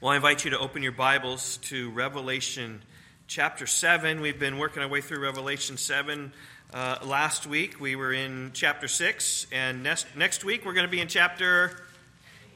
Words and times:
Well, 0.00 0.12
I 0.12 0.14
invite 0.14 0.44
you 0.44 0.52
to 0.52 0.58
open 0.60 0.84
your 0.84 0.92
Bibles 0.92 1.56
to 1.62 1.90
Revelation 1.90 2.84
chapter 3.26 3.66
7. 3.66 4.20
We've 4.20 4.38
been 4.38 4.56
working 4.56 4.80
our 4.80 4.88
way 4.88 5.00
through 5.00 5.18
Revelation 5.18 5.76
7. 5.76 6.32
Uh, 6.72 6.98
last 7.04 7.48
week 7.48 7.80
we 7.80 7.96
were 7.96 8.12
in 8.12 8.52
chapter 8.54 8.86
6, 8.86 9.48
and 9.50 9.82
next, 9.82 10.06
next 10.14 10.44
week 10.44 10.64
we're 10.64 10.74
going 10.74 10.86
to 10.86 10.90
be 10.90 11.00
in 11.00 11.08
chapter 11.08 11.82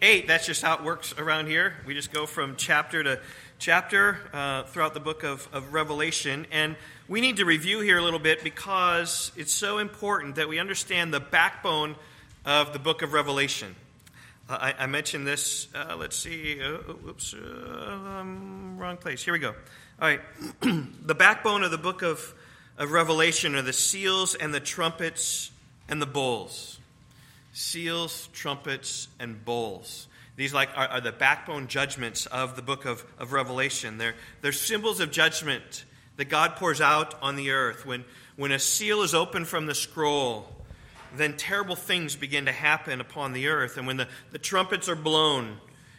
8. 0.01 0.29
That's 0.29 0.47
just 0.47 0.63
how 0.63 0.75
it 0.75 0.85
works 0.85 1.19
around 1.19 1.49
here. 1.49 1.75
We 1.85 1.95
just 1.95 2.13
go 2.13 2.27
from 2.27 2.55
chapter 2.55 3.03
to 3.03 3.19
chapter 3.59 4.19
uh, 4.33 4.63
throughout 4.63 4.95
the 4.95 5.01
book 5.01 5.25
of, 5.25 5.49
of 5.53 5.75
Revelation. 5.75 6.47
And 6.53 6.77
we 7.09 7.21
need 7.21 7.39
to 7.39 7.45
review 7.45 7.81
here 7.81 7.99
a 7.99 8.03
little 8.03 8.21
bit 8.21 8.45
because 8.45 9.33
it's 9.37 9.53
so 9.53 9.79
important 9.79 10.37
that 10.37 10.49
we 10.49 10.61
understand 10.61 11.13
the 11.13 11.19
backbone 11.19 11.97
of 12.47 12.73
the 12.73 12.79
book 12.79 13.03
of 13.03 13.13
Revelation. 13.13 13.75
I, 14.61 14.75
I 14.79 14.87
mentioned 14.87 15.27
this. 15.27 15.69
Uh, 15.75 15.97
let's 15.99 16.17
see. 16.17 16.61
Uh, 16.61 16.79
oops, 17.09 17.35
uh, 17.35 18.19
um, 18.21 18.77
wrong 18.79 18.97
place. 18.97 19.25
Here 19.25 19.33
we 19.33 19.39
go. 19.39 19.55
All 20.01 20.09
right. 20.09 20.21
the 20.61 21.15
backbone 21.15 21.63
of 21.63 21.71
the 21.71 21.79
book 21.79 22.03
of, 22.03 22.35
of 22.77 22.91
Revelation 22.91 23.55
are 23.55 23.63
the 23.63 23.73
seals 23.73 24.35
and 24.35 24.53
the 24.53 24.61
trumpets 24.61 25.51
and 25.89 26.01
the 26.01 26.07
bowls. 26.07 26.79
Seals, 27.53 28.29
trumpets, 28.33 29.09
and 29.19 29.45
bowls. 29.45 30.09
These 30.37 30.55
like 30.55 30.71
are, 30.77 30.89
are 30.89 31.01
the 31.01 31.13
backbone 31.13 31.67
judgments 31.67 32.27
of 32.27 32.57
the 32.57 32.63
book 32.63 32.85
of, 32.85 33.05
of 33.19 33.33
Revelation. 33.33 33.99
They're, 33.99 34.15
they're 34.41 34.53
symbols 34.53 35.01
of 35.01 35.11
judgment 35.11 35.85
that 36.17 36.27
God 36.27 36.57
pours 36.57 36.81
out 36.81 37.15
on 37.23 37.37
the 37.37 37.51
earth. 37.51 37.85
When, 37.85 38.05
when 38.37 38.53
a 38.53 38.59
seal 38.59 39.03
is 39.03 39.15
opened 39.15 39.49
from 39.49 39.67
the 39.67 39.75
scroll, 39.75 40.49
then 41.17 41.37
terrible 41.37 41.77
things 41.77 42.17
begin 42.17 42.47
to 42.47 42.53
happen 42.53 43.01
upon 43.01 43.33
the 43.33 43.49
earth. 43.49 43.77
And 43.77 43.87
when 43.87 43.97
the, 43.97 44.09
the 44.31 44.39
trumpets 44.39 44.89
are 44.89 44.97
blown, 44.97 45.59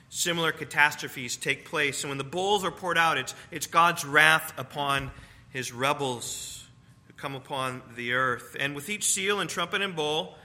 similar 0.09 0.51
catastrophes 0.51 1.37
take 1.37 1.65
place. 1.65 2.03
And 2.03 2.09
when 2.11 2.17
the 2.17 2.23
bowls 2.23 2.63
are 2.63 2.71
poured 2.71 2.97
out, 2.97 3.17
it's, 3.17 3.33
it's 3.51 3.67
God's 3.67 4.05
wrath 4.05 4.53
upon 4.57 5.11
his 5.49 5.71
rebels 5.71 6.65
who 7.07 7.13
come 7.13 7.35
upon 7.35 7.81
the 7.95 8.13
earth. 8.13 8.55
And 8.59 8.75
with 8.75 8.89
each 8.89 9.05
seal 9.05 9.39
and 9.39 9.49
trumpet 9.49 9.81
and 9.81 9.95
bowl, 9.95 10.35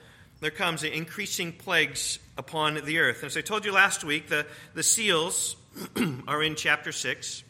there 0.41 0.50
comes 0.50 0.84
increasing 0.84 1.52
plagues 1.52 2.19
upon 2.36 2.84
the 2.84 2.98
earth. 2.98 3.24
As 3.24 3.36
I 3.36 3.41
told 3.41 3.64
you 3.64 3.72
last 3.72 4.05
week, 4.05 4.28
the, 4.28 4.46
the 4.74 4.83
seals 4.83 5.56
are 6.28 6.42
in 6.42 6.55
chapter 6.55 6.92
6, 6.92 7.42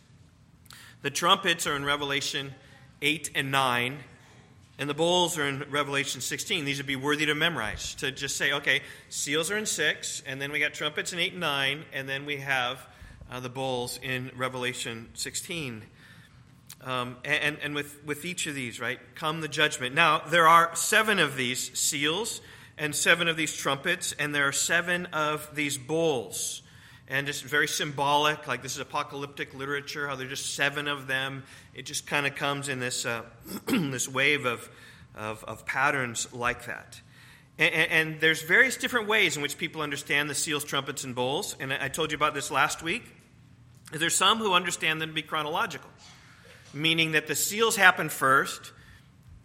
the 1.02 1.11
trumpets 1.11 1.66
are 1.66 1.77
in 1.77 1.84
Revelation 1.84 2.55
8 3.02 3.30
and 3.34 3.50
9. 3.52 3.98
And 4.78 4.88
the 4.88 4.94
bowls 4.94 5.36
are 5.38 5.46
in 5.46 5.64
Revelation 5.70 6.20
16. 6.20 6.64
These 6.64 6.78
would 6.78 6.86
be 6.86 6.96
worthy 6.96 7.26
to 7.26 7.34
memorize. 7.34 7.94
To 7.96 8.12
just 8.12 8.36
say, 8.36 8.52
okay, 8.52 8.80
seals 9.08 9.50
are 9.50 9.56
in 9.56 9.66
6, 9.66 10.22
and 10.24 10.40
then 10.40 10.52
we 10.52 10.60
got 10.60 10.72
trumpets 10.72 11.12
in 11.12 11.18
8 11.18 11.32
and 11.32 11.40
9, 11.40 11.84
and 11.92 12.08
then 12.08 12.24
we 12.24 12.36
have 12.36 12.86
uh, 13.30 13.40
the 13.40 13.48
bowls 13.48 13.98
in 14.02 14.30
Revelation 14.36 15.08
16. 15.14 15.82
Um, 16.84 17.16
and 17.24 17.58
and 17.62 17.74
with, 17.74 18.04
with 18.04 18.24
each 18.24 18.46
of 18.46 18.54
these, 18.54 18.78
right, 18.78 19.00
come 19.16 19.40
the 19.40 19.48
judgment. 19.48 19.94
Now, 19.94 20.20
there 20.20 20.46
are 20.46 20.74
seven 20.76 21.18
of 21.18 21.36
these 21.36 21.76
seals 21.76 22.40
and 22.76 22.94
seven 22.94 23.26
of 23.26 23.36
these 23.36 23.54
trumpets, 23.56 24.14
and 24.18 24.32
there 24.32 24.46
are 24.46 24.52
seven 24.52 25.06
of 25.06 25.54
these 25.54 25.76
bowls. 25.76 26.62
And 27.08 27.26
just 27.26 27.42
very 27.42 27.66
symbolic, 27.66 28.46
like 28.46 28.62
this 28.62 28.74
is 28.74 28.80
apocalyptic 28.80 29.54
literature, 29.54 30.06
how 30.06 30.14
there 30.14 30.26
are 30.26 30.30
just 30.30 30.54
seven 30.54 30.86
of 30.86 31.06
them 31.06 31.42
it 31.78 31.86
just 31.86 32.08
kind 32.08 32.26
of 32.26 32.34
comes 32.34 32.68
in 32.68 32.80
this, 32.80 33.06
uh, 33.06 33.22
this 33.66 34.08
wave 34.08 34.46
of, 34.46 34.68
of, 35.14 35.44
of, 35.44 35.64
patterns 35.64 36.26
like 36.32 36.66
that. 36.66 37.00
And, 37.56 37.72
and, 37.72 38.20
there's 38.20 38.42
various 38.42 38.76
different 38.76 39.06
ways 39.06 39.36
in 39.36 39.42
which 39.42 39.56
people 39.58 39.80
understand 39.80 40.28
the 40.28 40.34
seals, 40.34 40.64
trumpets, 40.64 41.04
and 41.04 41.14
bowls. 41.14 41.54
And 41.60 41.72
I 41.72 41.86
told 41.86 42.10
you 42.10 42.16
about 42.16 42.34
this 42.34 42.50
last 42.50 42.82
week. 42.82 43.04
There's 43.92 44.16
some 44.16 44.38
who 44.38 44.54
understand 44.54 45.00
them 45.00 45.10
to 45.10 45.14
be 45.14 45.22
chronological, 45.22 45.88
meaning 46.74 47.12
that 47.12 47.28
the 47.28 47.36
seals 47.36 47.76
happen 47.76 48.08
first, 48.08 48.72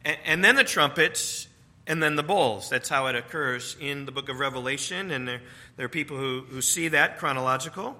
and, 0.04 0.18
and 0.26 0.44
then 0.44 0.56
the 0.56 0.64
trumpets, 0.64 1.48
and 1.86 2.02
then 2.02 2.16
the 2.16 2.24
bowls. 2.24 2.68
That's 2.68 2.90
how 2.90 3.06
it 3.08 3.16
occurs 3.16 3.78
in 3.80 4.06
the 4.06 4.12
book 4.12 4.28
of 4.28 4.40
Revelation, 4.40 5.12
and 5.12 5.28
there, 5.28 5.42
there 5.78 5.86
are 5.86 5.90
people 5.90 6.18
who, 6.18 6.42
who 6.50 6.64
see 6.64 6.88
that 6.88 7.20
chronological. 7.20 7.96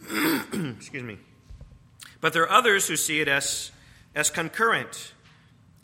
Excuse 0.10 1.02
me. 1.02 1.18
But 2.20 2.32
there 2.32 2.42
are 2.42 2.50
others 2.50 2.88
who 2.88 2.96
see 2.96 3.20
it 3.20 3.28
as, 3.28 3.70
as 4.14 4.30
concurrent. 4.30 5.12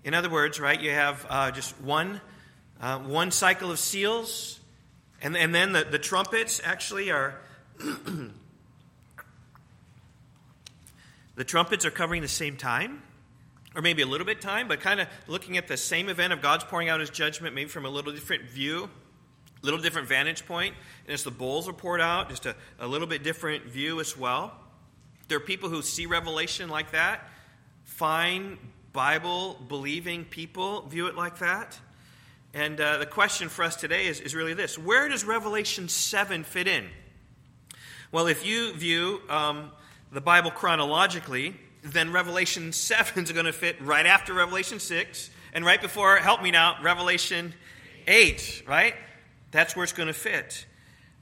In 0.03 0.15
other 0.15 0.29
words, 0.29 0.59
right, 0.59 0.81
you 0.81 0.91
have 0.91 1.27
uh, 1.29 1.51
just 1.51 1.81
one, 1.81 2.21
uh, 2.81 2.99
one 2.99 3.31
cycle 3.31 3.71
of 3.71 3.79
seals, 3.79 4.59
and, 5.23 5.37
and 5.37 5.55
then 5.55 5.73
the, 5.73 5.85
the 5.85 5.99
trumpets 5.99 6.61
actually 6.65 7.11
are. 7.11 7.41
the 11.37 11.45
trumpets 11.45 11.85
are 11.85 11.91
covering 11.91 12.21
the 12.21 12.29
same 12.29 12.57
time, 12.57 13.03
or 13.75 13.83
maybe 13.83 14.03
a 14.03 14.07
little 14.07 14.27
bit 14.27 14.41
time, 14.41 14.69
but 14.69 14.81
kind 14.81 15.01
of 15.01 15.09
looking 15.27 15.57
at 15.57 15.69
the 15.69 15.77
same 15.77 16.09
event 16.09 16.33
of 16.33 16.43
God's 16.43 16.65
pouring 16.65 16.89
out 16.89 17.01
his 17.01 17.11
judgment, 17.11 17.55
maybe 17.55 17.71
from 17.71 17.87
a 17.87 17.91
little 17.91 18.13
different 18.13 18.45
view, 18.45 18.91
a 19.63 19.65
little 19.65 19.81
different 19.81 20.09
vantage 20.09 20.47
point. 20.47 20.75
And 21.07 21.15
as 21.15 21.23
the 21.23 21.31
bowls 21.31 21.69
are 21.69 21.73
poured 21.73 22.01
out, 22.01 22.29
just 22.29 22.45
a, 22.45 22.57
a 22.79 22.87
little 22.87 23.07
bit 23.07 23.23
different 23.23 23.65
view 23.67 24.01
as 24.01 24.19
well. 24.19 24.53
There 25.29 25.39
are 25.39 25.41
people 25.41 25.69
who 25.69 25.83
see 25.83 26.07
Revelation 26.07 26.69
like 26.69 26.93
that. 26.93 27.29
Fine 27.85 28.59
Bible 28.93 29.59
believing 29.69 30.25
people 30.25 30.83
view 30.83 31.07
it 31.07 31.17
like 31.17 31.39
that. 31.39 31.79
And 32.53 32.81
uh, 32.81 32.99
the 32.99 33.07
question 33.07 33.49
for 33.49 33.65
us 33.65 33.75
today 33.75 34.07
is, 34.07 34.21
is 34.21 34.35
really 34.35 34.55
this 34.55 34.79
Where 34.79 35.09
does 35.09 35.25
Revelation 35.25 35.89
7 35.89 36.45
fit 36.45 36.69
in? 36.69 36.89
Well, 38.13 38.27
if 38.27 38.47
you 38.47 38.73
view 38.75 39.21
um, 39.29 39.73
the 40.13 40.21
Bible 40.21 40.51
chronologically, 40.51 41.57
then 41.83 42.13
Revelation 42.13 42.73
7 42.75 43.25
is 43.25 43.33
going 43.33 43.47
to 43.47 43.53
fit 43.53 43.81
right 43.81 44.07
after 44.07 44.35
Revelation 44.35 44.79
6 44.79 45.31
and 45.53 45.65
right 45.65 45.81
before, 45.81 46.17
help 46.17 46.43
me 46.43 46.51
now, 46.51 46.77
Revelation 46.83 47.55
8, 48.07 48.65
right? 48.67 48.95
That's 49.51 49.75
where 49.75 49.85
it's 49.85 49.93
going 49.93 50.09
to 50.09 50.13
fit. 50.13 50.67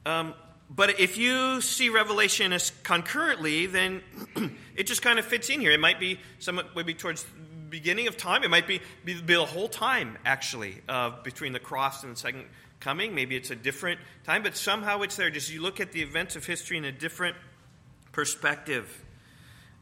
Um, 0.05 0.35
but 0.75 0.99
if 0.99 1.19
you 1.19 1.61
see 1.61 1.91
Revelation 1.91 2.53
as 2.53 2.71
concurrently, 2.83 3.67
then 3.67 4.03
it 4.77 4.85
just 4.85 5.03
kind 5.03 5.19
of 5.19 5.25
fits 5.25 5.51
in 5.51 5.61
here. 5.61 5.73
It 5.73 5.81
might 5.81 6.01
be 6.01 6.19
somewhat 6.39 6.75
maybe 6.75 6.95
towards 6.95 7.25
the 7.25 7.29
beginning 7.69 8.09
of 8.09 8.17
time. 8.17 8.43
It 8.43 8.49
might 8.49 8.67
be, 8.67 8.81
be, 9.05 9.21
be 9.21 9.35
the 9.35 9.45
whole 9.45 9.69
time, 9.69 10.17
actually, 10.25 10.81
uh, 10.89 11.23
between 11.23 11.53
the 11.53 11.61
cross 11.61 12.05
and 12.05 12.13
the 12.13 12.19
second 12.19 12.47
coming. 12.81 13.15
Maybe 13.15 13.37
it's 13.37 13.51
a 13.51 13.57
different 13.57 14.01
time, 14.25 14.43
but 14.43 14.57
somehow 14.57 15.03
it's 15.03 15.17
there. 15.17 15.29
Just 15.29 15.53
you 15.53 15.61
look 15.61 15.79
at 15.79 15.93
the 15.93 16.01
events 16.01 16.37
of 16.37 16.47
history 16.47 16.79
in 16.79 16.87
a 16.87 16.93
different 16.93 17.37
perspective. 18.13 19.05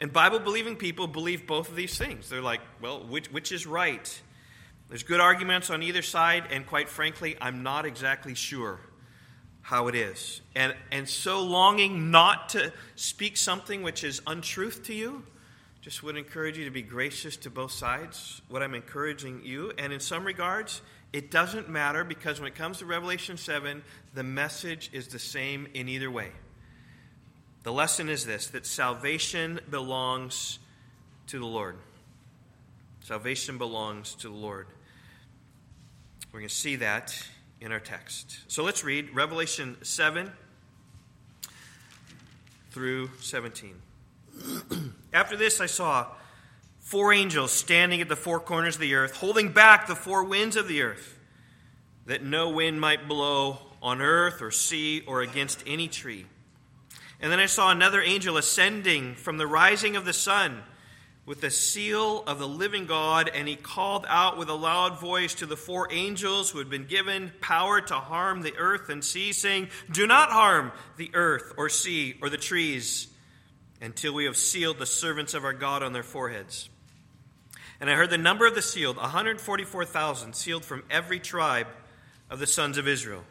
And 0.01 0.13
Bible 0.13 0.41
believing 0.41 0.75
people 0.75 1.07
believe 1.07 1.47
both 1.47 1.69
of 1.69 1.77
these 1.77 1.97
things. 1.97 2.29
They're 2.29 2.43
like, 2.43 2.63
well, 2.83 3.07
which, 3.07 3.31
which 3.31 3.53
is 3.53 3.65
right? 3.65 4.21
There's 4.89 5.05
good 5.05 5.21
arguments 5.21 5.71
on 5.71 5.85
either 5.85 6.03
side, 6.03 6.45
and 6.51 6.67
quite 6.67 6.89
frankly, 6.89 7.37
I'm 7.41 7.63
not 7.63 7.87
exactly 7.87 8.35
sure 8.35 8.81
how 9.71 9.87
it 9.87 9.95
is. 9.95 10.41
And, 10.57 10.75
and 10.91 11.09
so 11.09 11.45
longing 11.45 12.11
not 12.11 12.49
to 12.51 12.73
speak 12.97 13.37
something 13.37 13.85
which 13.85 14.03
is 14.03 14.21
untruth 14.27 14.83
to 14.87 14.95
you, 14.95 15.23
just 15.81 16.03
would 16.03 16.17
encourage 16.17 16.59
you 16.59 16.65
to 16.65 16.73
be 16.73 16.83
gracious 16.83 17.37
to 17.37 17.51
both 17.51 17.71
sides, 17.71 18.43
what 18.49 18.65
I'm 18.65 18.75
encouraging 18.75 19.43
you. 19.45 19.73
And 19.79 19.93
in 19.93 20.01
some 20.01 20.25
regards, 20.25 20.83
it 21.13 21.31
doesn't 21.31 21.69
matter 21.69 22.03
because 22.03 22.41
when 22.41 22.49
it 22.49 22.57
comes 22.57 22.79
to 22.79 22.85
Revelation 22.85 23.37
7, 23.37 23.85
the 24.13 24.25
message 24.25 24.91
is 24.93 25.07
the 25.07 25.21
same 25.21 25.69
in 25.73 25.89
either 25.89 26.11
way. 26.11 26.33
The 27.63 27.73
lesson 27.73 28.09
is 28.09 28.27
this 28.27 28.49
that 28.49 28.67
salvation 28.67 29.61
belongs 29.71 30.59
to 31.29 31.39
the 31.39 31.47
Lord. 31.47 31.77
Salvation 33.05 33.57
belongs 33.57 34.17
to 34.17 34.31
the 34.31 34.35
Lord. 34.35 34.67
We're 36.33 36.41
going 36.41 36.49
to 36.49 36.55
see 36.55 36.75
that 36.77 37.15
in 37.61 37.73
our 37.73 37.81
text. 37.81 38.39
So 38.49 38.65
let's 38.65 38.85
read 38.85 39.15
Revelation 39.15 39.77
7 39.83 40.31
through 42.71 43.11
17. 43.21 43.75
After 45.13 45.37
this, 45.37 45.61
I 45.61 45.67
saw 45.67 46.07
four 46.79 47.13
angels 47.13 47.53
standing 47.53 48.01
at 48.01 48.09
the 48.09 48.17
four 48.17 48.41
corners 48.41 48.77
of 48.77 48.81
the 48.81 48.95
earth, 48.95 49.17
holding 49.17 49.53
back 49.53 49.87
the 49.87 49.95
four 49.95 50.25
winds 50.25 50.57
of 50.57 50.69
the 50.69 50.83
earth, 50.83 51.19
that 52.07 52.25
no 52.25 52.49
wind 52.49 52.81
might 52.81 53.07
blow 53.07 53.59
on 53.83 54.01
earth 54.01 54.41
or 54.41 54.51
sea 54.51 55.03
or 55.07 55.21
against 55.21 55.63
any 55.67 55.89
tree. 55.89 56.27
And 57.21 57.31
then 57.31 57.39
I 57.39 57.47
saw 57.47 57.71
another 57.71 58.01
angel 58.01 58.37
ascending 58.37 59.15
from 59.15 59.37
the 59.37 59.47
rising 59.47 59.97
of 59.97 60.05
the 60.05 60.13
sun 60.13 60.63
with 61.31 61.41
the 61.41 61.49
seal 61.49 62.25
of 62.27 62.41
the 62.41 62.49
living 62.49 62.87
God, 62.87 63.31
and 63.33 63.47
he 63.47 63.55
called 63.55 64.05
out 64.09 64.37
with 64.37 64.49
a 64.49 64.55
loud 64.55 64.99
voice 64.99 65.33
to 65.37 65.47
the 65.47 65.57
four 65.57 65.87
angels 65.93 66.51
who 66.51 66.59
had 66.59 66.69
been 66.69 66.87
given 66.87 67.31
power 67.41 67.81
to 67.81 67.95
harm 67.95 68.43
the 68.43 68.57
earth 68.59 68.89
and 68.89 69.05
sea, 69.05 69.31
saying, 69.31 69.69
Do 69.93 70.09
not 70.09 70.31
harm 70.31 70.73
the 70.97 71.09
earth 71.15 71.55
or 71.57 71.69
sea 71.69 72.17
or 72.21 72.31
the 72.31 72.37
trees 72.37 73.07
until 73.81 74.13
we 74.13 74.25
have 74.25 74.37
sealed 74.37 74.81
the 74.81 74.87
servants 74.87 75.33
of 75.33 75.45
our 75.45 75.53
God 75.53 75.85
on 75.85 75.93
their 75.93 76.03
foreheads. 76.03 76.69
And 77.81 77.89
I 77.89 77.95
heard 77.95 78.11
the 78.11 78.19
number 78.19 78.45
of 78.45 78.57
the 78.57 78.61
sealed 78.61 78.97
144,000, 78.97 80.35
sealed 80.35 80.65
from 80.65 80.83
every 80.91 81.21
tribe 81.21 81.69
of 82.29 82.41
the 82.41 82.47
sons 82.49 82.77
of 82.77 82.89
Israel. 82.89 83.23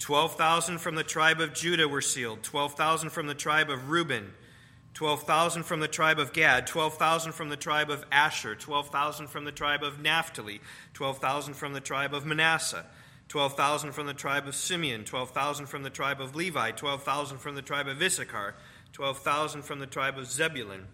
12,000 0.00 0.76
from 0.76 0.96
the 0.96 1.02
tribe 1.02 1.40
of 1.40 1.54
Judah 1.54 1.88
were 1.88 2.02
sealed, 2.02 2.42
12,000 2.42 3.08
from 3.08 3.26
the 3.26 3.34
tribe 3.34 3.70
of 3.70 3.88
Reuben, 3.88 4.34
12,000 4.94 5.62
from 5.62 5.80
the 5.80 5.88
tribe 5.88 6.18
of 6.18 6.32
Gad, 6.32 6.66
12,000 6.66 7.32
from 7.32 7.48
the 7.48 7.56
tribe 7.56 7.90
of 7.90 8.04
Asher, 8.12 8.54
12,000 8.54 9.28
from 9.28 9.44
the 9.44 9.52
tribe 9.52 9.82
of 9.82 10.00
Naphtali, 10.00 10.60
12,000 10.92 11.54
from 11.54 11.72
the 11.72 11.80
tribe 11.80 12.12
of 12.12 12.26
Manasseh, 12.26 12.84
12,000 13.28 13.92
from 13.92 14.06
the 14.06 14.12
tribe 14.12 14.46
of 14.46 14.54
Simeon, 14.54 15.04
12,000 15.04 15.66
from 15.66 15.82
the 15.82 15.90
tribe 15.90 16.20
of 16.20 16.36
Levi, 16.36 16.72
12,000 16.72 17.38
from 17.38 17.54
the 17.54 17.62
tribe 17.62 17.88
of 17.88 18.02
Issachar, 18.02 18.54
12,000 18.92 19.62
from 19.62 19.78
the 19.78 19.86
tribe 19.86 20.18
of 20.18 20.30
Zebulun, 20.30 20.86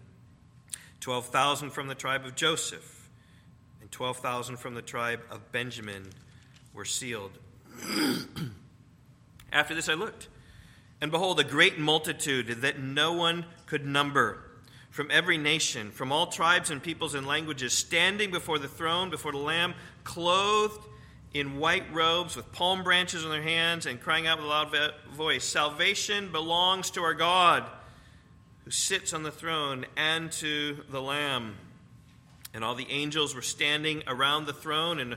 12,000 1.00 1.70
from 1.70 1.88
the 1.88 1.96
tribe 1.96 2.24
of 2.24 2.36
Joseph, 2.36 3.08
and 3.80 3.90
12,000 3.90 4.56
from 4.56 4.74
the 4.74 4.82
tribe 4.82 5.20
of 5.30 5.50
Benjamin 5.50 6.10
were 6.72 6.84
sealed. 6.84 7.32
After 9.52 9.74
this 9.74 9.88
I 9.88 9.94
looked, 9.94 10.28
and 11.00 11.10
behold, 11.10 11.40
a 11.40 11.44
great 11.44 11.78
multitude 11.78 12.48
that 12.60 12.78
no 12.78 13.12
one 13.12 13.46
could 13.68 13.86
number, 13.86 14.38
from 14.90 15.10
every 15.10 15.36
nation, 15.36 15.90
from 15.90 16.10
all 16.10 16.26
tribes 16.26 16.70
and 16.70 16.82
peoples 16.82 17.14
and 17.14 17.26
languages, 17.26 17.72
standing 17.72 18.30
before 18.30 18.58
the 18.58 18.68
throne, 18.68 19.10
before 19.10 19.32
the 19.32 19.38
Lamb, 19.38 19.74
clothed 20.04 20.82
in 21.34 21.58
white 21.58 21.84
robes, 21.92 22.34
with 22.34 22.50
palm 22.52 22.82
branches 22.82 23.22
in 23.24 23.30
their 23.30 23.42
hands, 23.42 23.84
and 23.84 24.00
crying 24.00 24.26
out 24.26 24.38
with 24.38 24.46
a 24.46 24.48
loud 24.48 24.74
voice 25.12 25.44
Salvation 25.44 26.32
belongs 26.32 26.90
to 26.90 27.02
our 27.02 27.12
God, 27.12 27.68
who 28.64 28.70
sits 28.70 29.12
on 29.12 29.22
the 29.22 29.30
throne, 29.30 29.84
and 29.96 30.32
to 30.32 30.78
the 30.90 31.02
Lamb. 31.02 31.54
And 32.54 32.64
all 32.64 32.74
the 32.74 32.90
angels 32.90 33.34
were 33.34 33.42
standing 33.42 34.02
around 34.06 34.46
the 34.46 34.54
throne, 34.54 34.98
and 34.98 35.16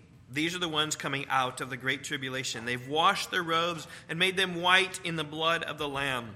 these 0.31 0.55
are 0.55 0.59
the 0.59 0.69
ones 0.69 0.95
coming 0.95 1.25
out 1.29 1.59
of 1.59 1.69
the 1.69 1.77
great 1.77 2.03
tribulation. 2.03 2.65
They've 2.65 2.87
washed 2.87 3.31
their 3.31 3.43
robes 3.43 3.87
and 4.07 4.17
made 4.17 4.37
them 4.37 4.61
white 4.61 4.99
in 5.03 5.17
the 5.17 5.23
blood 5.25 5.63
of 5.63 5.77
the 5.77 5.89
Lamb. 5.89 6.35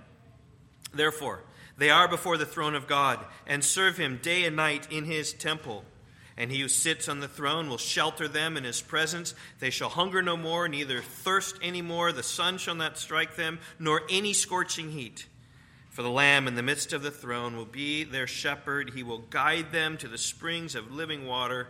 Therefore, 0.93 1.43
they 1.77 1.89
are 1.89 2.07
before 2.07 2.37
the 2.37 2.45
throne 2.45 2.75
of 2.75 2.87
God 2.87 3.19
and 3.47 3.63
serve 3.63 3.97
him 3.97 4.19
day 4.21 4.43
and 4.43 4.55
night 4.55 4.87
in 4.91 5.05
his 5.05 5.33
temple. 5.33 5.85
And 6.37 6.51
he 6.51 6.59
who 6.59 6.67
sits 6.67 7.07
on 7.07 7.21
the 7.21 7.29
throne 7.29 7.69
will 7.69 7.77
shelter 7.77 8.27
them 8.27 8.57
in 8.57 8.65
his 8.65 8.81
presence. 8.81 9.33
They 9.59 9.69
shall 9.69 9.87
hunger 9.87 10.21
no 10.21 10.35
more, 10.35 10.67
neither 10.67 11.01
thirst 11.01 11.57
any 11.61 11.81
more. 11.81 12.11
The 12.11 12.23
sun 12.23 12.57
shall 12.57 12.75
not 12.75 12.97
strike 12.97 13.37
them, 13.37 13.59
nor 13.79 14.01
any 14.09 14.33
scorching 14.33 14.91
heat. 14.91 15.27
For 15.89 16.01
the 16.03 16.09
Lamb 16.09 16.49
in 16.49 16.55
the 16.55 16.63
midst 16.63 16.91
of 16.91 17.03
the 17.03 17.11
throne 17.11 17.55
will 17.55 17.63
be 17.63 18.03
their 18.03 18.27
shepherd. 18.27 18.91
He 18.93 19.03
will 19.03 19.19
guide 19.19 19.71
them 19.71 19.95
to 19.97 20.09
the 20.09 20.17
springs 20.17 20.75
of 20.75 20.91
living 20.91 21.25
water 21.25 21.69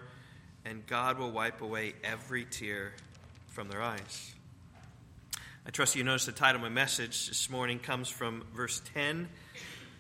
and 0.66 0.86
God 0.88 1.20
will 1.20 1.32
wipe 1.32 1.62
away 1.62 1.94
every 2.04 2.44
tear 2.44 2.94
from 3.48 3.70
their 3.70 3.82
eyes. 3.82 4.34
I 5.66 5.70
trust 5.70 5.96
you 5.96 6.04
noticed 6.04 6.26
the 6.26 6.32
title 6.32 6.58
of 6.58 6.64
my 6.64 6.70
message 6.70 7.28
this 7.28 7.50
morning 7.50 7.78
comes 7.78 8.10
from 8.10 8.44
verse 8.54 8.82
10. 8.94 9.30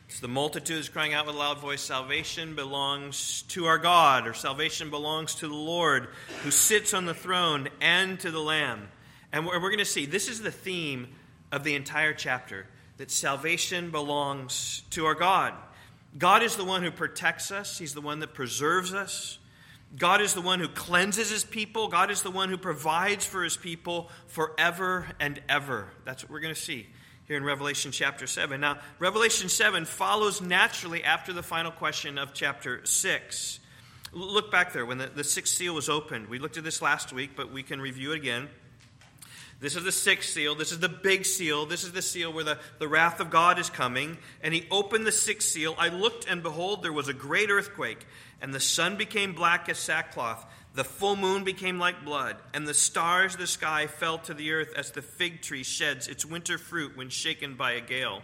It's 0.09 0.19
the 0.19 0.27
multitudes 0.27 0.89
crying 0.89 1.13
out 1.13 1.27
with 1.27 1.35
a 1.35 1.38
loud 1.38 1.59
voice 1.59 1.81
Salvation 1.81 2.56
belongs 2.56 3.44
to 3.50 3.65
our 3.65 3.77
God, 3.77 4.27
or 4.27 4.33
salvation 4.33 4.89
belongs 4.89 5.35
to 5.35 5.47
the 5.47 5.56
Lord 5.56 6.09
who 6.44 6.51
sits 6.51 6.94
on 6.94 7.06
the 7.06 7.13
throne 7.13 7.69
and 7.79 8.19
to 8.19 8.31
the 8.31 8.39
Lamb. 8.39 8.88
And 9.31 9.45
we're, 9.45 9.59
going 9.59 9.77
to 9.77 9.85
see 9.85 10.06
this 10.06 10.27
is 10.27 10.41
the 10.41 10.51
theme 10.51 11.09
of 11.51 11.63
the 11.63 11.75
entire 11.75 12.13
chapter 12.13 12.67
that 12.97 13.12
salvation 13.12 13.91
belongs 13.91 14.83
to 14.91 15.06
our 15.06 15.15
God. 15.15 15.53
God 16.17 16.44
is 16.44 16.56
the 16.56 16.65
one 16.65 16.81
who 16.81 16.91
protects 16.91 17.51
us, 17.51 17.77
He's 17.77 17.94
the 17.94 18.01
one 18.01 18.19
that 18.19 18.33
preserves 18.33 18.94
us. 18.94 19.39
God 19.95 20.21
is 20.21 20.33
the 20.33 20.42
one 20.42 20.59
who 20.59 20.68
cleanses 20.68 21.30
his 21.30 21.44
people. 21.44 21.88
God 21.88 22.12
is 22.12 22.21
the 22.21 22.31
one 22.31 22.50
who 22.50 22.57
provides 22.57 23.25
for 23.25 23.44
his 23.44 23.56
people 23.56 24.09
forever 24.27 25.07
and 25.19 25.42
ever. 25.47 25.88
That's 26.03 26.24
what 26.24 26.31
we're 26.31 26.42
going 26.42 26.56
to 26.56 26.59
see 26.59 26.88
here 27.27 27.38
in 27.38 27.44
Revelation 27.44 27.92
chapter 27.92 28.27
7. 28.27 28.59
Now, 28.59 28.80
Revelation 29.00 29.50
7 29.50 29.86
follows 29.86 30.42
naturally 30.42 31.03
after 31.03 31.33
the 31.33 31.44
final 31.44 31.71
question 31.71 32.18
of 32.18 32.33
chapter 32.33 32.86
6. 32.86 33.59
Look 34.12 34.51
back 34.51 34.74
there 34.74 34.86
when 34.86 34.97
the, 34.97 35.07
the 35.07 35.24
sixth 35.24 35.56
seal 35.56 35.74
was 35.74 35.89
opened. 35.89 36.27
We 36.27 36.39
looked 36.39 36.57
at 36.57 36.63
this 36.63 36.81
last 36.81 37.12
week, 37.12 37.31
but 37.36 37.51
we 37.51 37.63
can 37.63 37.81
review 37.81 38.12
it 38.12 38.18
again. 38.18 38.50
This 39.65 39.75
is 39.75 39.83
the 39.83 39.91
sixth 39.91 40.29
seal. 40.29 40.53
This 40.53 40.71
is 40.71 40.77
the 40.77 40.88
big 40.88 41.25
seal. 41.25 41.65
This 41.65 41.83
is 41.83 41.91
the 41.91 42.03
seal 42.03 42.31
where 42.31 42.44
the, 42.44 42.59
the 42.77 42.88
wrath 42.88 43.19
of 43.19 43.31
God 43.31 43.57
is 43.57 43.67
coming. 43.67 44.19
And 44.44 44.53
he 44.53 44.67
opened 44.69 45.07
the 45.07 45.12
sixth 45.12 45.50
seal. 45.50 45.73
I 45.79 45.88
looked, 45.88 46.27
and 46.29 46.44
behold, 46.44 46.83
there 46.83 46.94
was 46.94 47.07
a 47.07 47.15
great 47.15 47.50
earthquake, 47.50 48.06
and 48.44 48.53
the 48.53 48.59
sun 48.59 48.95
became 48.95 49.33
black 49.33 49.67
as 49.67 49.79
sackcloth. 49.79 50.45
The 50.75 50.83
full 50.83 51.15
moon 51.15 51.44
became 51.44 51.79
like 51.79 52.06
blood, 52.06 52.35
and 52.53 52.67
the 52.67 52.75
stars 52.75 53.33
of 53.33 53.39
the 53.39 53.47
sky 53.47 53.88
fell 53.88 54.19
to 54.19 54.35
the 54.35 54.51
earth 54.51 54.71
as 54.77 54.91
the 54.91 55.01
fig 55.01 55.41
tree 55.41 55.63
sheds 55.63 56.07
its 56.07 56.23
winter 56.27 56.59
fruit 56.59 56.95
when 56.95 57.09
shaken 57.09 57.56
by 57.56 57.71
a 57.71 57.81
gale. 57.81 58.21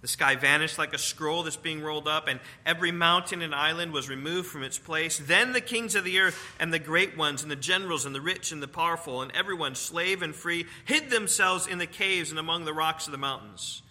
The 0.00 0.08
sky 0.08 0.36
vanished 0.36 0.78
like 0.78 0.94
a 0.94 0.98
scroll 0.98 1.42
that's 1.42 1.56
being 1.56 1.82
rolled 1.82 2.06
up, 2.06 2.28
and 2.28 2.38
every 2.64 2.92
mountain 2.92 3.42
and 3.42 3.52
island 3.52 3.92
was 3.92 4.08
removed 4.08 4.48
from 4.48 4.62
its 4.62 4.78
place. 4.78 5.18
Then 5.18 5.52
the 5.52 5.60
kings 5.60 5.96
of 5.96 6.04
the 6.04 6.20
earth, 6.20 6.40
and 6.60 6.72
the 6.72 6.78
great 6.78 7.16
ones, 7.16 7.42
and 7.42 7.50
the 7.50 7.56
generals, 7.56 8.06
and 8.06 8.14
the 8.14 8.20
rich, 8.20 8.52
and 8.52 8.62
the 8.62 8.68
powerful, 8.68 9.22
and 9.22 9.32
everyone, 9.32 9.74
slave 9.74 10.22
and 10.22 10.36
free, 10.36 10.66
hid 10.84 11.10
themselves 11.10 11.66
in 11.66 11.78
the 11.78 11.86
caves 11.86 12.30
and 12.30 12.38
among 12.38 12.64
the 12.64 12.72
rocks 12.72 13.06
of 13.06 13.12
the 13.12 13.18
mountains, 13.18 13.82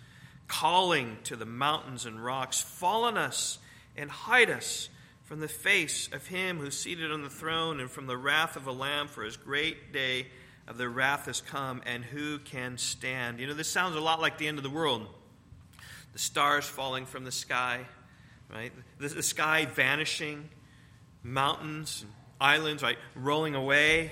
calling 0.48 1.18
to 1.26 1.36
the 1.36 1.46
mountains 1.46 2.06
and 2.06 2.24
rocks, 2.24 2.62
Fall 2.62 3.04
on 3.04 3.18
us 3.18 3.60
and 3.98 4.10
hide 4.10 4.50
us 4.50 4.88
from 5.26 5.42
the 5.42 5.48
face 5.50 6.08
of 6.14 6.28
him 6.28 6.60
who's 6.60 6.80
seated 6.80 7.12
on 7.12 7.22
the 7.22 7.30
throne, 7.30 7.82
and 7.82 7.92
from 7.92 8.08
the 8.08 8.16
wrath 8.16 8.56
of 8.56 8.66
a 8.66 8.72
lamb, 8.72 9.10
for 9.10 9.24
his 9.24 9.36
great 9.36 9.92
day 9.92 10.28
of 10.70 10.78
the 10.78 10.88
wrath 10.88 11.26
has 11.26 11.42
come, 11.42 11.82
and 11.86 12.06
who 12.06 12.40
can 12.40 12.78
stand? 12.78 13.42
You 13.42 13.48
know, 13.48 13.54
this 13.54 13.68
sounds 13.68 13.98
a 13.98 14.00
lot 14.00 14.22
like 14.22 14.38
the 14.38 14.48
end 14.48 14.58
of 14.58 14.64
the 14.64 14.70
world 14.70 15.06
the 16.18 16.24
stars 16.24 16.66
falling 16.66 17.06
from 17.06 17.26
the 17.26 17.32
sky, 17.32 17.86
right? 18.52 18.72
The, 18.98 19.10
the 19.10 19.22
sky 19.22 19.66
vanishing, 19.66 20.50
mountains 21.22 22.02
and 22.02 22.12
islands, 22.42 22.82
right, 22.82 22.98
rolling 23.14 23.54
away. 23.54 24.12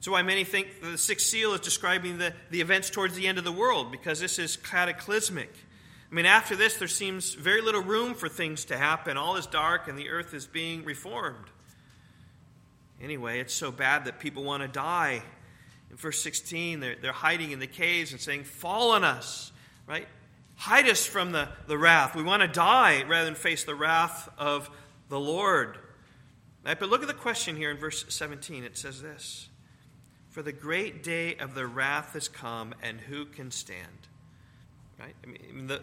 So 0.00 0.12
why 0.12 0.22
many 0.22 0.44
think 0.44 0.80
the 0.80 0.96
sixth 0.96 1.26
seal 1.26 1.52
is 1.52 1.60
describing 1.60 2.16
the, 2.16 2.32
the 2.48 2.62
events 2.62 2.88
towards 2.88 3.16
the 3.16 3.26
end 3.26 3.36
of 3.36 3.44
the 3.44 3.52
world, 3.52 3.92
because 3.92 4.18
this 4.18 4.38
is 4.38 4.56
cataclysmic. 4.56 5.52
I 6.10 6.14
mean, 6.14 6.24
after 6.24 6.56
this, 6.56 6.78
there 6.78 6.88
seems 6.88 7.34
very 7.34 7.60
little 7.60 7.82
room 7.82 8.14
for 8.14 8.30
things 8.30 8.64
to 8.66 8.78
happen. 8.78 9.18
All 9.18 9.36
is 9.36 9.46
dark 9.46 9.88
and 9.88 9.98
the 9.98 10.08
earth 10.08 10.32
is 10.32 10.46
being 10.46 10.86
reformed. 10.86 11.50
Anyway, 12.98 13.40
it's 13.40 13.52
so 13.52 13.70
bad 13.70 14.06
that 14.06 14.20
people 14.20 14.42
want 14.42 14.62
to 14.62 14.68
die. 14.68 15.22
In 15.90 15.96
verse 15.98 16.18
16, 16.22 16.80
they're, 16.80 16.96
they're 16.96 17.12
hiding 17.12 17.50
in 17.50 17.58
the 17.58 17.66
caves 17.66 18.12
and 18.12 18.20
saying, 18.22 18.44
Fall 18.44 18.92
on 18.92 19.04
us, 19.04 19.52
right? 19.86 20.08
Hide 20.56 20.88
us 20.88 21.04
from 21.04 21.32
the, 21.32 21.48
the 21.66 21.78
wrath. 21.78 22.16
We 22.16 22.22
want 22.22 22.42
to 22.42 22.48
die 22.48 23.04
rather 23.04 23.26
than 23.26 23.34
face 23.34 23.64
the 23.64 23.74
wrath 23.74 24.28
of 24.38 24.70
the 25.08 25.20
Lord. 25.20 25.78
Right? 26.64 26.78
But 26.78 26.88
look 26.88 27.02
at 27.02 27.08
the 27.08 27.14
question 27.14 27.56
here 27.56 27.70
in 27.70 27.76
verse 27.76 28.04
17. 28.08 28.64
It 28.64 28.76
says 28.76 29.00
this 29.02 29.48
For 30.30 30.42
the 30.42 30.52
great 30.52 31.02
day 31.02 31.36
of 31.36 31.54
the 31.54 31.66
wrath 31.66 32.14
has 32.14 32.28
come, 32.28 32.74
and 32.82 33.00
who 33.00 33.26
can 33.26 33.50
stand? 33.50 34.08
Right? 34.98 35.14
I 35.22 35.26
mean, 35.26 35.66
the, 35.66 35.82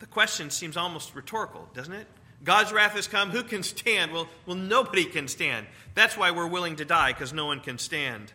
the 0.00 0.06
question 0.06 0.50
seems 0.50 0.76
almost 0.76 1.14
rhetorical, 1.14 1.68
doesn't 1.74 1.92
it? 1.92 2.06
God's 2.42 2.72
wrath 2.72 2.92
has 2.92 3.06
come. 3.06 3.30
Who 3.30 3.42
can 3.42 3.62
stand? 3.62 4.12
Well, 4.12 4.28
well, 4.46 4.56
nobody 4.56 5.04
can 5.04 5.28
stand. 5.28 5.66
That's 5.94 6.16
why 6.16 6.30
we're 6.30 6.46
willing 6.46 6.76
to 6.76 6.84
die, 6.84 7.12
because 7.12 7.32
no 7.32 7.46
one 7.46 7.60
can 7.60 7.78
stand. 7.78 8.32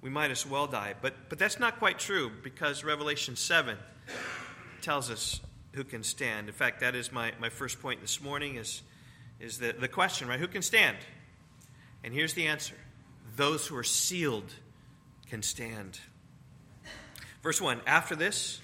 We 0.00 0.10
might 0.10 0.30
as 0.30 0.46
well 0.46 0.66
die. 0.66 0.94
But, 1.00 1.14
but 1.28 1.38
that's 1.38 1.60
not 1.60 1.78
quite 1.78 1.98
true, 1.98 2.30
because 2.42 2.82
Revelation 2.82 3.36
7 3.36 3.78
tells 4.82 5.10
us 5.10 5.40
who 5.72 5.84
can 5.84 6.02
stand. 6.02 6.48
In 6.48 6.54
fact, 6.54 6.80
that 6.80 6.94
is 6.94 7.12
my, 7.12 7.32
my 7.40 7.48
first 7.48 7.80
point 7.80 8.00
this 8.00 8.20
morning 8.20 8.56
is, 8.56 8.82
is 9.40 9.58
the, 9.58 9.72
the 9.72 9.88
question, 9.88 10.28
right? 10.28 10.38
Who 10.38 10.48
can 10.48 10.62
stand? 10.62 10.96
And 12.04 12.12
here's 12.12 12.34
the 12.34 12.46
answer 12.46 12.74
those 13.36 13.66
who 13.66 13.76
are 13.76 13.84
sealed 13.84 14.52
can 15.30 15.42
stand. 15.42 15.98
Verse 17.42 17.60
1 17.60 17.80
After 17.86 18.14
this, 18.14 18.60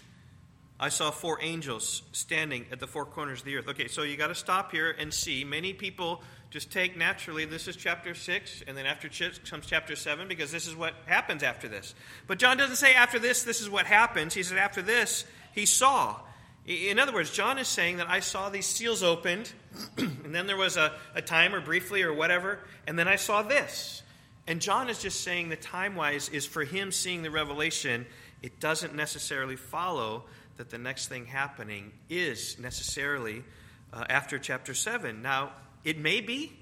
I 0.81 0.91
saw 0.91 1.11
four 1.11 1.39
angels 1.43 2.03
standing 2.13 2.67
at 2.71 2.79
the 2.79 2.87
four 2.87 3.05
corners 3.05 3.41
of 3.41 3.47
the 3.47 3.57
earth. 3.57 3.69
Okay, 3.69 3.89
so 3.89 4.03
you 4.03 4.17
got 4.17 4.29
to 4.29 4.35
stop 4.35 4.71
here 4.71 4.95
and 4.97 5.13
see. 5.13 5.45
Many 5.45 5.73
people 5.73 6.23
just 6.51 6.71
take 6.71 6.97
naturally 6.97 7.45
this 7.45 7.67
is 7.69 7.77
chapter 7.77 8.15
6, 8.15 8.63
and 8.67 8.77
then 8.77 8.87
after 8.87 9.11
6 9.13 9.39
comes 9.51 9.67
chapter 9.67 9.97
7, 9.97 10.29
because 10.29 10.53
this 10.53 10.67
is 10.67 10.77
what 10.77 10.95
happens 11.07 11.43
after 11.43 11.69
this. 11.69 11.95
But 12.27 12.39
John 12.39 12.57
doesn't 12.57 12.77
say 12.77 12.95
after 12.95 13.19
this, 13.19 13.43
this 13.43 13.61
is 13.61 13.69
what 13.69 13.87
happens. 13.87 14.35
He 14.35 14.43
said 14.43 14.59
after 14.59 14.81
this, 14.81 15.25
he 15.55 15.67
saw. 15.67 16.21
In 16.67 16.99
other 16.99 17.15
words, 17.15 17.31
John 17.31 17.59
is 17.59 17.67
saying 17.67 17.97
that 17.97 18.11
I 18.11 18.21
saw 18.21 18.51
these 18.51 18.67
seals 18.67 19.03
opened, 19.03 19.51
and 19.97 20.35
then 20.35 20.47
there 20.47 20.57
was 20.57 20.77
a, 20.77 20.93
a 21.15 21.23
time 21.23 21.55
or 21.55 21.61
briefly 21.61 22.03
or 22.03 22.13
whatever, 22.13 22.59
and 22.87 22.99
then 22.99 23.09
I 23.09 23.17
saw 23.17 23.43
this. 23.43 24.03
And 24.47 24.61
John 24.61 24.89
is 24.89 25.01
just 25.01 25.23
saying 25.23 25.49
the 25.49 25.57
time 25.57 25.95
wise 25.95 26.29
is 26.29 26.47
for 26.47 26.65
him 26.65 26.93
seeing 26.93 27.23
the 27.23 27.31
revelation. 27.31 28.07
It 28.43 28.61
doesn't 28.61 28.95
necessarily 28.95 29.57
follow 29.57 30.25
that 30.59 30.71
the 30.71 30.79
next 30.79 31.09
thing 31.09 31.27
happening 31.27 31.93
is 32.11 32.59
necessarily 32.59 33.45
uh, 33.93 34.05
after 34.09 34.39
chapter 34.39 34.75
7. 34.75 35.23
Now, 35.23 35.53
it 35.85 35.99
may 35.99 36.21
be, 36.21 36.53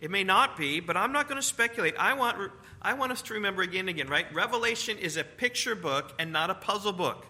it 0.00 0.10
may 0.10 0.24
not 0.24 0.56
be, 0.56 0.80
but 0.80 0.96
I'm 0.96 1.12
not 1.12 1.28
going 1.28 1.40
to 1.40 1.46
speculate. 1.46 1.94
I 1.98 2.14
want, 2.14 2.50
I 2.82 2.94
want 2.94 3.12
us 3.12 3.22
to 3.22 3.34
remember 3.34 3.62
again 3.62 3.80
and 3.80 3.90
again, 3.90 4.08
right? 4.08 4.26
Revelation 4.34 4.98
is 4.98 5.16
a 5.16 5.24
picture 5.24 5.74
book 5.74 6.12
and 6.18 6.32
not 6.32 6.50
a 6.50 6.54
puzzle 6.54 6.92
book. 6.92 7.26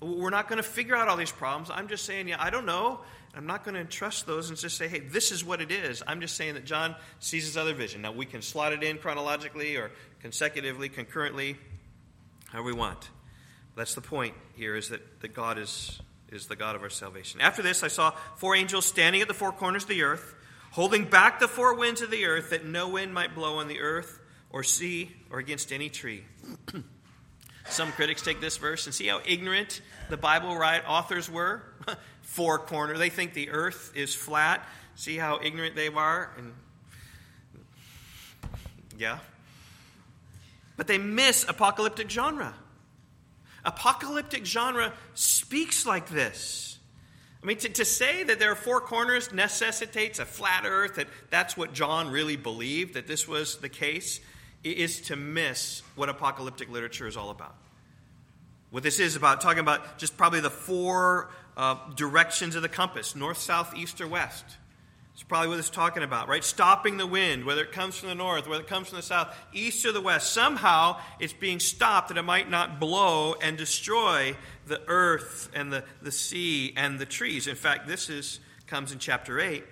We're 0.00 0.30
not 0.30 0.48
going 0.48 0.58
to 0.58 0.68
figure 0.68 0.94
out 0.94 1.08
all 1.08 1.16
these 1.16 1.32
problems. 1.32 1.70
I'm 1.70 1.88
just 1.88 2.04
saying, 2.04 2.28
yeah, 2.28 2.36
I 2.38 2.50
don't 2.50 2.66
know. 2.66 3.00
I'm 3.34 3.46
not 3.46 3.64
going 3.64 3.74
to 3.74 3.80
entrust 3.80 4.26
those 4.26 4.48
and 4.48 4.58
just 4.58 4.76
say, 4.76 4.88
hey, 4.88 5.00
this 5.00 5.30
is 5.30 5.44
what 5.44 5.60
it 5.60 5.70
is. 5.70 6.02
I'm 6.06 6.20
just 6.20 6.36
saying 6.36 6.54
that 6.54 6.64
John 6.64 6.96
sees 7.18 7.44
his 7.44 7.56
other 7.56 7.74
vision. 7.74 8.02
Now, 8.02 8.12
we 8.12 8.24
can 8.24 8.40
slot 8.40 8.72
it 8.72 8.82
in 8.82 8.98
chronologically 8.98 9.76
or 9.76 9.90
consecutively, 10.20 10.88
concurrently, 10.88 11.56
however 12.48 12.66
we 12.66 12.72
want. 12.72 13.10
That's 13.74 13.94
the 13.94 14.00
point 14.00 14.34
here 14.54 14.74
is 14.74 14.88
that, 14.88 15.20
that 15.20 15.34
God 15.34 15.58
is, 15.58 16.00
is 16.30 16.46
the 16.46 16.56
God 16.56 16.76
of 16.76 16.82
our 16.82 16.88
salvation. 16.88 17.42
After 17.42 17.62
this, 17.62 17.82
I 17.82 17.88
saw 17.88 18.12
four 18.36 18.56
angels 18.56 18.86
standing 18.86 19.20
at 19.20 19.28
the 19.28 19.34
four 19.34 19.52
corners 19.52 19.82
of 19.82 19.90
the 19.90 20.02
earth, 20.02 20.34
holding 20.70 21.04
back 21.04 21.38
the 21.38 21.48
four 21.48 21.74
winds 21.74 22.00
of 22.00 22.10
the 22.10 22.24
earth, 22.24 22.50
that 22.50 22.64
no 22.64 22.88
wind 22.88 23.12
might 23.12 23.34
blow 23.34 23.58
on 23.58 23.68
the 23.68 23.80
earth 23.80 24.18
or 24.48 24.62
sea 24.62 25.14
or 25.30 25.38
against 25.38 25.72
any 25.72 25.90
tree. 25.90 26.24
Some 27.68 27.92
critics 27.92 28.22
take 28.22 28.40
this 28.40 28.56
verse 28.56 28.86
and 28.86 28.94
see 28.94 29.06
how 29.06 29.20
ignorant 29.26 29.80
the 30.08 30.16
Bible 30.16 30.56
right 30.56 30.82
authors 30.86 31.30
were. 31.30 31.62
Four 32.22 32.58
corner. 32.58 32.96
They 32.96 33.10
think 33.10 33.34
the 33.34 33.50
earth 33.50 33.92
is 33.94 34.14
flat. 34.14 34.66
See 34.94 35.16
how 35.16 35.40
ignorant 35.42 35.76
they 35.76 35.88
are? 35.88 36.30
And 36.38 36.52
yeah. 38.98 39.18
But 40.76 40.86
they 40.86 40.98
miss 40.98 41.44
apocalyptic 41.48 42.10
genre. 42.10 42.54
Apocalyptic 43.64 44.46
genre 44.46 44.92
speaks 45.14 45.86
like 45.86 46.08
this. 46.08 46.78
I 47.42 47.46
mean, 47.46 47.58
to, 47.58 47.68
to 47.68 47.84
say 47.84 48.24
that 48.24 48.38
there 48.38 48.50
are 48.52 48.56
four 48.56 48.80
corners 48.80 49.32
necessitates 49.32 50.18
a 50.18 50.24
flat 50.24 50.64
earth, 50.64 50.96
that 50.96 51.08
that's 51.30 51.56
what 51.56 51.72
John 51.72 52.10
really 52.10 52.36
believed, 52.36 52.94
that 52.94 53.06
this 53.06 53.28
was 53.28 53.58
the 53.58 53.68
case 53.68 54.20
is 54.72 55.00
to 55.02 55.16
miss 55.16 55.82
what 55.94 56.08
apocalyptic 56.08 56.70
literature 56.70 57.06
is 57.06 57.16
all 57.16 57.30
about. 57.30 57.54
What 58.70 58.82
this 58.82 58.98
is 58.98 59.16
about, 59.16 59.40
talking 59.40 59.60
about 59.60 59.98
just 59.98 60.16
probably 60.16 60.40
the 60.40 60.50
four 60.50 61.30
uh, 61.56 61.76
directions 61.94 62.56
of 62.56 62.62
the 62.62 62.68
compass 62.68 63.14
north, 63.14 63.38
south, 63.38 63.74
east, 63.76 64.00
or 64.00 64.08
west. 64.08 64.44
It's 65.14 65.22
probably 65.22 65.48
what 65.48 65.58
it's 65.58 65.70
talking 65.70 66.02
about, 66.02 66.28
right? 66.28 66.44
Stopping 66.44 66.98
the 66.98 67.06
wind, 67.06 67.46
whether 67.46 67.62
it 67.62 67.72
comes 67.72 67.96
from 67.96 68.10
the 68.10 68.14
north, 68.14 68.46
whether 68.46 68.62
it 68.62 68.68
comes 68.68 68.88
from 68.88 68.96
the 68.96 69.02
south, 69.02 69.34
east 69.54 69.86
or 69.86 69.92
the 69.92 70.00
west. 70.02 70.30
Somehow 70.30 71.00
it's 71.18 71.32
being 71.32 71.58
stopped 71.58 72.08
that 72.08 72.18
it 72.18 72.22
might 72.22 72.50
not 72.50 72.78
blow 72.78 73.34
and 73.40 73.56
destroy 73.56 74.36
the 74.66 74.82
earth 74.88 75.48
and 75.54 75.72
the, 75.72 75.84
the 76.02 76.12
sea 76.12 76.74
and 76.76 76.98
the 76.98 77.06
trees. 77.06 77.46
In 77.46 77.56
fact, 77.56 77.86
this 77.86 78.10
is 78.10 78.40
comes 78.66 78.92
in 78.92 78.98
chapter 78.98 79.40
8 79.40 79.64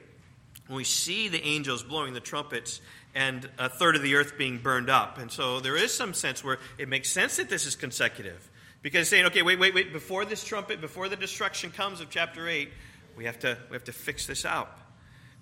when 0.68 0.76
we 0.76 0.84
see 0.84 1.28
the 1.28 1.44
angels 1.44 1.82
blowing 1.82 2.14
the 2.14 2.20
trumpets 2.20 2.80
and 3.14 3.48
a 3.58 3.68
third 3.68 3.96
of 3.96 4.02
the 4.02 4.16
earth 4.16 4.36
being 4.36 4.58
burned 4.58 4.90
up. 4.90 5.18
And 5.18 5.30
so 5.30 5.60
there 5.60 5.76
is 5.76 5.94
some 5.94 6.14
sense 6.14 6.42
where 6.42 6.58
it 6.78 6.88
makes 6.88 7.10
sense 7.10 7.36
that 7.36 7.48
this 7.48 7.66
is 7.66 7.76
consecutive. 7.76 8.50
Because 8.82 9.08
saying, 9.08 9.26
okay, 9.26 9.42
wait, 9.42 9.58
wait, 9.58 9.74
wait, 9.74 9.92
before 9.92 10.24
this 10.24 10.44
trumpet, 10.44 10.80
before 10.80 11.08
the 11.08 11.16
destruction 11.16 11.70
comes 11.70 12.00
of 12.00 12.10
chapter 12.10 12.48
8, 12.48 12.70
we 13.16 13.24
have 13.24 13.38
to, 13.40 13.56
we 13.70 13.74
have 13.74 13.84
to 13.84 13.92
fix 13.92 14.26
this 14.26 14.44
out. 14.44 14.78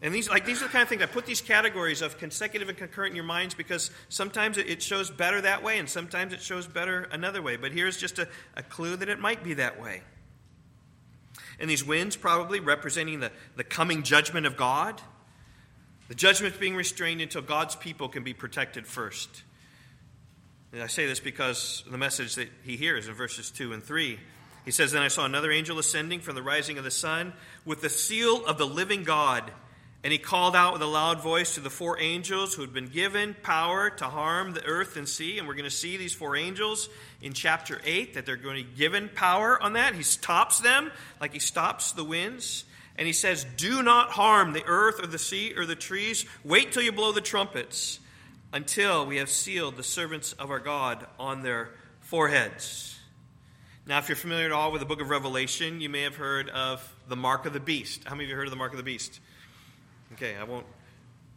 And 0.03 0.13
these, 0.13 0.29
like, 0.29 0.45
these 0.45 0.61
are 0.61 0.67
the 0.67 0.73
kind 0.73 0.83
of 0.83 0.89
things 0.89 1.01
I 1.01 1.07
put 1.07 1.27
these 1.27 1.41
categories 1.41 2.03
of 2.03 2.19
consecutive 2.19 2.69
and 2.69 2.77
concurrent 2.77 3.13
in 3.13 3.17
your 3.17 3.25
minds 3.25 3.55
because 3.55 3.91
sometimes 4.09 4.59
it 4.59 4.83
shows 4.83 5.11
better 5.11 5.41
that 5.41 5.63
way 5.63 5.79
and 5.79 5.89
sometimes 5.89 6.33
it 6.33 6.43
shows 6.43 6.67
better 6.67 7.09
another 7.13 7.41
way. 7.41 7.57
But 7.57 7.73
here's 7.73 7.97
just 7.97 8.19
a, 8.19 8.29
a 8.57 8.65
clue 8.65 8.97
that 8.97 9.09
it 9.09 9.21
might 9.21 9.45
be 9.45 9.55
that 9.55 9.81
way. 9.81 10.03
And 11.61 11.71
these 11.71 11.85
winds 11.85 12.17
probably 12.17 12.59
representing 12.59 13.21
the, 13.21 13.31
the 13.57 13.65
coming 13.65 14.03
judgment 14.03 14.45
of 14.45 14.57
God 14.57 15.01
the 16.09 16.15
judgment 16.15 16.59
being 16.61 16.77
restrained 16.77 17.21
until 17.21 17.43
God's 17.43 17.77
people 17.77 18.09
can 18.09 18.25
be 18.25 18.35
protected 18.35 18.87
first. 18.87 19.43
And 20.73 20.83
I 20.83 20.87
say 20.87 21.07
this 21.07 21.21
because 21.21 21.85
the 21.91 21.99
message 21.99 22.37
that 22.37 22.49
he 22.65 22.77
hears 22.77 23.07
in 23.07 23.15
verses 23.15 23.51
2 23.51 23.73
and 23.73 23.83
3. 23.83 24.19
He 24.65 24.71
says, 24.71 24.93
Then 24.93 25.03
I 25.03 25.09
saw 25.09 25.25
another 25.25 25.51
angel 25.51 25.79
ascending 25.79 26.21
from 26.21 26.35
the 26.35 26.43
rising 26.43 26.79
of 26.79 26.85
the 26.85 26.91
sun 26.91 27.35
with 27.65 27.83
the 27.83 27.91
seal 27.91 28.45
of 28.47 28.59
the 28.59 28.67
living 28.67 29.03
God. 29.05 29.51
And 30.05 30.13
he 30.13 30.19
called 30.19 30.57
out 30.57 30.73
with 30.73 30.83
a 30.83 30.87
loud 30.87 31.21
voice 31.21 31.55
to 31.55 31.61
the 31.61 31.71
four 31.71 32.01
angels 32.01 32.55
who 32.55 32.63
had 32.63 32.73
been 32.73 32.89
given 32.89 33.37
power 33.43 33.89
to 33.91 34.05
harm 34.07 34.53
the 34.53 34.65
earth 34.65 34.97
and 34.97 35.09
sea. 35.09 35.39
And 35.39 35.47
we're 35.47 35.55
going 35.55 35.65
to 35.65 35.71
see 35.71 35.97
these 35.97 36.15
four 36.15 36.37
angels 36.37 36.89
in 37.21 37.35
chapter 37.35 37.81
8 37.85 38.15
that 38.15 38.27
they're 38.27 38.37
going 38.37 38.65
to 38.65 38.69
be 38.69 38.77
given 38.77 39.09
power 39.15 39.63
on 39.63 39.75
that. 39.75 39.95
He 39.95 40.03
stops 40.03 40.59
them 40.59 40.91
like 41.21 41.33
he 41.33 41.39
stops 41.39 41.93
the 41.93 42.03
winds. 42.03 42.65
And 42.97 43.07
he 43.07 43.13
says, 43.13 43.47
Do 43.57 43.83
not 43.83 44.11
harm 44.11 44.53
the 44.53 44.65
earth 44.67 45.03
or 45.03 45.07
the 45.07 45.19
sea 45.19 45.55
or 45.57 45.67
the 45.67 45.77
trees. 45.77 46.27
Wait 46.45 46.73
till 46.73 46.83
you 46.83 46.93
blow 46.93 47.13
the 47.13 47.21
trumpets 47.21 48.01
until 48.53 49.07
we 49.07 49.17
have 49.17 49.31
sealed 49.31 49.77
the 49.77 49.83
servants 49.83 50.35
of 50.35 50.51
our 50.51 50.59
God 50.59 51.07
on 51.19 51.43
their 51.43 51.71
foreheads. 52.01 52.99
Now, 53.87 53.99
if 53.99 54.09
you're 54.09 54.17
familiar 54.17 54.47
at 54.47 54.53
all 54.53 54.71
with 54.71 54.81
the 54.81 54.87
book 54.87 55.01
of 55.01 55.11
Revelation, 55.11 55.81
you 55.81 55.89
may 55.89 56.03
have 56.03 56.15
heard 56.15 56.49
of 56.51 56.95
the 57.09 57.17
mark 57.17 57.47
of 57.47 57.53
the 57.53 57.61
beast. 57.61 58.05
How 58.05 58.15
many 58.15 58.25
of 58.25 58.31
you 58.31 58.37
heard 58.37 58.47
of 58.47 58.53
the 58.53 58.57
mark 58.57 58.73
of 58.73 58.77
the 58.77 58.85
beast? 58.85 59.19
Okay, 60.13 60.37
I 60.37 60.45
won't. 60.45 60.67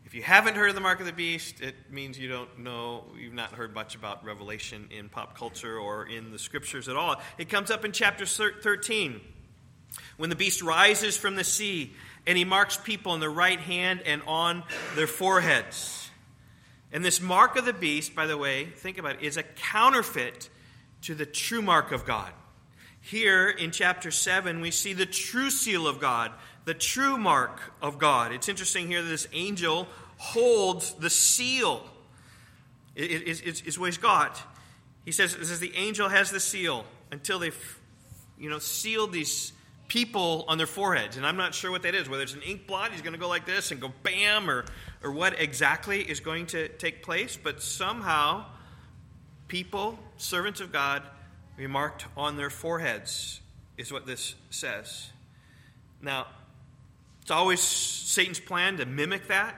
If 0.06 0.14
you 0.14 0.22
haven't 0.22 0.56
heard 0.56 0.70
of 0.70 0.76
the 0.76 0.82
mark 0.82 1.00
of 1.00 1.08
the 1.08 1.14
beast, 1.14 1.62
it 1.62 1.76
means 1.90 2.20
you 2.20 2.30
don't 2.30 2.60
know, 2.60 3.06
you've 3.18 3.34
not 3.34 3.54
heard 3.54 3.74
much 3.74 3.96
about 3.96 4.24
Revelation 4.24 4.88
in 4.92 5.10
pop 5.10 5.36
culture 5.36 5.80
or 5.80 6.06
in 6.06 6.32
the 6.32 6.38
scriptures 6.38 6.88
at 6.88 6.96
all. 6.96 7.16
It 7.40 7.50
comes 7.50 7.72
up 7.72 7.84
in 7.84 7.92
chapter 7.92 8.26
13 8.28 9.20
when 10.18 10.30
the 10.30 10.36
beast 10.36 10.62
rises 10.62 11.18
from 11.18 11.36
the 11.36 11.44
sea 11.44 11.94
and 12.28 12.38
he 12.38 12.46
marks 12.46 12.78
people 12.78 13.12
on 13.12 13.20
their 13.20 13.30
right 13.30 13.60
hand 13.60 14.02
and 14.06 14.22
on 14.26 14.64
their 14.96 15.08
foreheads. 15.08 16.10
And 16.92 17.04
this 17.04 17.22
mark 17.22 17.56
of 17.56 17.66
the 17.66 17.74
beast, 17.74 18.16
by 18.16 18.26
the 18.26 18.38
way, 18.38 18.66
think 18.66 18.98
about 18.98 19.16
it, 19.16 19.22
is 19.22 19.38
a 19.38 19.44
counterfeit 19.44 20.50
to 21.04 21.14
the 21.14 21.26
true 21.26 21.62
mark 21.62 21.92
of 21.92 22.06
God. 22.06 22.32
Here 23.02 23.50
in 23.50 23.72
chapter 23.72 24.10
7, 24.10 24.62
we 24.62 24.72
see 24.72 24.94
the 24.94 25.06
true 25.06 25.52
seal 25.52 25.88
of 25.88 26.00
God, 26.00 26.32
the 26.64 26.74
true 26.74 27.18
mark 27.18 27.60
of 27.82 28.00
God. 28.00 28.32
It's 28.32 28.50
interesting 28.50 28.88
here 28.88 29.04
that 29.04 29.10
this 29.10 29.28
angel 29.34 29.88
holds 30.18 30.94
the 30.94 31.10
seal, 31.10 31.86
it, 32.96 33.42
it's 33.44 33.78
what 33.78 33.88
he's 33.88 33.98
got. 33.98 34.42
He 35.04 35.12
says, 35.12 35.36
it 35.36 35.46
says 35.46 35.60
the 35.60 35.76
angel 35.76 36.10
has 36.10 36.32
the 36.32 36.40
seal 36.40 36.86
until 37.12 37.38
they've 37.38 37.80
you 38.40 38.50
know, 38.50 38.60
sealed 38.60 39.12
these 39.12 39.54
people 39.88 40.46
on 40.48 40.58
their 40.58 40.68
foreheads. 40.68 41.18
And 41.18 41.26
I'm 41.26 41.38
not 41.38 41.54
sure 41.54 41.72
what 41.72 41.84
that 41.84 41.96
is, 41.96 42.10
whether 42.10 42.24
it's 42.24 42.34
an 42.34 42.42
ink 42.42 42.68
blot, 42.68 42.92
he's 42.92 43.02
going 43.02 43.14
to 43.14 43.20
go 43.20 43.28
like 43.28 43.46
this 43.46 43.72
and 43.72 43.80
go 43.80 43.92
bam, 44.04 44.50
or, 44.50 44.66
or 45.04 45.12
what 45.12 45.40
exactly 45.40 46.02
is 46.02 46.20
going 46.20 46.48
to 46.48 46.68
take 46.68 47.04
place. 47.04 47.38
But 47.42 47.62
somehow, 47.62 48.46
people, 49.48 50.00
servants 50.18 50.62
of 50.62 50.72
God, 50.72 51.04
be 51.58 51.68
marked 51.68 52.06
on 52.18 52.38
their 52.38 52.50
foreheads, 52.50 53.42
is 53.78 53.92
what 53.92 54.06
this 54.06 54.36
says. 54.50 55.10
Now, 56.02 56.28
it's 57.22 57.32
always 57.32 57.62
Satan's 57.62 58.40
plan 58.40 58.78
to 58.78 58.86
mimic 58.86 59.28
that. 59.28 59.56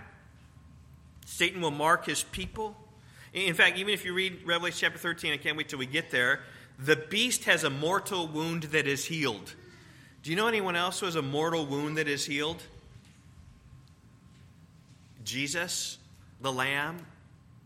Satan 1.26 1.62
will 1.62 1.72
mark 1.72 2.06
his 2.06 2.24
people. 2.24 2.76
In 3.34 3.54
fact, 3.54 3.78
even 3.78 3.94
if 3.94 4.06
you 4.06 4.14
read 4.14 4.40
Revelation 4.46 4.80
chapter 4.82 4.98
13, 4.98 5.34
I 5.34 5.38
can't 5.38 5.58
wait 5.58 5.70
till 5.70 5.80
we 5.80 5.86
get 5.86 6.10
there, 6.10 6.40
the 6.80 6.96
beast 6.96 7.46
has 7.46 7.64
a 7.64 7.70
mortal 7.70 8.28
wound 8.28 8.64
that 8.64 8.88
is 8.88 9.06
healed. 9.06 9.56
Do 10.28 10.32
you 10.32 10.36
know 10.36 10.50
anyone 10.50 10.76
else 10.76 11.00
who 11.00 11.06
has 11.06 11.16
a 11.16 11.22
mortal 11.22 11.66
wound 11.66 11.96
that 11.96 12.10
is 12.10 12.26
healed? 12.26 12.62
Jesus, 15.24 15.98
the 16.42 16.52
Lamb, 16.52 16.98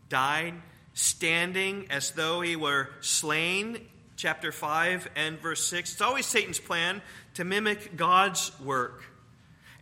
died 0.08 0.54
standing 0.94 1.88
as 1.90 2.12
though 2.12 2.40
he 2.40 2.54
were 2.54 2.88
slain. 3.00 3.84
Chapter 4.14 4.52
5 4.52 5.10
and 5.16 5.40
verse 5.40 5.66
6. 5.66 5.94
It's 5.94 6.00
always 6.00 6.24
Satan's 6.24 6.60
plan 6.60 7.02
to 7.34 7.42
mimic 7.42 7.96
God's 7.96 8.52
work. 8.60 9.02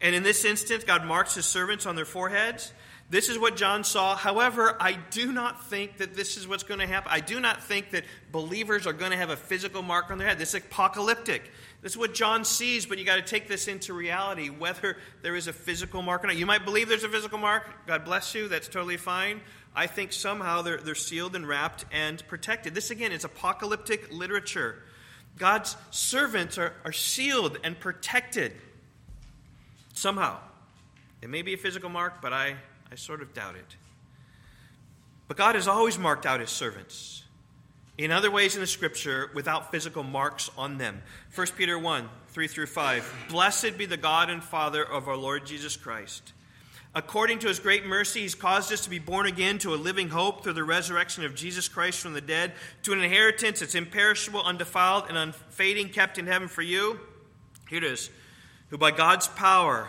And 0.01 0.15
in 0.15 0.23
this 0.23 0.47
instance, 0.47 0.85
God 0.85 1.05
marks 1.05 1.35
his 1.35 1.45
servants 1.45 1.85
on 1.85 1.97
their 1.97 2.07
foreheads. 2.07 2.73
This 3.11 3.29
is 3.29 3.39
what 3.39 3.57
John 3.57 3.85
saw. 3.85 4.17
However, 4.17 4.77
I 4.81 4.93
do 5.11 5.33
not 5.33 5.67
think 5.67 5.99
that 5.99 6.15
this 6.15 6.37
is 6.39 6.49
what's 6.49 6.63
going 6.63 6.81
to 6.81 6.87
happen. 6.87 7.11
I 7.13 7.21
do 7.21 7.41
not 7.41 7.63
think 7.63 7.91
that 7.91 8.05
believers 8.33 8.87
are 8.87 8.93
going 8.93 9.11
to 9.11 9.17
have 9.17 9.31
a 9.31 9.37
physical 9.37 9.83
mark 9.83 10.11
on 10.11 10.17
their 10.17 10.29
head. 10.29 10.39
This 10.39 10.55
is 10.55 10.63
apocalyptic. 10.63 11.51
This 11.83 11.93
is 11.93 11.99
what 11.99 12.13
John 12.13 12.45
sees, 12.45 12.85
but 12.85 12.99
you 12.99 13.05
got 13.05 13.17
to 13.17 13.23
take 13.23 13.49
this 13.49 13.67
into 13.67 13.95
reality, 13.95 14.49
whether 14.49 14.99
there 15.23 15.35
is 15.35 15.47
a 15.47 15.53
physical 15.53 16.03
mark 16.03 16.23
or 16.23 16.27
not. 16.27 16.37
You 16.37 16.45
might 16.45 16.65
believe 16.65 16.89
there's 16.89 17.05
a 17.05 17.09
physical 17.09 17.39
mark. 17.39 17.87
God 17.87 18.05
bless 18.05 18.35
you. 18.35 18.49
That's 18.49 18.69
totally 18.69 18.99
fine. 18.99 19.41
I 19.75 19.87
think 19.87 20.13
somehow 20.13 20.63
they're, 20.63 20.77
they're 20.77 20.95
sealed 20.95 21.35
and 21.37 21.49
wrapped 21.49 21.87
and 21.91 22.27
protected. 22.29 22.75
This, 22.75 22.91
again, 22.91 23.13
is 23.13 23.25
apocalyptic 23.25 24.13
literature. 24.13 24.83
God's 25.39 25.77
servants 25.91 26.59
are, 26.59 26.75
are 26.85 26.93
sealed 26.93 27.57
and 27.65 27.79
protected 27.79 28.53
somehow. 29.95 30.39
It 31.23 31.31
may 31.31 31.41
be 31.41 31.55
a 31.55 31.59
physical 31.59 31.89
mark, 31.89 32.21
but 32.21 32.33
I, 32.33 32.57
I 32.93 32.97
sort 32.97 33.23
of 33.23 33.33
doubt 33.33 33.55
it. 33.55 33.77
But 35.29 35.37
God 35.39 35.55
has 35.55 35.69
always 35.69 35.99
marked 35.99 36.27
out 36.27 36.41
his 36.41 36.51
servants 36.51 37.20
in 38.05 38.13
other 38.13 38.31
ways 38.31 38.55
in 38.55 38.61
the 38.61 38.67
scripture 38.67 39.31
without 39.35 39.71
physical 39.71 40.03
marks 40.03 40.51
on 40.57 40.79
them. 40.79 41.03
1 41.35 41.47
Peter 41.57 41.79
1 41.79 42.09
3 42.29 42.47
through 42.47 42.67
5. 42.67 43.27
Blessed 43.29 43.77
be 43.77 43.87
the 43.87 43.97
God 43.97 44.31
and 44.31 44.43
Father 44.43 44.85
of 44.85 45.09
our 45.09 45.17
Lord 45.17 45.45
Jesus 45.45 45.77
Christ. 45.77 46.33
According 46.95 47.41
to 47.41 47.49
his 47.49 47.59
great 47.59 47.85
mercy, 47.85 48.23
he's 48.23 48.35
caused 48.35 48.73
us 48.73 48.83
to 48.83 48.91
be 48.91 48.99
born 48.99 49.27
again 49.27 49.59
to 49.59 49.75
a 49.75 49.77
living 49.77 50.09
hope 50.09 50.43
through 50.43 50.55
the 50.55 50.65
resurrection 50.65 51.25
of 51.25 51.35
Jesus 51.35 51.69
Christ 51.69 52.01
from 52.01 52.15
the 52.15 52.21
dead, 52.21 52.53
to 52.85 52.93
an 52.93 53.01
inheritance 53.01 53.61
that's 53.61 53.75
imperishable, 53.75 54.43
undefiled, 54.43 55.05
and 55.09 55.17
unfading, 55.17 55.91
kept 55.91 56.19
in 56.19 56.27
heaven 56.27 56.49
for 56.49 56.63
you. 56.63 56.99
Here 57.69 57.79
it 57.79 57.85
is. 57.85 58.11
Who 58.71 58.79
by 58.79 58.93
God's 58.93 59.29
power 59.29 59.89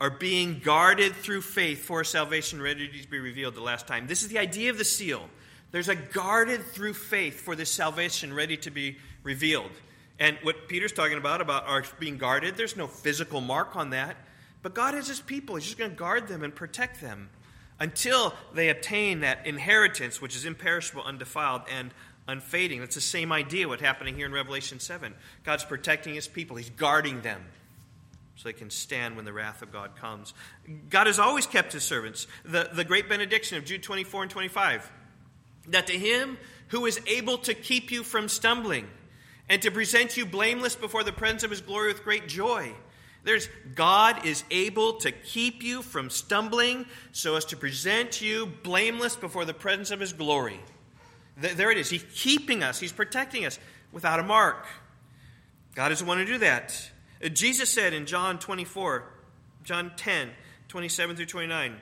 are 0.00 0.10
being 0.10 0.60
guarded 0.60 1.14
through 1.14 1.42
faith 1.42 1.84
for 1.84 2.02
salvation 2.04 2.62
ready 2.62 2.88
to 2.88 3.08
be 3.08 3.18
revealed 3.18 3.54
the 3.54 3.60
last 3.60 3.86
time. 3.86 4.06
This 4.06 4.22
is 4.22 4.28
the 4.28 4.38
idea 4.38 4.70
of 4.70 4.78
the 4.78 4.84
seal. 4.84 5.28
There's 5.72 5.88
a 5.88 5.94
guarded 5.94 6.64
through 6.64 6.94
faith 6.94 7.40
for 7.40 7.54
this 7.54 7.70
salvation 7.70 8.34
ready 8.34 8.56
to 8.58 8.70
be 8.70 8.96
revealed. 9.22 9.70
And 10.18 10.36
what 10.42 10.68
Peter's 10.68 10.92
talking 10.92 11.16
about, 11.16 11.40
about 11.40 11.66
our 11.66 11.84
being 11.98 12.18
guarded, 12.18 12.56
there's 12.56 12.76
no 12.76 12.86
physical 12.86 13.40
mark 13.40 13.76
on 13.76 13.90
that. 13.90 14.16
But 14.62 14.74
God 14.74 14.94
is 14.94 15.08
his 15.08 15.20
people. 15.20 15.56
He's 15.56 15.64
just 15.64 15.78
going 15.78 15.90
to 15.90 15.96
guard 15.96 16.28
them 16.28 16.42
and 16.42 16.54
protect 16.54 17.00
them 17.00 17.30
until 17.78 18.34
they 18.52 18.68
obtain 18.68 19.20
that 19.20 19.46
inheritance, 19.46 20.20
which 20.20 20.36
is 20.36 20.44
imperishable, 20.44 21.02
undefiled, 21.02 21.62
and 21.70 21.92
unfading. 22.28 22.80
That's 22.80 22.94
the 22.94 23.00
same 23.00 23.32
idea 23.32 23.66
what's 23.66 23.80
happening 23.80 24.14
here 24.14 24.26
in 24.26 24.32
Revelation 24.32 24.80
7. 24.80 25.14
God's 25.44 25.64
protecting 25.64 26.14
his 26.14 26.28
people, 26.28 26.56
he's 26.56 26.70
guarding 26.70 27.22
them 27.22 27.42
so 28.36 28.48
they 28.48 28.52
can 28.52 28.70
stand 28.70 29.16
when 29.16 29.24
the 29.24 29.32
wrath 29.32 29.62
of 29.62 29.72
God 29.72 29.96
comes. 29.96 30.34
God 30.90 31.06
has 31.06 31.18
always 31.18 31.46
kept 31.46 31.72
his 31.72 31.82
servants. 31.82 32.26
The, 32.44 32.70
the 32.72 32.84
great 32.84 33.08
benediction 33.08 33.56
of 33.58 33.64
Jude 33.64 33.82
24 33.82 34.22
and 34.22 34.30
25 34.30 34.90
that 35.68 35.86
to 35.86 35.98
him 35.98 36.38
who 36.68 36.86
is 36.86 37.00
able 37.06 37.38
to 37.38 37.54
keep 37.54 37.90
you 37.90 38.02
from 38.02 38.28
stumbling 38.28 38.88
and 39.48 39.60
to 39.62 39.70
present 39.70 40.16
you 40.16 40.24
blameless 40.24 40.76
before 40.76 41.02
the 41.02 41.12
presence 41.12 41.42
of 41.42 41.50
his 41.50 41.60
glory 41.60 41.88
with 41.88 42.04
great 42.04 42.28
joy. 42.28 42.72
There's 43.22 43.48
God 43.74 44.24
is 44.24 44.44
able 44.50 44.94
to 44.94 45.12
keep 45.12 45.62
you 45.62 45.82
from 45.82 46.08
stumbling 46.08 46.86
so 47.12 47.36
as 47.36 47.44
to 47.46 47.56
present 47.56 48.22
you 48.22 48.46
blameless 48.62 49.16
before 49.16 49.44
the 49.44 49.52
presence 49.52 49.90
of 49.90 50.00
his 50.00 50.12
glory. 50.12 50.60
There 51.36 51.70
it 51.70 51.78
is. 51.78 51.90
He's 51.90 52.04
keeping 52.14 52.62
us, 52.62 52.78
he's 52.78 52.92
protecting 52.92 53.44
us 53.44 53.58
without 53.92 54.20
a 54.20 54.22
mark. 54.22 54.66
God 55.74 55.92
is 55.92 56.00
the 56.00 56.04
one 56.04 56.18
to 56.18 56.24
do 56.24 56.38
that. 56.38 56.90
Jesus 57.32 57.68
said 57.68 57.92
in 57.92 58.06
John 58.06 58.38
24, 58.38 59.04
John 59.64 59.92
10, 59.96 60.30
27 60.68 61.16
through 61.16 61.26
29, 61.26 61.76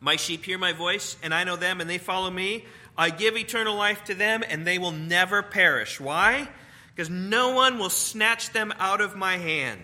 My 0.00 0.16
sheep 0.16 0.44
hear 0.44 0.58
my 0.58 0.72
voice, 0.72 1.16
and 1.22 1.34
I 1.34 1.44
know 1.44 1.56
them, 1.56 1.80
and 1.80 1.90
they 1.90 1.98
follow 1.98 2.30
me. 2.30 2.64
I 2.96 3.10
give 3.10 3.36
eternal 3.36 3.74
life 3.74 4.04
to 4.04 4.14
them, 4.14 4.44
and 4.48 4.66
they 4.66 4.78
will 4.78 4.92
never 4.92 5.42
perish. 5.42 5.98
Why? 5.98 6.48
Because 6.94 7.10
no 7.10 7.54
one 7.54 7.78
will 7.78 7.90
snatch 7.90 8.50
them 8.50 8.72
out 8.78 9.00
of 9.00 9.16
my 9.16 9.36
hand. 9.36 9.82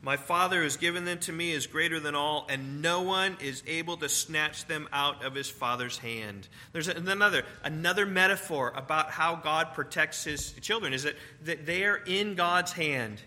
My 0.00 0.16
Father 0.16 0.58
who 0.58 0.62
has 0.62 0.76
given 0.76 1.04
them 1.04 1.18
to 1.20 1.32
me 1.32 1.50
is 1.50 1.66
greater 1.66 1.98
than 1.98 2.14
all, 2.14 2.46
and 2.48 2.82
no 2.82 3.02
one 3.02 3.36
is 3.40 3.64
able 3.66 3.96
to 3.96 4.08
snatch 4.08 4.66
them 4.66 4.88
out 4.92 5.24
of 5.24 5.34
his 5.34 5.50
Father's 5.50 5.98
hand. 5.98 6.46
There's 6.72 6.86
another, 6.86 7.42
another 7.64 8.06
metaphor 8.06 8.72
about 8.76 9.10
how 9.10 9.34
God 9.34 9.74
protects 9.74 10.22
his 10.22 10.52
children, 10.52 10.92
is 10.92 11.02
that, 11.02 11.16
that 11.44 11.66
they 11.66 11.84
are 11.84 11.96
in 11.96 12.36
God's 12.36 12.72
hand. 12.72 13.20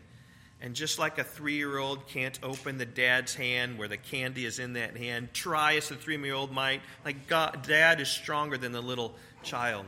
And 0.62 0.76
just 0.76 1.00
like 1.00 1.18
a 1.18 1.24
three 1.24 1.56
year 1.56 1.78
old 1.78 2.08
can't 2.08 2.38
open 2.44 2.78
the 2.78 2.86
dad's 2.86 3.34
hand 3.34 3.80
where 3.80 3.88
the 3.88 3.98
candy 3.98 4.46
is 4.46 4.60
in 4.60 4.74
that 4.74 4.96
hand, 4.96 5.30
try 5.34 5.76
as 5.76 5.90
a 5.90 5.96
three 5.96 6.18
year 6.18 6.36
old 6.36 6.52
might. 6.52 6.82
Like 7.04 7.28
God, 7.28 7.66
dad 7.68 8.00
is 8.00 8.10
stronger 8.10 8.58
than 8.58 8.72
the 8.72 8.82
little 8.82 9.16
child. 9.44 9.86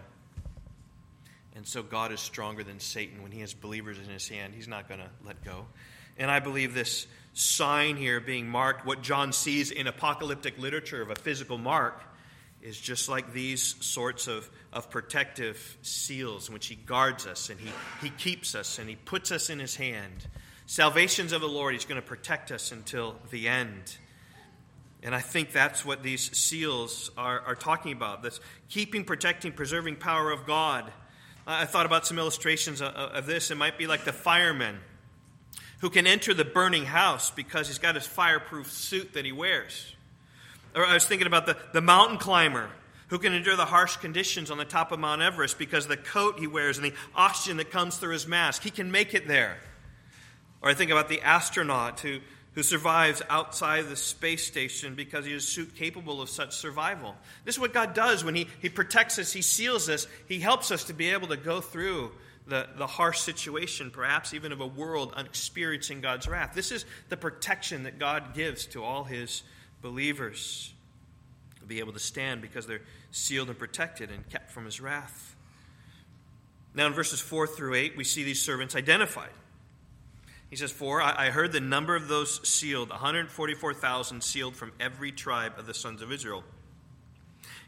And 1.56 1.68
so 1.68 1.84
God 1.84 2.12
is 2.12 2.20
stronger 2.20 2.64
than 2.64 2.80
Satan. 2.80 3.22
When 3.22 3.32
he 3.32 3.42
has 3.42 3.54
believers 3.54 4.00
in 4.00 4.06
his 4.06 4.28
hand, 4.28 4.54
he's 4.56 4.68
not 4.68 4.88
going 4.88 5.00
to 5.00 5.10
let 5.24 5.44
go. 5.44 5.68
And 6.18 6.32
I 6.32 6.40
believe 6.40 6.74
this 6.74 7.06
sign 7.34 7.96
here 7.96 8.20
being 8.20 8.48
marked, 8.48 8.86
what 8.86 9.04
John 9.04 9.34
sees 9.34 9.70
in 9.70 9.86
apocalyptic 9.86 10.58
literature 10.58 11.02
of 11.02 11.12
a 11.12 11.16
physical 11.16 11.60
mark, 11.60 12.02
is 12.62 12.80
just 12.80 13.10
like 13.10 13.34
these 13.34 13.76
sorts 13.86 14.28
of, 14.28 14.50
of 14.72 14.90
protective 14.90 15.78
seals 15.82 16.48
in 16.48 16.54
which 16.54 16.68
he 16.68 16.76
guards 16.76 17.28
us 17.28 17.50
and 17.50 17.60
he, 17.60 17.70
he 18.02 18.10
keeps 18.10 18.56
us 18.56 18.80
and 18.80 18.90
he 18.90 18.96
puts 18.96 19.32
us 19.32 19.50
in 19.50 19.60
his 19.60 19.76
hand. 19.76 20.26
Salvations 20.66 21.32
of 21.32 21.42
the 21.42 21.48
Lord, 21.48 21.74
He's 21.74 21.86
going 21.86 22.02
to 22.02 22.08
protect 22.08 22.52
us 22.52 22.72
until 22.72 23.16
the 23.32 23.48
end. 23.48 23.98
And 25.04 25.14
I 25.14 25.20
think 25.20 25.52
that's 25.52 25.86
what 25.86 26.02
these 26.02 26.36
seals 26.36 27.12
are, 27.18 27.42
are 27.42 27.56
talking 27.56 27.92
about 27.92 28.24
this 28.24 28.40
keeping, 28.70 29.04
protecting, 29.04 29.52
preserving 29.52 29.98
power 29.98 30.32
of 30.32 30.46
God. 30.46 30.92
I 31.46 31.66
thought 31.66 31.86
about 31.86 32.08
some 32.08 32.18
illustrations 32.18 32.82
of, 32.82 32.94
of 32.94 33.26
this. 33.26 33.52
It 33.52 33.56
might 33.56 33.78
be 33.78 33.86
like 33.86 34.06
the 34.06 34.14
fireman 34.14 34.80
who 35.82 35.90
can 35.90 36.08
enter 36.08 36.34
the 36.34 36.46
burning 36.46 36.86
house 36.86 37.30
because 37.32 37.68
he's 37.68 37.80
got 37.80 37.96
his 37.96 38.08
fireproof 38.08 38.72
suit 38.72 39.14
that 39.14 39.26
he 39.26 39.34
wears. 39.34 39.94
Or 40.74 40.86
I 40.86 40.94
was 40.94 41.06
thinking 41.06 41.28
about 41.28 41.46
the, 41.46 41.58
the 41.74 41.82
mountain 41.82 42.18
climber 42.18 42.70
who 43.10 43.20
can 43.20 43.34
endure 43.34 43.58
the 43.58 43.66
harsh 43.66 43.98
conditions 43.98 44.50
on 44.50 44.58
the 44.58 44.66
top 44.66 44.94
of 44.94 45.00
Mount 45.00 45.22
Everest 45.22 45.60
because 45.60 45.86
the 45.86 45.98
coat 45.98 46.40
he 46.40 46.48
wears 46.48 46.78
and 46.78 46.86
the 46.86 46.94
oxygen 47.14 47.58
that 47.58 47.70
comes 47.70 47.98
through 47.98 48.14
his 48.14 48.26
mask, 48.26 48.64
he 48.64 48.70
can 48.70 48.90
make 48.90 49.14
it 49.14 49.28
there. 49.28 49.58
Or 50.64 50.70
I 50.70 50.74
think 50.74 50.92
about 50.92 51.10
the 51.10 51.22
astronaut 51.22 52.00
who, 52.00 52.20
who 52.54 52.64
survives 52.64 53.22
outside 53.30 53.90
the 53.90 53.98
space 53.98 54.48
station 54.48 54.96
because 54.96 55.26
he 55.26 55.34
is 55.34 55.46
suit 55.46 55.76
capable 55.76 56.22
of 56.22 56.30
such 56.30 56.56
survival. 56.56 57.16
This 57.44 57.56
is 57.56 57.60
what 57.60 57.74
God 57.74 57.94
does 57.94 58.24
when 58.24 58.34
he, 58.34 58.48
he 58.62 58.70
protects 58.70 59.20
us, 59.20 59.34
He 59.34 59.42
seals 59.42 59.90
us, 59.90 60.08
He 60.28 60.40
helps 60.40 60.72
us 60.72 60.86
to 60.86 60.94
be 60.94 61.10
able 61.10 61.28
to 61.28 61.38
go 61.38 61.60
through 61.60 62.14
the, 62.48 62.68
the 62.78 62.88
harsh 62.88 63.20
situation, 63.20 63.92
perhaps 63.92 64.34
even 64.34 64.54
of 64.54 64.62
a 64.62 64.68
world 64.68 65.14
experiencing 65.18 66.00
God's 66.00 66.30
wrath. 66.30 66.54
This 66.56 66.72
is 66.72 66.86
the 67.10 67.18
protection 67.18 67.84
that 67.84 68.00
God 68.00 68.34
gives 68.34 68.66
to 68.68 68.84
all 68.84 69.04
His 69.04 69.44
believers 69.82 70.74
to 71.60 71.66
be 71.66 71.80
able 71.80 71.94
to 71.94 72.00
stand 72.00 72.42
because 72.42 72.68
they're 72.68 72.82
sealed 73.12 73.50
and 73.50 73.60
protected 73.60 74.12
and 74.12 74.28
kept 74.30 74.52
from 74.52 74.64
His 74.64 74.80
wrath. 74.80 75.36
Now, 76.74 76.88
in 76.88 76.94
verses 76.94 77.20
4 77.20 77.48
through 77.48 77.76
8, 77.76 77.98
we 77.98 78.06
see 78.06 78.24
these 78.24 78.42
servants 78.42 78.76
identified. 78.78 79.30
He 80.54 80.58
says, 80.58 80.72
For 80.72 81.02
I 81.02 81.32
heard 81.32 81.52
the 81.52 81.60
number 81.60 81.96
of 81.96 82.08
those 82.08 82.48
sealed, 82.48 82.92
144,000 82.92 84.22
sealed 84.22 84.56
from 84.56 84.72
every 84.80 85.12
tribe 85.12 85.54
of 85.58 85.66
the 85.66 85.74
sons 85.74 86.04
of 86.04 86.12
Israel. 86.12 86.44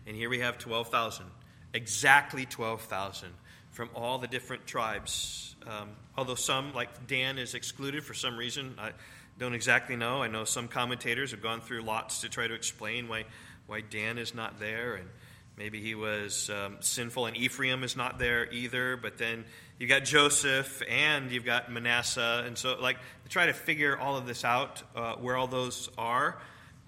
And 0.05 0.15
here 0.15 0.29
we 0.29 0.41
have 0.41 0.59
12,000, 0.59 1.25
exactly 1.73 2.45
12,000 2.45 3.29
from 3.71 3.89
all 3.95 4.19
the 4.19 4.27
different 4.27 4.67
tribes. 4.67 5.55
Um, 5.65 5.93
although 6.15 6.35
some, 6.35 6.75
like 6.75 7.07
Dan, 7.07 7.39
is 7.39 7.55
excluded 7.55 8.03
for 8.03 8.13
some 8.13 8.37
reason. 8.37 8.75
I 8.77 8.91
don't 9.39 9.55
exactly 9.55 9.95
know. 9.95 10.21
I 10.21 10.27
know 10.27 10.43
some 10.43 10.67
commentators 10.67 11.31
have 11.31 11.41
gone 11.41 11.61
through 11.61 11.81
lots 11.81 12.21
to 12.21 12.29
try 12.29 12.47
to 12.47 12.53
explain 12.53 13.07
why, 13.07 13.23
why 13.65 13.81
Dan 13.81 14.19
is 14.19 14.35
not 14.35 14.59
there. 14.59 14.93
And 14.93 15.09
maybe 15.57 15.81
he 15.81 15.95
was 15.95 16.51
um, 16.51 16.77
sinful, 16.81 17.25
and 17.25 17.35
Ephraim 17.35 17.83
is 17.83 17.97
not 17.97 18.19
there 18.19 18.47
either. 18.53 18.95
But 18.95 19.17
then 19.17 19.45
you've 19.79 19.89
got 19.89 20.03
Joseph 20.03 20.81
and 20.89 21.31
you've 21.31 21.45
got 21.45 21.71
Manasseh. 21.71 22.43
And 22.45 22.57
so, 22.57 22.77
like, 22.79 22.97
to 23.23 23.29
try 23.29 23.45
to 23.47 23.53
figure 23.53 23.97
all 23.97 24.17
of 24.17 24.25
this 24.25 24.43
out, 24.43 24.83
uh, 24.95 25.15
where 25.15 25.35
all 25.35 25.47
those 25.47 25.89
are, 25.97 26.37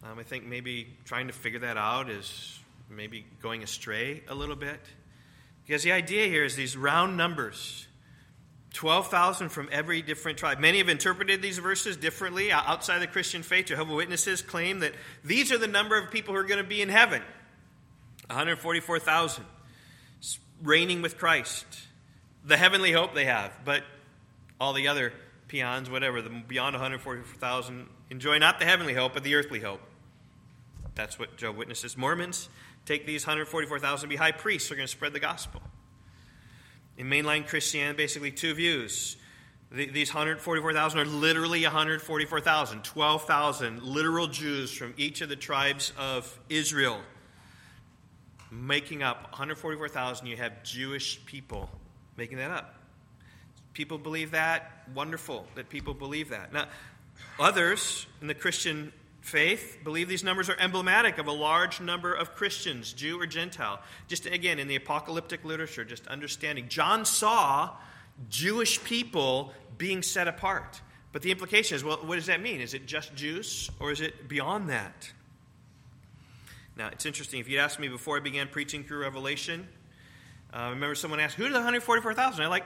um, 0.03 0.19
I 0.19 0.23
think 0.23 0.45
maybe 0.45 0.87
trying 1.05 1.27
to 1.27 1.33
figure 1.33 1.59
that 1.59 1.77
out 1.77 2.09
is 2.09 2.59
maybe 2.89 3.25
going 3.41 3.63
astray 3.63 4.23
a 4.27 4.35
little 4.35 4.55
bit. 4.55 4.79
Because 5.65 5.83
the 5.83 5.91
idea 5.91 6.27
here 6.27 6.45
is 6.45 6.55
these 6.55 6.77
round 6.77 7.17
numbers 7.17 7.87
12,000 8.73 9.49
from 9.49 9.67
every 9.71 10.01
different 10.01 10.37
tribe. 10.37 10.59
Many 10.59 10.77
have 10.77 10.89
interpreted 10.89 11.41
these 11.41 11.57
verses 11.57 11.97
differently. 11.97 12.51
Outside 12.51 12.99
the 12.99 13.07
Christian 13.07 13.41
faith, 13.41 13.67
Jehovah 13.67 13.95
Witnesses 13.95 14.41
claim 14.41 14.81
that 14.81 14.93
these 15.23 15.51
are 15.51 15.57
the 15.57 15.67
number 15.67 15.97
of 15.97 16.11
people 16.11 16.33
who 16.33 16.39
are 16.39 16.43
going 16.43 16.61
to 16.61 16.67
be 16.67 16.81
in 16.81 16.89
heaven 16.89 17.23
144,000 18.27 19.43
reigning 20.61 21.01
with 21.01 21.17
Christ 21.17 21.65
the 22.47 22.57
heavenly 22.57 22.93
hope 22.93 23.13
they 23.13 23.25
have, 23.25 23.51
but 23.65 23.83
all 24.59 24.73
the 24.73 24.87
other 24.87 25.13
peons, 25.49 25.89
whatever, 25.89 26.21
the 26.21 26.29
beyond 26.29 26.73
144,000, 26.73 27.87
enjoy 28.09 28.37
not 28.37 28.59
the 28.59 28.65
heavenly 28.65 28.93
hope, 28.93 29.13
but 29.13 29.23
the 29.23 29.35
earthly 29.35 29.59
hope. 29.59 29.81
That's 30.95 31.19
what 31.19 31.37
Joe 31.37 31.51
witnesses. 31.51 31.97
Mormons 31.97 32.49
take 32.85 33.05
these 33.05 33.27
144,000 33.27 34.07
to 34.07 34.09
be 34.09 34.15
high 34.15 34.31
priests. 34.31 34.69
They're 34.69 34.77
going 34.77 34.87
to 34.87 34.91
spread 34.91 35.13
the 35.13 35.19
gospel. 35.19 35.61
In 36.97 37.07
mainline 37.07 37.45
Christianity, 37.45 37.97
basically 37.97 38.31
two 38.31 38.55
views. 38.55 39.17
these 39.71 40.09
144,000 40.09 40.99
are 40.99 41.05
literally 41.05 41.63
144,000, 41.63 42.83
12,000 42.83 43.83
literal 43.83 44.27
Jews 44.27 44.71
from 44.71 44.93
each 44.97 45.21
of 45.21 45.29
the 45.29 45.35
tribes 45.35 45.91
of 45.97 46.39
Israel, 46.49 47.01
making 48.49 49.03
up 49.03 49.23
144,000. 49.23 50.25
You 50.25 50.37
have 50.37 50.63
Jewish 50.63 51.23
people 51.25 51.69
making 52.17 52.37
that 52.39 52.51
up. 52.51 52.75
People 53.73 53.97
believe 53.97 54.31
that. 54.31 54.83
Wonderful 54.93 55.45
that 55.55 55.69
people 55.69 55.93
believe 55.93 56.29
that. 56.29 56.51
Now, 56.51 56.67
others 57.39 58.07
in 58.21 58.27
the 58.27 58.33
Christian 58.33 58.91
faith 59.21 59.79
believe 59.83 60.07
these 60.07 60.23
numbers 60.23 60.49
are 60.49 60.57
emblematic 60.59 61.17
of 61.17 61.27
a 61.27 61.31
large 61.31 61.79
number 61.79 62.13
of 62.13 62.33
Christians, 62.33 62.93
Jew 62.93 63.21
or 63.21 63.27
Gentile. 63.27 63.79
Just 64.07 64.25
again, 64.25 64.57
in 64.57 64.67
the 64.67 64.75
apocalyptic 64.75 65.45
literature, 65.45 65.85
just 65.85 66.07
understanding. 66.07 66.67
John 66.69 67.05
saw 67.05 67.75
Jewish 68.29 68.83
people 68.83 69.53
being 69.77 70.01
set 70.01 70.27
apart. 70.27 70.81
But 71.11 71.21
the 71.21 71.31
implication 71.31 71.75
is 71.75 71.83
well, 71.83 71.97
what 71.97 72.15
does 72.15 72.27
that 72.27 72.41
mean? 72.41 72.61
Is 72.61 72.73
it 72.73 72.85
just 72.85 73.15
Jews 73.15 73.69
or 73.79 73.91
is 73.91 74.01
it 74.01 74.27
beyond 74.27 74.69
that? 74.69 75.11
Now, 76.75 76.89
it's 76.89 77.05
interesting. 77.05 77.39
If 77.39 77.49
you'd 77.49 77.59
asked 77.59 77.79
me 77.79 77.87
before 77.87 78.17
I 78.17 78.19
began 78.19 78.47
preaching 78.47 78.83
through 78.83 79.01
Revelation, 79.01 79.67
uh, 80.53 80.57
I 80.57 80.69
remember 80.69 80.95
someone 80.95 81.19
asked, 81.19 81.35
Who 81.35 81.45
are 81.45 81.49
the 81.49 81.55
144,000? 81.55 82.43
I'm 82.43 82.49
like, 82.49 82.65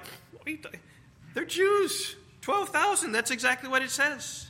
They're 1.34 1.46
Jews. 1.46 2.16
12,000. 2.42 3.12
That's 3.12 3.32
exactly 3.32 3.70
what 3.70 3.82
it 3.82 3.92
says. 3.92 4.50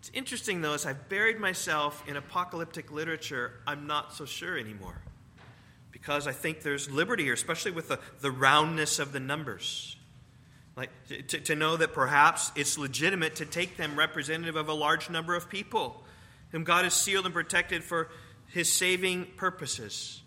It's 0.00 0.10
interesting, 0.14 0.62
though, 0.62 0.74
as 0.74 0.86
I've 0.86 1.08
buried 1.08 1.38
myself 1.38 2.02
in 2.08 2.16
apocalyptic 2.16 2.90
literature, 2.90 3.52
I'm 3.66 3.86
not 3.86 4.14
so 4.14 4.24
sure 4.24 4.58
anymore. 4.58 5.00
Because 5.92 6.26
I 6.26 6.32
think 6.32 6.62
there's 6.62 6.90
liberty 6.90 7.24
here, 7.24 7.34
especially 7.34 7.70
with 7.70 7.88
the, 7.88 8.00
the 8.20 8.30
roundness 8.30 8.98
of 8.98 9.12
the 9.12 9.20
numbers. 9.20 9.96
Like 10.74 10.90
to, 11.08 11.40
to 11.40 11.54
know 11.54 11.76
that 11.76 11.92
perhaps 11.92 12.50
it's 12.56 12.78
legitimate 12.78 13.36
to 13.36 13.46
take 13.46 13.76
them 13.76 13.96
representative 13.96 14.56
of 14.56 14.68
a 14.68 14.72
large 14.72 15.10
number 15.10 15.34
of 15.34 15.48
people 15.48 16.02
whom 16.50 16.64
God 16.64 16.84
has 16.84 16.94
sealed 16.94 17.26
and 17.26 17.34
protected 17.34 17.84
for 17.84 18.08
his 18.48 18.72
saving 18.72 19.26
purposes. 19.36 20.21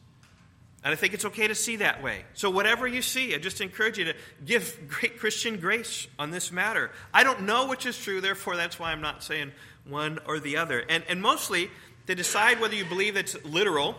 And 0.85 0.93
I 0.93 0.95
think 0.95 1.15
it's 1.15 1.25
okay 1.25 1.47
to 1.47 1.55
see 1.55 1.77
that 1.77 2.03
way. 2.03 2.23
So, 2.35 2.51
whatever 2.51 2.87
you 2.87 3.01
see, 3.01 3.33
I 3.33 3.39
just 3.39 3.59
encourage 3.59 3.97
you 3.97 4.05
to 4.05 4.13
give 4.45 4.77
great 4.87 5.19
Christian 5.19 5.59
grace 5.59 6.07
on 6.19 6.29
this 6.29 6.51
matter. 6.51 6.91
I 7.11 7.23
don't 7.23 7.41
know 7.41 7.67
which 7.67 7.87
is 7.87 7.97
true, 7.97 8.21
therefore, 8.21 8.55
that's 8.55 8.79
why 8.79 8.91
I'm 8.91 9.01
not 9.01 9.23
saying 9.23 9.51
one 9.87 10.19
or 10.27 10.39
the 10.39 10.57
other. 10.57 10.85
And, 10.87 11.03
and 11.09 11.19
mostly, 11.19 11.71
to 12.05 12.13
decide 12.13 12.61
whether 12.61 12.75
you 12.75 12.85
believe 12.85 13.17
it's 13.17 13.35
literal 13.43 13.95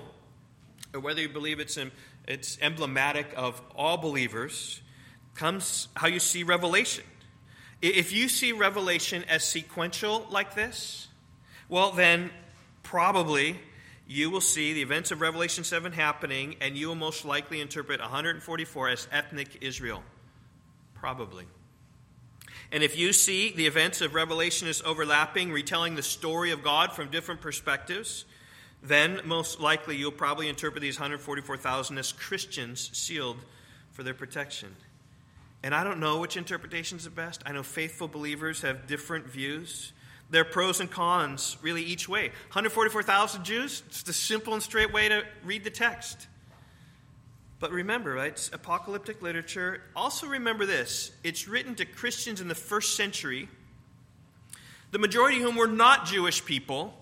or 0.94 1.00
whether 1.00 1.20
you 1.20 1.28
believe 1.28 1.58
it's, 1.58 1.76
it's 2.28 2.56
emblematic 2.62 3.26
of 3.36 3.60
all 3.74 3.96
believers 3.96 4.80
comes 5.34 5.88
how 5.96 6.06
you 6.06 6.20
see 6.20 6.44
Revelation. 6.44 7.04
If 7.82 8.12
you 8.12 8.28
see 8.28 8.52
Revelation 8.52 9.24
as 9.28 9.42
sequential 9.44 10.26
like 10.30 10.54
this, 10.54 11.08
well, 11.68 11.90
then 11.90 12.30
probably 12.84 13.58
you 14.06 14.30
will 14.30 14.40
see 14.40 14.72
the 14.72 14.82
events 14.82 15.10
of 15.10 15.20
Revelation 15.20 15.64
7 15.64 15.92
happening, 15.92 16.56
and 16.60 16.76
you 16.76 16.88
will 16.88 16.94
most 16.94 17.24
likely 17.24 17.60
interpret 17.60 18.00
144 18.00 18.88
as 18.88 19.08
ethnic 19.10 19.58
Israel. 19.60 20.02
Probably. 20.94 21.44
And 22.72 22.82
if 22.82 22.96
you 22.96 23.12
see 23.12 23.52
the 23.52 23.66
events 23.66 24.00
of 24.00 24.14
Revelation 24.14 24.68
as 24.68 24.82
overlapping, 24.82 25.52
retelling 25.52 25.94
the 25.94 26.02
story 26.02 26.50
of 26.50 26.62
God 26.62 26.92
from 26.92 27.10
different 27.10 27.40
perspectives, 27.40 28.24
then 28.82 29.20
most 29.24 29.60
likely 29.60 29.96
you'll 29.96 30.12
probably 30.12 30.48
interpret 30.48 30.82
these 30.82 30.98
144,000 30.98 31.98
as 31.98 32.12
Christians 32.12 32.90
sealed 32.92 33.38
for 33.92 34.02
their 34.02 34.14
protection. 34.14 34.74
And 35.62 35.74
I 35.74 35.84
don't 35.84 36.00
know 36.00 36.20
which 36.20 36.36
interpretation 36.36 36.98
is 36.98 37.04
the 37.04 37.10
best. 37.10 37.42
I 37.46 37.52
know 37.52 37.62
faithful 37.62 38.08
believers 38.08 38.62
have 38.62 38.86
different 38.86 39.26
views. 39.26 39.92
There 40.30 40.42
are 40.42 40.44
pros 40.44 40.80
and 40.80 40.90
cons, 40.90 41.56
really, 41.62 41.82
each 41.82 42.08
way. 42.08 42.28
144,000 42.48 43.44
Jews, 43.44 43.82
it's 43.86 44.02
the 44.02 44.12
simple 44.12 44.54
and 44.54 44.62
straight 44.62 44.92
way 44.92 45.08
to 45.08 45.22
read 45.44 45.62
the 45.62 45.70
text. 45.70 46.26
But 47.58 47.70
remember, 47.70 48.14
right, 48.14 48.32
it's 48.32 48.50
apocalyptic 48.52 49.22
literature. 49.22 49.82
Also, 49.94 50.26
remember 50.26 50.66
this 50.66 51.12
it's 51.22 51.48
written 51.48 51.74
to 51.76 51.84
Christians 51.84 52.40
in 52.40 52.48
the 52.48 52.54
first 52.54 52.96
century, 52.96 53.48
the 54.90 54.98
majority 54.98 55.38
of 55.38 55.44
whom 55.44 55.56
were 55.56 55.66
not 55.66 56.06
Jewish 56.06 56.44
people, 56.44 56.92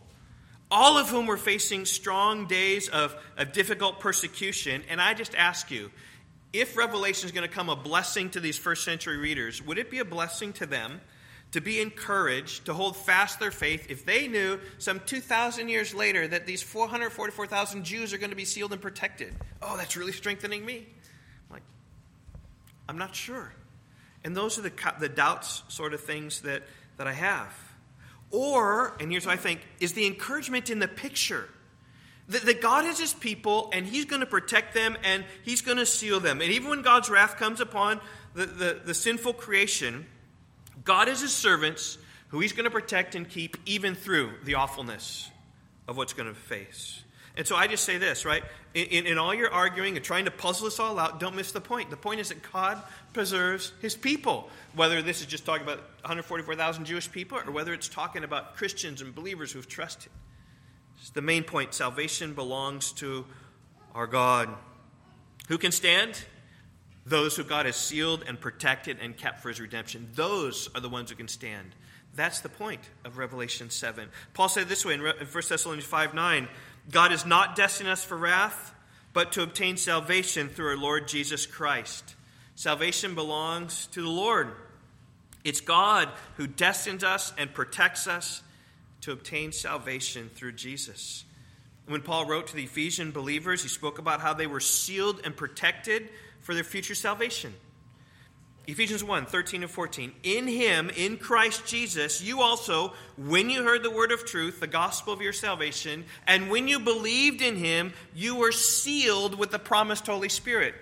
all 0.70 0.98
of 0.98 1.08
whom 1.08 1.26
were 1.26 1.36
facing 1.36 1.86
strong 1.86 2.46
days 2.46 2.88
of, 2.88 3.16
of 3.36 3.52
difficult 3.52 4.00
persecution. 4.00 4.82
And 4.88 5.00
I 5.00 5.14
just 5.14 5.34
ask 5.34 5.70
you, 5.70 5.90
if 6.52 6.76
Revelation 6.76 7.26
is 7.26 7.32
going 7.32 7.48
to 7.48 7.52
come 7.52 7.68
a 7.68 7.76
blessing 7.76 8.30
to 8.30 8.40
these 8.40 8.56
first 8.56 8.84
century 8.84 9.16
readers, 9.16 9.60
would 9.60 9.78
it 9.78 9.90
be 9.90 9.98
a 9.98 10.04
blessing 10.04 10.52
to 10.54 10.66
them 10.66 11.00
to 11.54 11.60
be 11.60 11.80
encouraged 11.80 12.64
to 12.64 12.74
hold 12.74 12.96
fast 12.96 13.38
their 13.38 13.52
faith 13.52 13.86
if 13.88 14.04
they 14.04 14.26
knew 14.26 14.58
some 14.78 14.98
2,000 15.06 15.68
years 15.68 15.94
later 15.94 16.26
that 16.26 16.46
these 16.46 16.64
444,000 16.64 17.84
Jews 17.84 18.12
are 18.12 18.18
going 18.18 18.30
to 18.30 18.36
be 18.36 18.44
sealed 18.44 18.72
and 18.72 18.82
protected. 18.82 19.32
Oh, 19.62 19.76
that's 19.76 19.96
really 19.96 20.10
strengthening 20.10 20.66
me. 20.66 20.78
I'm 20.78 21.54
like, 21.54 21.62
I'm 22.88 22.98
not 22.98 23.14
sure. 23.14 23.52
And 24.24 24.36
those 24.36 24.58
are 24.58 24.62
the, 24.62 24.72
the 24.98 25.08
doubts 25.08 25.62
sort 25.68 25.94
of 25.94 26.00
things 26.00 26.40
that, 26.40 26.64
that 26.96 27.06
I 27.06 27.12
have. 27.12 27.56
Or, 28.32 28.96
and 28.98 29.12
here's 29.12 29.24
what 29.24 29.34
I 29.34 29.40
think, 29.40 29.60
is 29.78 29.92
the 29.92 30.06
encouragement 30.06 30.70
in 30.70 30.80
the 30.80 30.88
picture. 30.88 31.48
That, 32.30 32.42
that 32.46 32.62
God 32.62 32.84
has 32.84 32.98
his 32.98 33.14
people 33.14 33.70
and 33.72 33.86
he's 33.86 34.06
going 34.06 34.22
to 34.22 34.26
protect 34.26 34.74
them 34.74 34.96
and 35.04 35.24
he's 35.44 35.60
going 35.60 35.78
to 35.78 35.86
seal 35.86 36.18
them. 36.18 36.40
And 36.40 36.50
even 36.50 36.68
when 36.68 36.82
God's 36.82 37.08
wrath 37.10 37.36
comes 37.36 37.60
upon 37.60 38.00
the, 38.34 38.46
the, 38.46 38.80
the 38.86 38.94
sinful 38.94 39.34
creation, 39.34 40.06
God 40.84 41.08
is 41.08 41.20
his 41.20 41.32
servants 41.32 41.98
who 42.28 42.40
he's 42.40 42.52
going 42.52 42.64
to 42.64 42.70
protect 42.70 43.14
and 43.14 43.28
keep 43.28 43.56
even 43.66 43.94
through 43.94 44.32
the 44.44 44.54
awfulness 44.54 45.30
of 45.88 45.96
what's 45.96 46.12
going 46.12 46.28
to 46.28 46.34
face. 46.34 47.02
And 47.36 47.46
so 47.46 47.56
I 47.56 47.66
just 47.66 47.84
say 47.84 47.98
this, 47.98 48.24
right? 48.24 48.44
In, 48.74 48.86
in, 48.86 49.06
in, 49.06 49.18
all 49.18 49.34
your 49.34 49.50
arguing 49.50 49.96
and 49.96 50.04
trying 50.04 50.26
to 50.26 50.30
puzzle 50.30 50.66
this 50.66 50.78
all 50.78 50.98
out, 50.98 51.18
don't 51.18 51.34
miss 51.34 51.50
the 51.50 51.60
point. 51.60 51.90
The 51.90 51.96
point 51.96 52.20
is 52.20 52.28
that 52.28 52.52
God 52.52 52.80
preserves 53.12 53.72
his 53.82 53.96
people. 53.96 54.48
Whether 54.74 55.02
this 55.02 55.20
is 55.20 55.26
just 55.26 55.44
talking 55.44 55.64
about 55.64 55.78
144,000 56.02 56.84
Jewish 56.84 57.10
people 57.10 57.38
or 57.38 57.50
whether 57.50 57.74
it's 57.74 57.88
talking 57.88 58.22
about 58.22 58.56
Christians 58.56 59.00
and 59.00 59.14
believers 59.14 59.50
who've 59.50 59.66
trusted. 59.66 60.12
It's 61.00 61.10
the 61.10 61.22
main 61.22 61.42
point. 61.42 61.74
Salvation 61.74 62.34
belongs 62.34 62.92
to 62.92 63.24
our 63.94 64.06
God. 64.06 64.48
Who 65.48 65.58
can 65.58 65.72
stand? 65.72 66.24
Those 67.06 67.36
who 67.36 67.44
God 67.44 67.66
has 67.66 67.76
sealed 67.76 68.24
and 68.26 68.40
protected 68.40 68.98
and 69.00 69.16
kept 69.16 69.40
for 69.40 69.48
his 69.48 69.60
redemption. 69.60 70.08
Those 70.14 70.70
are 70.74 70.80
the 70.80 70.88
ones 70.88 71.10
who 71.10 71.16
can 71.16 71.28
stand. 71.28 71.74
That's 72.14 72.40
the 72.40 72.48
point 72.48 72.80
of 73.04 73.18
Revelation 73.18 73.70
7. 73.70 74.08
Paul 74.32 74.48
said 74.48 74.68
this 74.68 74.84
way 74.84 74.94
in 74.94 75.00
1 75.00 75.14
Thessalonians 75.48 75.86
5 75.86 76.14
9 76.14 76.48
God 76.90 77.10
has 77.10 77.24
not 77.24 77.56
destined 77.56 77.88
us 77.88 78.04
for 78.04 78.16
wrath, 78.16 78.74
but 79.12 79.32
to 79.32 79.42
obtain 79.42 79.76
salvation 79.76 80.48
through 80.48 80.68
our 80.68 80.76
Lord 80.76 81.08
Jesus 81.08 81.46
Christ. 81.46 82.14
Salvation 82.54 83.14
belongs 83.14 83.86
to 83.92 84.02
the 84.02 84.08
Lord. 84.08 84.52
It's 85.44 85.60
God 85.60 86.08
who 86.36 86.46
destines 86.46 87.04
us 87.04 87.32
and 87.36 87.52
protects 87.52 88.06
us 88.06 88.42
to 89.02 89.12
obtain 89.12 89.52
salvation 89.52 90.30
through 90.34 90.52
Jesus. 90.52 91.24
When 91.86 92.00
Paul 92.00 92.26
wrote 92.26 92.46
to 92.48 92.56
the 92.56 92.64
Ephesian 92.64 93.10
believers, 93.12 93.62
he 93.62 93.68
spoke 93.68 93.98
about 93.98 94.20
how 94.20 94.32
they 94.32 94.46
were 94.46 94.60
sealed 94.60 95.20
and 95.24 95.36
protected 95.36 96.08
for 96.44 96.54
their 96.54 96.62
future 96.62 96.94
salvation. 96.94 97.54
Ephesians 98.66 99.02
1 99.02 99.26
13 99.26 99.62
and 99.62 99.70
14. 99.70 100.12
In 100.22 100.46
him, 100.46 100.90
in 100.90 101.16
Christ 101.16 101.66
Jesus, 101.66 102.22
you 102.22 102.40
also, 102.40 102.92
when 103.16 103.50
you 103.50 103.62
heard 103.62 103.82
the 103.82 103.90
word 103.90 104.12
of 104.12 104.24
truth, 104.24 104.60
the 104.60 104.66
gospel 104.66 105.12
of 105.12 105.20
your 105.20 105.32
salvation, 105.32 106.04
and 106.26 106.50
when 106.50 106.68
you 106.68 106.78
believed 106.78 107.42
in 107.42 107.56
him, 107.56 107.92
you 108.14 108.36
were 108.36 108.52
sealed 108.52 109.38
with 109.38 109.50
the 109.50 109.58
promised 109.58 110.06
Holy 110.06 110.28
Spirit, 110.28 110.74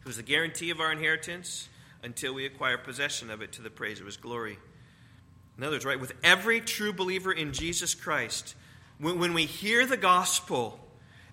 who's 0.00 0.16
the 0.16 0.22
guarantee 0.22 0.70
of 0.70 0.80
our 0.80 0.90
inheritance 0.90 1.68
until 2.02 2.32
we 2.32 2.46
acquire 2.46 2.78
possession 2.78 3.30
of 3.30 3.42
it 3.42 3.52
to 3.52 3.62
the 3.62 3.70
praise 3.70 4.00
of 4.00 4.06
his 4.06 4.16
glory. 4.16 4.58
In 5.56 5.64
other 5.64 5.74
words, 5.74 5.84
right, 5.84 6.00
with 6.00 6.14
every 6.24 6.62
true 6.62 6.92
believer 6.92 7.32
in 7.32 7.52
Jesus 7.52 7.94
Christ, 7.94 8.54
when, 8.98 9.18
when 9.18 9.34
we 9.34 9.44
hear 9.44 9.84
the 9.84 9.98
gospel, 9.98 10.80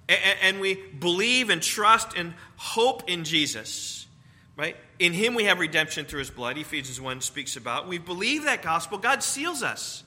and 0.10 0.60
we 0.60 0.76
believe 0.76 1.50
and 1.50 1.62
trust 1.62 2.16
and 2.16 2.34
hope 2.56 3.10
in 3.10 3.24
Jesus, 3.24 4.08
right? 4.56 4.76
In 5.00 5.14
Him 5.14 5.36
we 5.36 5.46
have 5.46 5.60
redemption 5.60 6.06
through 6.06 6.20
His 6.20 6.30
blood, 6.30 6.58
Ephesians 6.58 7.00
1 7.00 7.22
speaks 7.22 7.58
about. 7.58 7.88
We 7.88 7.98
believe 7.98 8.44
that 8.44 8.62
gospel, 8.62 8.98
God 8.98 9.24
seals 9.24 9.64
us. 9.64 10.04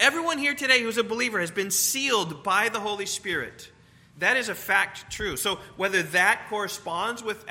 Everyone 0.00 0.38
here 0.38 0.54
today 0.54 0.82
who's 0.82 0.98
a 0.98 1.04
believer 1.04 1.40
has 1.40 1.50
been 1.50 1.70
sealed 1.70 2.42
by 2.42 2.68
the 2.68 2.80
Holy 2.80 3.06
Spirit. 3.06 3.70
That 4.18 4.36
is 4.36 4.48
a 4.48 4.54
fact 4.54 5.10
true. 5.10 5.36
So 5.36 5.58
whether 5.76 6.02
that 6.02 6.46
corresponds 6.48 7.22
with, 7.22 7.44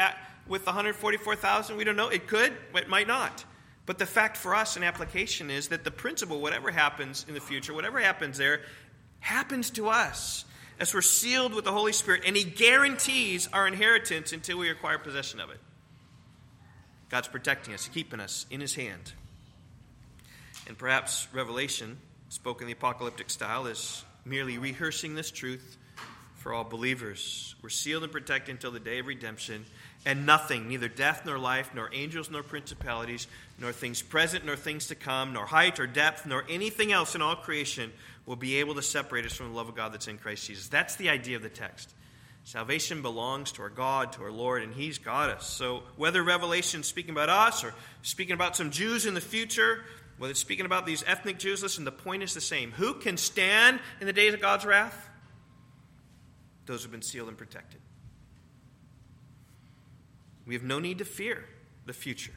with 0.48 0.64
the 0.64 0.72
144,000, 0.72 1.78
we 1.78 1.84
don't 1.84 1.96
know. 1.96 2.10
It 2.10 2.28
could, 2.28 2.54
it 2.76 2.90
might 2.90 3.08
not. 3.08 3.44
But 3.86 4.00
the 4.00 4.06
fact 4.06 4.36
for 4.36 4.54
us 4.54 4.76
in 4.76 4.84
application 4.84 5.50
is 5.50 5.70
that 5.70 5.86
the 5.86 5.92
principle, 5.92 6.42
whatever 6.42 6.72
happens 6.72 7.26
in 7.28 7.34
the 7.34 7.40
future, 7.40 7.74
whatever 7.74 8.00
happens 8.00 8.38
there, 8.38 8.62
happens 9.22 9.70
to 9.72 9.88
us 9.88 10.44
as 10.80 10.94
we're 10.94 11.02
sealed 11.02 11.54
with 11.54 11.66
the 11.66 11.72
Holy 11.72 11.94
Spirit, 11.94 12.24
and 12.26 12.36
He 12.36 12.44
guarantees 12.44 13.48
our 13.52 13.68
inheritance 13.68 14.34
until 14.34 14.58
we 14.58 14.70
acquire 14.70 14.98
possession 14.98 15.40
of 15.40 15.50
it. 15.50 15.60
God's 17.10 17.28
protecting 17.28 17.74
us, 17.74 17.88
keeping 17.88 18.20
us 18.20 18.46
in 18.50 18.62
His 18.62 18.76
hand. 18.76 19.14
And 20.68 20.78
perhaps 20.78 21.28
Revelation, 21.34 21.98
spoken 22.30 22.64
in 22.64 22.68
the 22.68 22.74
apocalyptic 22.74 23.30
style, 23.30 23.68
is 23.68 24.04
merely 24.26 24.58
rehearsing 24.58 25.16
this 25.16 25.32
truth 25.32 25.78
for 26.36 26.54
all 26.54 26.64
believers. 26.64 27.56
We're 27.62 27.70
sealed 27.70 28.04
and 28.04 28.12
protected 28.12 28.56
until 28.56 28.72
the 28.72 28.80
day 28.80 29.00
of 29.00 29.08
redemption, 29.08 29.66
and 30.06 30.26
nothing, 30.26 30.68
neither 30.68 30.88
death 30.88 31.24
nor 31.26 31.38
life, 31.38 31.72
nor 31.74 31.90
angels 31.94 32.32
nor 32.32 32.44
principalities, 32.44 33.28
nor 33.60 33.72
things 33.72 34.02
present 34.02 34.46
nor 34.46 34.56
things 34.56 34.88
to 34.88 34.96
come, 34.96 35.34
nor 35.34 35.46
height 35.46 35.80
or 35.80 35.88
depth, 35.88 36.26
nor 36.26 36.44
anything 36.50 36.92
else 36.92 37.16
in 37.16 37.22
all 37.22 37.36
creation 37.36 37.92
will 38.26 38.36
be 38.36 38.58
able 38.58 38.76
to 38.76 38.82
separate 38.82 39.26
us 39.26 39.34
from 39.34 39.50
the 39.50 39.56
love 39.56 39.70
of 39.70 39.76
God 39.76 39.94
that's 39.94 40.08
in 40.08 40.18
Christ 40.18 40.48
Jesus. 40.48 40.68
That's 40.68 40.96
the 40.96 41.10
idea 41.10 41.38
of 41.38 41.44
the 41.44 41.50
text. 41.50 41.94
Salvation 42.44 43.02
belongs 43.02 43.52
to 43.54 43.62
our 43.62 43.70
God, 43.70 44.14
to 44.14 44.24
our 44.24 44.32
Lord, 44.32 44.64
and 44.64 44.74
He's 44.74 45.00
got 45.00 45.30
us. 45.30 45.50
So, 45.50 45.84
whether 45.98 46.24
Revelation 46.24 46.84
speaking 46.84 47.12
about 47.12 47.28
us 47.28 47.64
or 47.64 47.74
speaking 48.04 48.34
about 48.34 48.56
some 48.56 48.72
Jews 48.72 49.06
in 49.06 49.14
the 49.14 49.22
future, 49.22 49.84
whether 50.18 50.32
it's 50.32 50.40
speaking 50.40 50.66
about 50.66 50.86
these 50.86 51.04
ethnic 51.06 51.40
Jews, 51.40 51.62
listen, 51.62 51.84
the 51.84 51.92
point 51.92 52.24
is 52.24 52.34
the 52.34 52.40
same. 52.40 52.72
Who 52.72 52.94
can 52.94 53.18
stand 53.18 53.82
in 54.00 54.08
the 54.08 54.14
days 54.14 54.34
of 54.34 54.40
God's 54.40 54.66
wrath? 54.66 55.10
Those 56.66 56.84
who've 56.84 56.92
been 56.92 57.02
sealed 57.02 57.28
and 57.28 57.38
protected. 57.38 57.82
We 60.48 60.54
have 60.54 60.64
no 60.64 60.80
need 60.80 61.00
to 61.00 61.06
fear 61.06 61.44
the 61.86 61.94
future, 61.94 62.34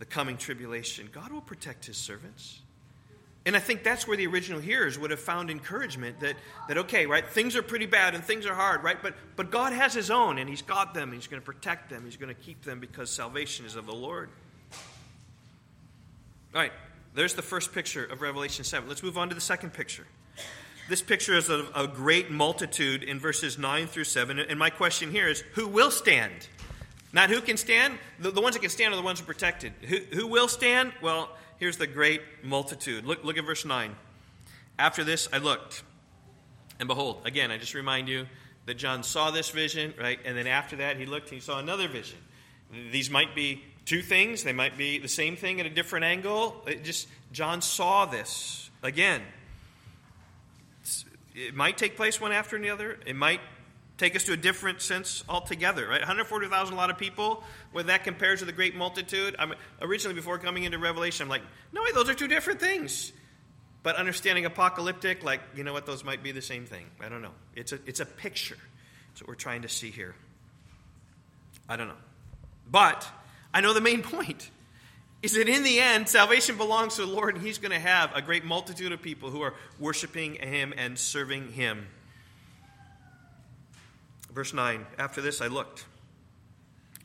the 0.00 0.04
coming 0.04 0.36
tribulation. 0.36 1.08
God 1.12 1.32
will 1.32 1.40
protect 1.40 1.86
His 1.86 1.96
servants. 1.96 2.60
And 3.46 3.56
I 3.56 3.60
think 3.60 3.82
that's 3.82 4.06
where 4.06 4.16
the 4.16 4.26
original 4.26 4.60
hearers 4.60 4.98
would 4.98 5.10
have 5.10 5.20
found 5.20 5.48
encouragement 5.50 6.20
that, 6.20 6.34
that 6.66 6.76
okay, 6.76 7.06
right, 7.06 7.26
things 7.26 7.56
are 7.56 7.62
pretty 7.62 7.86
bad 7.86 8.14
and 8.14 8.22
things 8.22 8.44
are 8.44 8.54
hard, 8.54 8.82
right? 8.82 9.00
But, 9.00 9.14
but 9.36 9.50
God 9.50 9.72
has 9.72 9.94
His 9.94 10.10
own, 10.10 10.38
and 10.38 10.50
He's 10.50 10.60
got 10.60 10.92
them, 10.92 11.04
and 11.04 11.14
He's 11.14 11.28
going 11.28 11.40
to 11.40 11.46
protect 11.46 11.88
them, 11.88 12.04
He's 12.04 12.16
going 12.16 12.34
to 12.34 12.40
keep 12.40 12.62
them 12.62 12.80
because 12.80 13.10
salvation 13.10 13.64
is 13.64 13.76
of 13.76 13.86
the 13.86 13.94
Lord. 13.94 14.28
All 16.54 16.60
right, 16.60 16.72
there's 17.14 17.34
the 17.34 17.42
first 17.42 17.72
picture 17.72 18.04
of 18.04 18.20
Revelation 18.20 18.64
7. 18.64 18.88
Let's 18.88 19.02
move 19.02 19.16
on 19.16 19.28
to 19.28 19.34
the 19.34 19.40
second 19.40 19.72
picture. 19.72 20.06
This 20.88 21.02
picture 21.02 21.34
is 21.34 21.48
of 21.48 21.70
a 21.74 21.86
great 21.86 22.30
multitude 22.30 23.02
in 23.02 23.18
verses 23.20 23.58
9 23.58 23.86
through 23.86 24.04
7. 24.04 24.38
And 24.38 24.58
my 24.58 24.70
question 24.70 25.10
here 25.10 25.28
is 25.28 25.40
who 25.52 25.68
will 25.68 25.90
stand? 25.90 26.48
Not 27.18 27.30
who 27.30 27.40
can 27.40 27.56
stand. 27.56 27.98
The, 28.20 28.30
the 28.30 28.40
ones 28.40 28.54
that 28.54 28.60
can 28.60 28.70
stand 28.70 28.94
are 28.94 28.96
the 28.96 29.02
ones 29.02 29.18
who 29.18 29.24
are 29.24 29.26
protected. 29.26 29.72
Who, 29.88 29.96
who 30.12 30.28
will 30.28 30.46
stand? 30.46 30.92
Well, 31.02 31.28
here's 31.56 31.76
the 31.76 31.88
great 31.88 32.22
multitude. 32.44 33.04
Look, 33.04 33.24
look 33.24 33.36
at 33.36 33.44
verse 33.44 33.64
9. 33.64 33.96
After 34.78 35.02
this, 35.02 35.28
I 35.32 35.38
looked, 35.38 35.82
and 36.78 36.86
behold, 36.86 37.22
again, 37.24 37.50
I 37.50 37.58
just 37.58 37.74
remind 37.74 38.08
you 38.08 38.26
that 38.66 38.74
John 38.74 39.02
saw 39.02 39.32
this 39.32 39.50
vision, 39.50 39.94
right? 39.98 40.20
And 40.24 40.38
then 40.38 40.46
after 40.46 40.76
that, 40.76 40.96
he 40.96 41.06
looked 41.06 41.30
and 41.30 41.34
he 41.34 41.40
saw 41.40 41.58
another 41.58 41.88
vision. 41.88 42.18
These 42.92 43.10
might 43.10 43.34
be 43.34 43.64
two 43.84 44.00
things, 44.00 44.44
they 44.44 44.52
might 44.52 44.78
be 44.78 45.00
the 45.00 45.08
same 45.08 45.34
thing 45.34 45.58
at 45.58 45.66
a 45.66 45.70
different 45.70 46.04
angle. 46.04 46.62
It 46.68 46.84
just 46.84 47.08
John 47.32 47.62
saw 47.62 48.06
this 48.06 48.70
again. 48.80 49.22
It 51.34 51.56
might 51.56 51.78
take 51.78 51.96
place 51.96 52.20
one 52.20 52.30
after 52.30 52.56
the 52.60 52.70
other. 52.70 52.96
It 53.06 53.16
might 53.16 53.40
take 53.98 54.16
us 54.16 54.24
to 54.24 54.32
a 54.32 54.36
different 54.36 54.80
sense 54.80 55.24
altogether, 55.28 55.86
right? 55.86 56.00
140,000, 56.00 56.72
a 56.72 56.76
lot 56.76 56.88
of 56.88 56.96
people. 56.96 57.42
Whether 57.72 57.88
that 57.88 58.04
compares 58.04 58.38
to 58.38 58.44
the 58.44 58.52
great 58.52 58.74
multitude. 58.74 59.36
I'm, 59.38 59.54
originally, 59.82 60.14
before 60.14 60.38
coming 60.38 60.64
into 60.64 60.78
Revelation, 60.78 61.24
I'm 61.24 61.28
like, 61.28 61.42
no, 61.72 61.82
those 61.92 62.08
are 62.08 62.14
two 62.14 62.28
different 62.28 62.60
things. 62.60 63.12
But 63.82 63.96
understanding 63.96 64.44
apocalyptic, 64.44 65.22
like, 65.22 65.40
you 65.54 65.64
know 65.64 65.72
what, 65.72 65.84
those 65.84 66.04
might 66.04 66.22
be 66.22 66.32
the 66.32 66.42
same 66.42 66.64
thing. 66.64 66.86
I 67.00 67.08
don't 67.08 67.22
know. 67.22 67.32
It's 67.54 67.72
a, 67.72 67.78
it's 67.86 68.00
a 68.00 68.06
picture. 68.06 68.56
That's 69.08 69.22
what 69.22 69.28
we're 69.28 69.34
trying 69.34 69.62
to 69.62 69.68
see 69.68 69.90
here. 69.90 70.14
I 71.68 71.76
don't 71.76 71.88
know. 71.88 71.94
But 72.70 73.08
I 73.52 73.60
know 73.60 73.74
the 73.74 73.80
main 73.80 74.02
point 74.14 74.50
is 75.22 75.32
that 75.32 75.48
in 75.48 75.64
the 75.64 75.80
end, 75.80 76.08
salvation 76.08 76.56
belongs 76.56 76.94
to 76.96 77.04
the 77.04 77.12
Lord, 77.12 77.34
and 77.34 77.44
He's 77.44 77.58
going 77.58 77.72
to 77.72 77.80
have 77.80 78.14
a 78.14 78.22
great 78.22 78.44
multitude 78.44 78.92
of 78.92 79.02
people 79.02 79.30
who 79.30 79.42
are 79.42 79.54
worshiping 79.80 80.34
Him 80.34 80.72
and 80.76 80.96
serving 80.96 81.52
Him. 81.52 81.88
Verse 84.38 84.54
9 84.54 84.86
After 85.00 85.20
this 85.20 85.40
I 85.40 85.48
looked, 85.48 85.84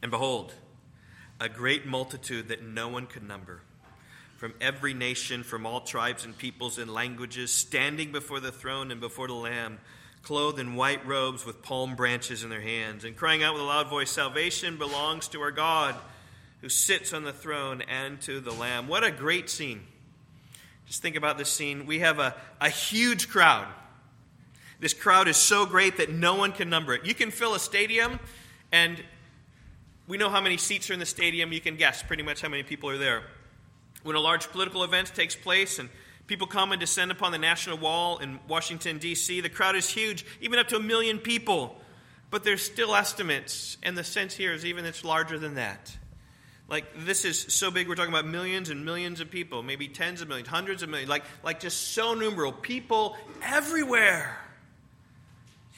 and 0.04 0.12
behold, 0.12 0.54
a 1.40 1.50
great 1.50 1.84
multitude 1.84 2.50
that 2.50 2.62
no 2.62 2.90
one 2.90 3.08
could 3.08 3.28
number, 3.28 3.62
from 4.38 4.54
every 4.62 4.94
nation, 4.94 5.42
from 5.42 5.66
all 5.66 5.82
tribes 5.82 6.26
and 6.26 6.38
peoples 6.38 6.78
and 6.78 6.94
languages, 6.94 7.50
standing 7.50 8.12
before 8.12 8.40
the 8.40 8.52
throne 8.52 8.92
and 8.92 9.02
before 9.02 9.26
the 9.26 9.34
Lamb, 9.34 9.80
clothed 10.22 10.60
in 10.60 10.76
white 10.76 11.04
robes 11.08 11.44
with 11.44 11.64
palm 11.64 11.96
branches 11.96 12.44
in 12.44 12.52
their 12.52 12.62
hands, 12.62 13.04
and 13.04 13.18
crying 13.18 13.42
out 13.42 13.54
with 13.54 13.64
a 13.64 13.66
loud 13.66 13.90
voice 13.90 14.12
Salvation 14.12 14.78
belongs 14.78 15.28
to 15.30 15.42
our 15.42 15.50
God 15.50 15.96
who 16.62 16.70
sits 16.70 17.14
on 17.14 17.24
the 17.24 17.34
throne 17.34 17.82
and 17.82 18.22
to 18.22 18.42
the 18.42 18.54
Lamb. 18.54 18.88
What 18.88 19.04
a 19.04 19.10
great 19.10 19.50
scene. 19.50 19.82
Just 20.86 21.02
think 21.02 21.16
about 21.16 21.40
this 21.40 21.52
scene. 21.52 21.88
We 21.88 21.98
have 21.98 22.20
a, 22.20 22.36
a 22.62 22.70
huge 22.70 23.28
crowd 23.28 23.66
this 24.84 24.94
crowd 24.94 25.30
is 25.30 25.38
so 25.38 25.66
great 25.66 25.96
that 25.98 26.12
no 26.12 26.36
one 26.36 26.52
can 26.52 26.70
number 26.70 26.94
it. 26.94 27.06
You 27.06 27.14
can 27.14 27.32
fill 27.32 27.56
a 27.56 27.60
stadium, 27.60 28.20
and 28.70 29.02
we 30.10 30.18
know 30.18 30.30
how 30.30 30.42
many 30.42 30.58
seats 30.58 30.90
are 30.90 30.94
in 30.94 31.00
the 31.00 31.06
stadium. 31.06 31.54
You 31.54 31.62
can 31.62 31.78
guess 31.78 32.04
pretty 32.04 32.22
much 32.22 32.42
how 32.42 32.50
many 32.50 32.64
people 32.64 32.90
are 32.90 32.98
there. 32.98 33.24
When 34.04 34.18
a 34.18 34.20
large 34.20 34.50
political 34.50 34.84
event 34.84 35.14
takes 35.16 35.38
place 35.38 35.80
and 35.80 35.90
people 36.28 36.48
come 36.48 36.74
and 36.74 36.82
descend 36.82 37.12
upon 37.12 37.32
the 37.32 37.38
National 37.38 37.78
Mall 37.78 38.18
in 38.18 38.42
Washington, 38.50 38.98
D.C., 38.98 39.40
the 39.40 39.48
crowd 39.48 39.78
is 39.78 39.88
huge, 39.88 40.26
even 40.42 40.60
up 40.60 40.68
to 40.68 40.76
a 40.76 40.82
million 40.82 41.18
people. 41.18 41.78
But 42.30 42.44
there's 42.44 42.62
still 42.62 42.94
estimates, 42.94 43.78
and 43.84 43.98
the 43.98 44.04
sense 44.04 44.36
here 44.36 44.52
is 44.52 44.66
even 44.66 44.84
it's 44.84 45.06
larger 45.06 45.40
than 45.40 45.56
that. 45.56 45.96
Like 46.68 47.06
this 47.06 47.24
is 47.24 47.40
so 47.40 47.72
big, 47.72 47.88
we're 47.88 47.96
talking 47.96 48.12
about 48.12 48.28
millions 48.28 48.70
and 48.70 48.84
millions 48.84 49.22
of 49.22 49.32
people, 49.32 49.64
maybe 49.64 49.88
tens 49.88 50.22
of 50.22 50.28
millions, 50.28 50.50
hundreds 50.50 50.84
of 50.84 50.90
millions, 50.90 51.10
like, 51.10 51.24
like 51.42 51.62
just 51.62 51.94
so 51.94 52.16
numerous 52.16 52.56
people 52.62 53.16
everywhere. 53.42 54.43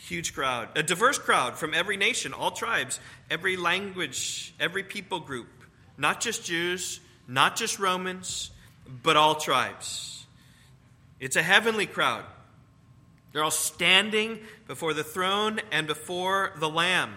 Huge 0.08 0.36
crowd, 0.36 0.70
a 0.76 0.84
diverse 0.84 1.18
crowd 1.18 1.58
from 1.58 1.74
every 1.74 1.98
nation, 1.98 2.32
all 2.32 2.52
tribes, 2.52 3.00
every 3.32 3.58
language, 3.58 4.54
every 4.60 4.84
people 4.84 5.20
group. 5.20 5.48
Not 5.98 6.22
just 6.22 6.46
Jews, 6.46 7.00
not 7.28 7.56
just 7.56 7.80
Romans, 7.80 8.52
but 9.02 9.18
all 9.18 9.34
tribes. 9.34 10.28
It's 11.20 11.36
a 11.36 11.42
heavenly 11.42 11.88
crowd. 11.88 12.24
They're 13.32 13.44
all 13.44 13.50
standing 13.50 14.42
before 14.68 14.94
the 14.94 15.04
throne 15.04 15.60
and 15.72 15.88
before 15.88 16.54
the 16.60 16.70
Lamb. 16.70 17.12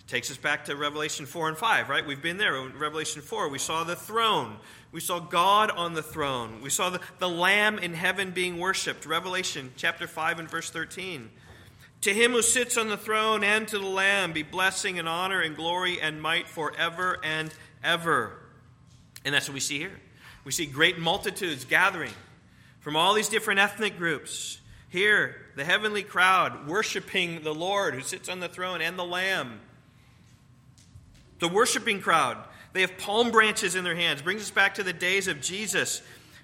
It 0.00 0.08
takes 0.08 0.30
us 0.30 0.36
back 0.36 0.66
to 0.66 0.76
Revelation 0.76 1.24
4 1.24 1.48
and 1.48 1.56
5, 1.56 1.88
right? 1.88 2.06
We've 2.06 2.20
been 2.20 2.36
there. 2.36 2.56
In 2.56 2.78
Revelation 2.78 3.22
4, 3.22 3.48
we 3.48 3.58
saw 3.58 3.84
the 3.84 3.96
throne. 3.96 4.58
We 4.92 5.00
saw 5.00 5.18
God 5.18 5.70
on 5.70 5.94
the 5.94 6.02
throne. 6.02 6.60
We 6.60 6.68
saw 6.68 6.90
the, 6.90 7.00
the 7.20 7.28
Lamb 7.28 7.78
in 7.78 7.94
heaven 7.94 8.32
being 8.32 8.58
worshiped. 8.58 9.06
Revelation 9.06 9.72
chapter 9.76 10.06
5 10.06 10.40
and 10.40 10.50
verse 10.50 10.68
13. 10.68 11.30
To 12.02 12.12
him 12.12 12.32
who 12.32 12.42
sits 12.42 12.76
on 12.76 12.88
the 12.88 12.96
throne 12.96 13.44
and 13.44 13.66
to 13.68 13.78
the 13.78 13.86
Lamb 13.86 14.32
be 14.32 14.42
blessing 14.42 14.98
and 14.98 15.08
honor 15.08 15.40
and 15.40 15.54
glory 15.54 16.00
and 16.00 16.20
might 16.20 16.48
forever 16.48 17.18
and 17.22 17.54
ever. 17.82 18.38
And 19.24 19.32
that's 19.32 19.48
what 19.48 19.54
we 19.54 19.60
see 19.60 19.78
here. 19.78 20.00
We 20.44 20.50
see 20.50 20.66
great 20.66 20.98
multitudes 20.98 21.64
gathering 21.64 22.12
from 22.80 22.96
all 22.96 23.14
these 23.14 23.28
different 23.28 23.60
ethnic 23.60 23.98
groups. 23.98 24.60
Here, 24.88 25.36
the 25.54 25.64
heavenly 25.64 26.02
crowd 26.02 26.66
worshiping 26.66 27.42
the 27.44 27.54
Lord 27.54 27.94
who 27.94 28.00
sits 28.00 28.28
on 28.28 28.40
the 28.40 28.48
throne 28.48 28.82
and 28.82 28.98
the 28.98 29.04
Lamb. 29.04 29.60
The 31.38 31.48
worshiping 31.48 32.00
crowd, 32.00 32.36
they 32.72 32.80
have 32.80 32.98
palm 32.98 33.30
branches 33.30 33.76
in 33.76 33.84
their 33.84 33.94
hands. 33.94 34.22
Brings 34.22 34.42
us 34.42 34.50
back 34.50 34.74
to 34.74 34.82
the 34.82 34.92
days 34.92 35.28
of 35.28 35.40
Jesus 35.40 36.02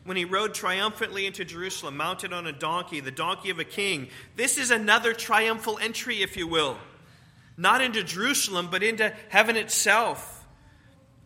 when 0.09 0.17
he 0.17 0.25
rode 0.25 0.55
triumphantly 0.55 1.27
into 1.27 1.45
Jerusalem, 1.45 1.99
mounted 1.99 2.33
on 2.33 2.47
a 2.47 2.53
donkey, 2.53 3.01
the 3.01 3.11
donkey 3.11 3.51
of 3.51 3.59
a 3.59 3.65
king. 3.65 4.09
This 4.37 4.57
is 4.57 4.71
another 4.71 5.13
triumphal 5.13 5.79
entry, 5.79 6.23
if 6.23 6.35
you 6.35 6.49
will. 6.49 6.79
Not 7.59 7.83
into 7.83 8.03
Jerusalem, 8.03 8.69
but 8.71 8.83
into 8.83 9.13
heaven 9.29 9.57
itself. 9.57 10.47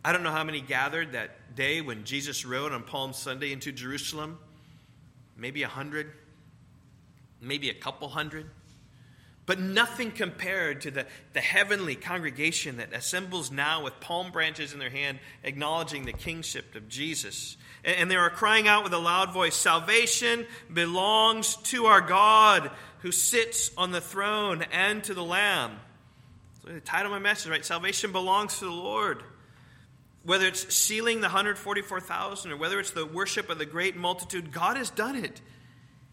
I 0.03 0.11
don't 0.11 0.21
know 0.21 0.31
how 0.31 0.43
many 0.43 0.59
gathered 0.59 1.13
that 1.13 1.55
day 1.55 1.79
when 1.79 2.03
Jesus 2.03 2.45
rode 2.45 2.73
on 2.73 2.83
Palm 2.83 3.13
Sunday 3.13 3.53
into 3.53 3.71
Jerusalem. 3.71 4.37
Maybe 5.37 5.63
a 5.63 5.69
hundred, 5.69 6.11
maybe 7.39 7.69
a 7.69 7.73
couple 7.73 8.09
hundred. 8.09 8.47
But 9.45 9.59
nothing 9.59 10.11
compared 10.11 10.81
to 10.81 10.91
the, 10.91 11.05
the 11.31 11.39
heavenly 11.39 11.95
congregation 11.95 12.77
that 12.77 12.93
assembles 12.93 13.49
now 13.49 13.81
with 13.83 13.99
palm 14.01 14.31
branches 14.31 14.73
in 14.73 14.79
their 14.79 14.89
hand, 14.89 15.19
acknowledging 15.41 16.03
the 16.03 16.13
kingship 16.13 16.75
of 16.75 16.89
Jesus. 16.89 17.55
And, 17.85 18.09
they 18.09 18.15
are 18.15 18.29
crying 18.29 18.67
out 18.67 18.83
with 18.83 18.93
a 18.93 18.97
loud 18.97 19.33
voice 19.33 19.55
Salvation 19.55 20.45
belongs 20.71 21.57
to 21.63 21.85
our 21.85 22.01
God 22.01 22.71
who 22.99 23.11
sits 23.11 23.71
on 23.77 23.91
the 23.91 23.99
throne 23.99 24.63
and 24.71 25.03
to 25.03 25.13
the 25.13 25.23
Lamb. 25.23 25.77
So 26.63 26.71
the 26.71 26.79
title 26.79 27.07
of 27.07 27.11
my 27.11 27.19
message, 27.19 27.51
right? 27.51 27.65
Salvation 27.65 28.13
belongs 28.13 28.59
to 28.59 28.65
the 28.65 28.71
Lord. 28.71 29.23
Whether 30.23 30.47
it's 30.47 30.73
sealing 30.73 31.19
the 31.19 31.27
144,000 31.27 32.51
or 32.51 32.57
whether 32.57 32.79
it's 32.79 32.91
the 32.91 33.05
worship 33.05 33.49
of 33.49 33.57
the 33.57 33.65
great 33.65 33.97
multitude, 33.97 34.53
God 34.53 34.77
has 34.77 34.89
done 34.89 35.17
it. 35.17 35.41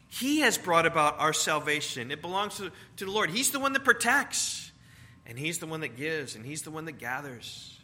He 0.08 0.40
has 0.40 0.58
brought 0.58 0.86
about 0.86 1.20
our 1.20 1.32
salvation. 1.32 2.10
It 2.10 2.20
belongs 2.20 2.56
to, 2.56 2.72
to 2.96 3.04
the 3.04 3.10
Lord. 3.12 3.30
He's 3.30 3.52
the 3.52 3.60
one 3.60 3.72
that 3.74 3.84
protects, 3.84 4.72
and 5.24 5.38
He's 5.38 5.60
the 5.60 5.68
one 5.68 5.82
that 5.82 5.96
gives, 5.96 6.34
and 6.34 6.44
He's 6.44 6.62
the 6.62 6.72
one 6.72 6.86
that 6.86 6.98
gathers. 6.98 7.79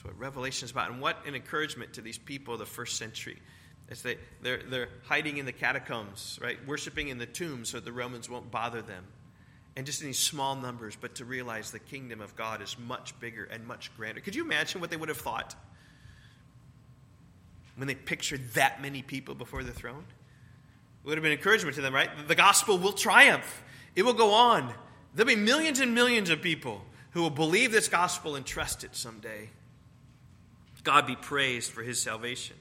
That's 0.00 0.14
what 0.14 0.18
Revelation 0.18 0.64
is 0.64 0.70
about. 0.70 0.90
And 0.90 0.98
what 1.02 1.26
an 1.26 1.34
encouragement 1.34 1.92
to 1.94 2.00
these 2.00 2.16
people 2.16 2.54
of 2.54 2.60
the 2.60 2.64
first 2.64 2.96
century. 2.96 3.36
As 3.90 4.00
they, 4.00 4.16
they're, 4.40 4.62
they're 4.62 4.88
hiding 5.04 5.36
in 5.36 5.44
the 5.44 5.52
catacombs, 5.52 6.38
right? 6.40 6.56
Worshiping 6.66 7.08
in 7.08 7.18
the 7.18 7.26
tombs 7.26 7.68
so 7.68 7.80
the 7.80 7.92
Romans 7.92 8.30
won't 8.30 8.50
bother 8.50 8.80
them. 8.80 9.04
and 9.76 9.86
just 9.86 10.00
in 10.00 10.06
these 10.06 10.18
small 10.18 10.56
numbers, 10.56 10.96
but 11.00 11.14
to 11.16 11.24
realize 11.24 11.70
the 11.70 11.78
kingdom 11.78 12.20
of 12.20 12.36
God 12.36 12.60
is 12.60 12.76
much 12.78 13.18
bigger 13.20 13.44
and 13.44 13.66
much 13.66 13.94
grander. 13.96 14.20
Could 14.20 14.34
you 14.34 14.44
imagine 14.44 14.80
what 14.80 14.90
they 14.90 14.96
would 14.96 15.08
have 15.08 15.18
thought 15.18 15.54
when 17.76 17.88
they 17.88 17.94
pictured 17.94 18.52
that 18.54 18.82
many 18.82 19.02
people 19.02 19.34
before 19.34 19.62
the 19.62 19.72
throne? 19.72 20.04
It 21.04 21.08
would 21.08 21.16
have 21.16 21.22
been 21.22 21.32
encouragement 21.32 21.76
to 21.76 21.82
them, 21.82 21.94
right? 21.94 22.10
The 22.28 22.34
gospel 22.34 22.78
will 22.78 22.92
triumph, 22.92 23.62
it 23.96 24.02
will 24.02 24.12
go 24.12 24.32
on. 24.32 24.72
There'll 25.14 25.28
be 25.28 25.36
millions 25.36 25.80
and 25.80 25.94
millions 25.94 26.30
of 26.30 26.40
people 26.40 26.82
who 27.12 27.22
will 27.22 27.30
believe 27.30 27.72
this 27.72 27.88
gospel 27.88 28.36
and 28.36 28.46
trust 28.46 28.84
it 28.84 28.94
someday. 28.94 29.48
God 30.80 31.06
be 31.06 31.16
praised 31.16 31.70
for 31.70 31.82
his 31.82 32.00
salvation. 32.00 32.56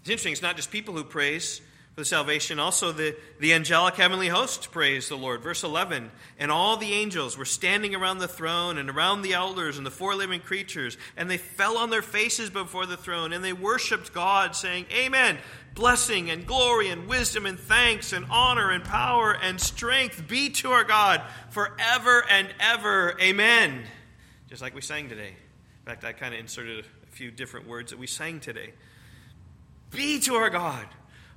It's 0.00 0.08
interesting, 0.08 0.32
it's 0.32 0.42
not 0.42 0.56
just 0.56 0.70
people 0.70 0.94
who 0.94 1.04
praise 1.04 1.60
for 1.98 2.02
the 2.02 2.04
salvation, 2.04 2.60
also 2.60 2.92
the, 2.92 3.16
the 3.40 3.52
angelic 3.52 3.96
heavenly 3.96 4.28
host 4.28 4.70
praise 4.70 5.08
the 5.08 5.16
Lord. 5.16 5.42
Verse 5.42 5.64
11 5.64 6.10
And 6.38 6.52
all 6.52 6.76
the 6.76 6.92
angels 6.92 7.36
were 7.36 7.44
standing 7.44 7.94
around 7.94 8.18
the 8.18 8.28
throne 8.28 8.78
and 8.78 8.88
around 8.88 9.22
the 9.22 9.34
elders 9.34 9.78
and 9.78 9.84
the 9.84 9.90
four 9.90 10.14
living 10.14 10.40
creatures, 10.40 10.96
and 11.16 11.28
they 11.28 11.38
fell 11.38 11.76
on 11.76 11.90
their 11.90 12.02
faces 12.02 12.50
before 12.50 12.86
the 12.86 12.96
throne, 12.96 13.32
and 13.32 13.44
they 13.44 13.52
worshiped 13.52 14.12
God, 14.12 14.54
saying, 14.54 14.86
Amen. 14.92 15.38
Blessing 15.74 16.30
and 16.30 16.46
glory 16.46 16.88
and 16.88 17.08
wisdom 17.08 17.46
and 17.46 17.58
thanks 17.58 18.12
and 18.12 18.26
honor 18.30 18.70
and 18.70 18.84
power 18.84 19.36
and 19.36 19.60
strength 19.60 20.26
be 20.26 20.50
to 20.50 20.70
our 20.70 20.84
God 20.84 21.22
forever 21.50 22.24
and 22.30 22.48
ever. 22.58 23.16
Amen. 23.20 23.82
Just 24.48 24.62
like 24.62 24.74
we 24.74 24.80
sang 24.80 25.08
today. 25.08 25.28
In 25.30 25.84
fact, 25.84 26.04
I 26.04 26.12
kind 26.12 26.32
of 26.32 26.40
inserted 26.40 26.84
a 26.84 26.88
few 27.18 27.30
different 27.32 27.66
words 27.66 27.90
that 27.90 27.98
we 27.98 28.06
sang 28.06 28.38
today 28.38 28.70
be 29.90 30.20
to 30.20 30.34
our 30.34 30.50
God 30.50 30.86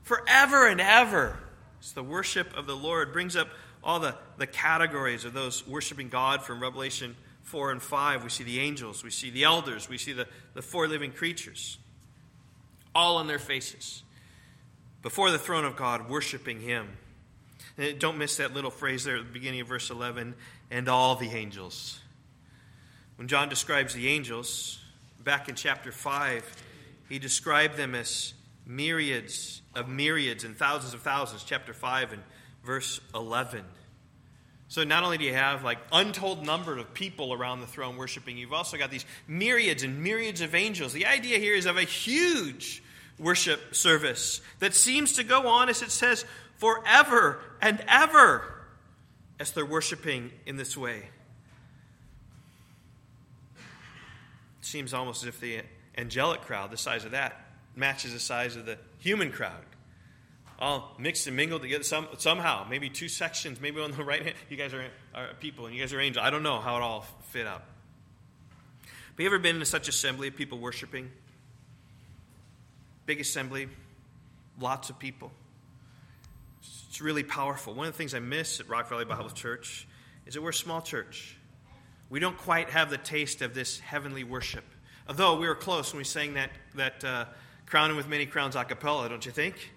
forever 0.03 0.67
and 0.67 0.79
ever. 0.79 1.39
It's 1.79 1.93
the 1.93 2.03
worship 2.03 2.55
of 2.55 2.67
the 2.67 2.75
Lord. 2.75 3.11
Brings 3.11 3.35
up 3.35 3.47
all 3.83 3.99
the, 3.99 4.13
the 4.37 4.45
categories 4.45 5.25
of 5.25 5.33
those 5.33 5.67
worshiping 5.67 6.09
God 6.09 6.43
from 6.43 6.61
Revelation 6.61 7.15
4 7.41 7.71
and 7.71 7.81
5. 7.81 8.23
We 8.23 8.29
see 8.29 8.43
the 8.43 8.59
angels, 8.59 9.03
we 9.03 9.09
see 9.09 9.31
the 9.31 9.45
elders, 9.45 9.89
we 9.89 9.97
see 9.97 10.13
the, 10.13 10.27
the 10.53 10.61
four 10.61 10.87
living 10.87 11.11
creatures, 11.11 11.79
all 12.93 13.17
on 13.17 13.25
their 13.25 13.39
faces 13.39 14.03
before 15.01 15.31
the 15.31 15.39
throne 15.39 15.65
of 15.65 15.75
God, 15.75 16.11
worshiping 16.11 16.59
Him. 16.59 16.89
And 17.79 17.97
don't 17.97 18.19
miss 18.19 18.37
that 18.37 18.53
little 18.53 18.69
phrase 18.69 19.03
there 19.03 19.17
at 19.17 19.25
the 19.25 19.33
beginning 19.33 19.61
of 19.61 19.67
verse 19.67 19.89
11 19.89 20.35
and 20.69 20.87
all 20.87 21.15
the 21.15 21.29
angels. 21.29 21.99
When 23.15 23.27
John 23.27 23.49
describes 23.49 23.95
the 23.95 24.09
angels, 24.09 24.77
back 25.23 25.49
in 25.49 25.55
chapter 25.55 25.91
5, 25.91 26.43
he 27.09 27.19
described 27.19 27.77
them 27.77 27.95
as 27.95 28.33
myriads 28.65 29.61
of 29.75 29.87
myriads 29.87 30.43
and 30.43 30.57
thousands 30.57 30.93
of 30.93 31.01
thousands, 31.01 31.43
chapter 31.43 31.73
5 31.73 32.13
and 32.13 32.23
verse 32.63 32.99
11. 33.13 33.63
So 34.67 34.85
not 34.85 35.03
only 35.03 35.17
do 35.17 35.25
you 35.25 35.33
have 35.33 35.63
like 35.63 35.79
untold 35.91 36.45
number 36.45 36.77
of 36.77 36.93
people 36.93 37.33
around 37.33 37.59
the 37.59 37.67
throne 37.67 37.97
worshiping, 37.97 38.37
you've 38.37 38.53
also 38.53 38.77
got 38.77 38.89
these 38.89 39.05
myriads 39.27 39.83
and 39.83 40.01
myriads 40.01 40.39
of 40.41 40.55
angels. 40.55 40.93
The 40.93 41.07
idea 41.07 41.39
here 41.39 41.55
is 41.55 41.65
of 41.65 41.77
a 41.77 41.83
huge 41.83 42.81
worship 43.19 43.75
service 43.75 44.41
that 44.59 44.73
seems 44.73 45.13
to 45.13 45.23
go 45.23 45.47
on, 45.47 45.67
as 45.67 45.81
it 45.81 45.91
says, 45.91 46.25
forever 46.57 47.39
and 47.61 47.83
ever 47.87 48.45
as 49.39 49.51
they're 49.51 49.65
worshiping 49.65 50.31
in 50.45 50.55
this 50.55 50.77
way. 50.77 51.09
It 53.59 54.50
seems 54.61 54.93
almost 54.93 55.23
as 55.23 55.29
if 55.29 55.39
the 55.39 55.61
angelic 55.97 56.41
crowd, 56.41 56.71
the 56.71 56.77
size 56.77 57.05
of 57.05 57.11
that, 57.11 57.45
matches 57.75 58.13
the 58.13 58.19
size 58.19 58.55
of 58.55 58.65
the 58.65 58.77
human 58.99 59.31
crowd. 59.31 59.63
All 60.59 60.95
mixed 60.99 61.25
and 61.25 61.35
mingled 61.35 61.63
together 61.63 61.83
some, 61.83 62.07
somehow. 62.19 62.67
Maybe 62.69 62.89
two 62.89 63.09
sections, 63.09 63.59
maybe 63.59 63.81
on 63.81 63.91
the 63.91 64.03
right 64.03 64.21
hand. 64.21 64.35
You 64.49 64.57
guys 64.57 64.73
are, 64.73 64.85
are 65.15 65.33
people 65.39 65.65
and 65.65 65.75
you 65.75 65.81
guys 65.81 65.91
are 65.93 65.99
angels. 65.99 66.23
I 66.23 66.29
don't 66.29 66.43
know 66.43 66.59
how 66.59 66.77
it 66.77 66.81
all 66.81 67.05
fit 67.29 67.47
up. 67.47 67.65
But 69.15 69.23
you 69.23 69.29
ever 69.29 69.39
been 69.39 69.57
in 69.57 69.65
such 69.65 69.87
assembly 69.87 70.27
of 70.27 70.35
people 70.35 70.59
worshiping? 70.59 71.11
Big 73.05 73.19
assembly, 73.19 73.67
lots 74.59 74.89
of 74.89 74.99
people. 74.99 75.31
It's 76.89 77.01
really 77.01 77.23
powerful. 77.23 77.73
One 77.73 77.87
of 77.87 77.93
the 77.93 77.97
things 77.97 78.13
I 78.13 78.19
miss 78.19 78.59
at 78.59 78.69
Rock 78.69 78.87
Valley 78.89 79.05
Bible 79.05 79.29
Church 79.29 79.87
is 80.25 80.35
that 80.35 80.41
we're 80.41 80.49
a 80.49 80.53
small 80.53 80.81
church. 80.81 81.35
We 82.11 82.19
don't 82.19 82.37
quite 82.37 82.69
have 82.71 82.89
the 82.89 82.97
taste 82.97 83.41
of 83.41 83.53
this 83.53 83.79
heavenly 83.79 84.25
worship. 84.25 84.65
Although 85.07 85.37
we 85.37 85.47
were 85.47 85.55
close 85.55 85.93
when 85.93 85.99
we 85.99 86.03
sang 86.03 86.33
that, 86.33 86.49
that 86.75 87.03
uh, 87.05 87.25
Crown 87.65 87.89
Him 87.89 87.95
with 87.95 88.09
Many 88.09 88.25
Crowns 88.25 88.57
a 88.57 88.65
cappella, 88.65 89.07
don't 89.07 89.25
you 89.25 89.31
think? 89.31 89.71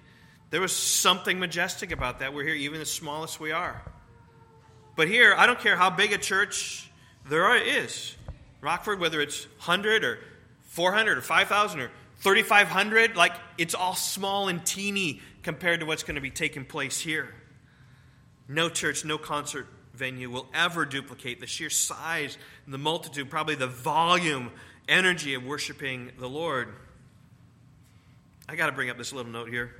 There 0.50 0.60
was 0.60 0.74
something 0.74 1.38
majestic 1.38 1.92
about 1.92 2.18
that. 2.18 2.34
We're 2.34 2.42
here, 2.42 2.56
even 2.56 2.80
the 2.80 2.86
smallest 2.86 3.38
we 3.38 3.52
are. 3.52 3.80
But 4.96 5.06
here, 5.06 5.32
I 5.38 5.46
don't 5.46 5.60
care 5.60 5.76
how 5.76 5.90
big 5.90 6.12
a 6.12 6.18
church 6.18 6.90
there 7.30 7.54
is. 7.54 8.16
Rockford, 8.60 8.98
whether 8.98 9.20
it's 9.20 9.44
100 9.44 10.02
or 10.02 10.18
400 10.70 11.18
or 11.18 11.20
5,000 11.20 11.80
or 11.82 11.90
3,500, 12.16 13.14
like 13.14 13.34
it's 13.58 13.76
all 13.76 13.94
small 13.94 14.48
and 14.48 14.66
teeny 14.66 15.20
compared 15.44 15.78
to 15.80 15.86
what's 15.86 16.02
going 16.02 16.16
to 16.16 16.20
be 16.20 16.30
taking 16.30 16.64
place 16.64 16.98
here. 16.98 17.32
No 18.48 18.68
church, 18.68 19.04
no 19.04 19.18
concert 19.18 19.68
venue 19.94 20.30
will 20.30 20.46
ever 20.52 20.84
duplicate 20.84 21.40
the 21.40 21.46
sheer 21.46 21.70
size, 21.70 22.36
the 22.66 22.78
multitude, 22.78 23.30
probably 23.30 23.54
the 23.54 23.66
volume, 23.66 24.50
energy 24.88 25.34
of 25.34 25.44
worshiping 25.44 26.12
the 26.18 26.28
Lord. 26.28 26.68
I 28.48 28.56
got 28.56 28.66
to 28.66 28.72
bring 28.72 28.90
up 28.90 28.98
this 28.98 29.12
little 29.12 29.32
note 29.32 29.48
here. 29.48 29.74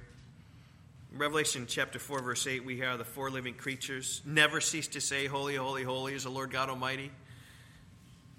Revelation 1.13 1.67
chapter 1.69 1.99
4, 1.99 2.23
verse 2.23 2.47
8, 2.47 2.65
we 2.65 2.77
hear 2.77 2.97
the 2.97 3.05
four 3.05 3.31
living 3.31 3.55
creatures 3.55 4.21
never 4.25 4.61
cease 4.61 4.89
to 4.89 5.01
say, 5.01 5.27
Holy, 5.27 5.55
holy, 5.55 5.85
holy 5.85 6.15
is 6.15 6.25
the 6.25 6.31
Lord 6.31 6.51
God 6.51 6.69
Almighty. 6.69 7.13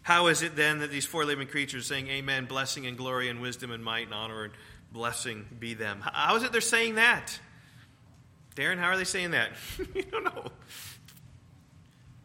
How 0.01 0.27
is 0.27 0.43
it 0.43 0.55
then 0.55 0.79
that 0.79 0.91
these 0.91 1.05
four 1.05 1.25
living 1.25 1.47
creatures 1.47 1.87
saying, 1.87 2.07
Amen, 2.09 2.45
blessing 2.45 2.85
and 2.85 2.97
glory 2.97 3.29
and 3.29 3.41
wisdom 3.41 3.71
and 3.71 3.83
might 3.83 4.05
and 4.05 4.13
honor 4.13 4.43
and 4.43 4.53
blessing 4.91 5.45
be 5.57 5.73
them? 5.73 6.01
How 6.01 6.35
is 6.35 6.43
it 6.43 6.51
they're 6.51 6.61
saying 6.61 6.95
that? 6.95 7.39
Darren, 8.55 8.77
how 8.77 8.89
are 8.89 8.97
they 8.97 9.03
saying 9.03 9.31
that? 9.31 9.51
you 9.95 10.03
don't 10.03 10.23
know. 10.23 10.51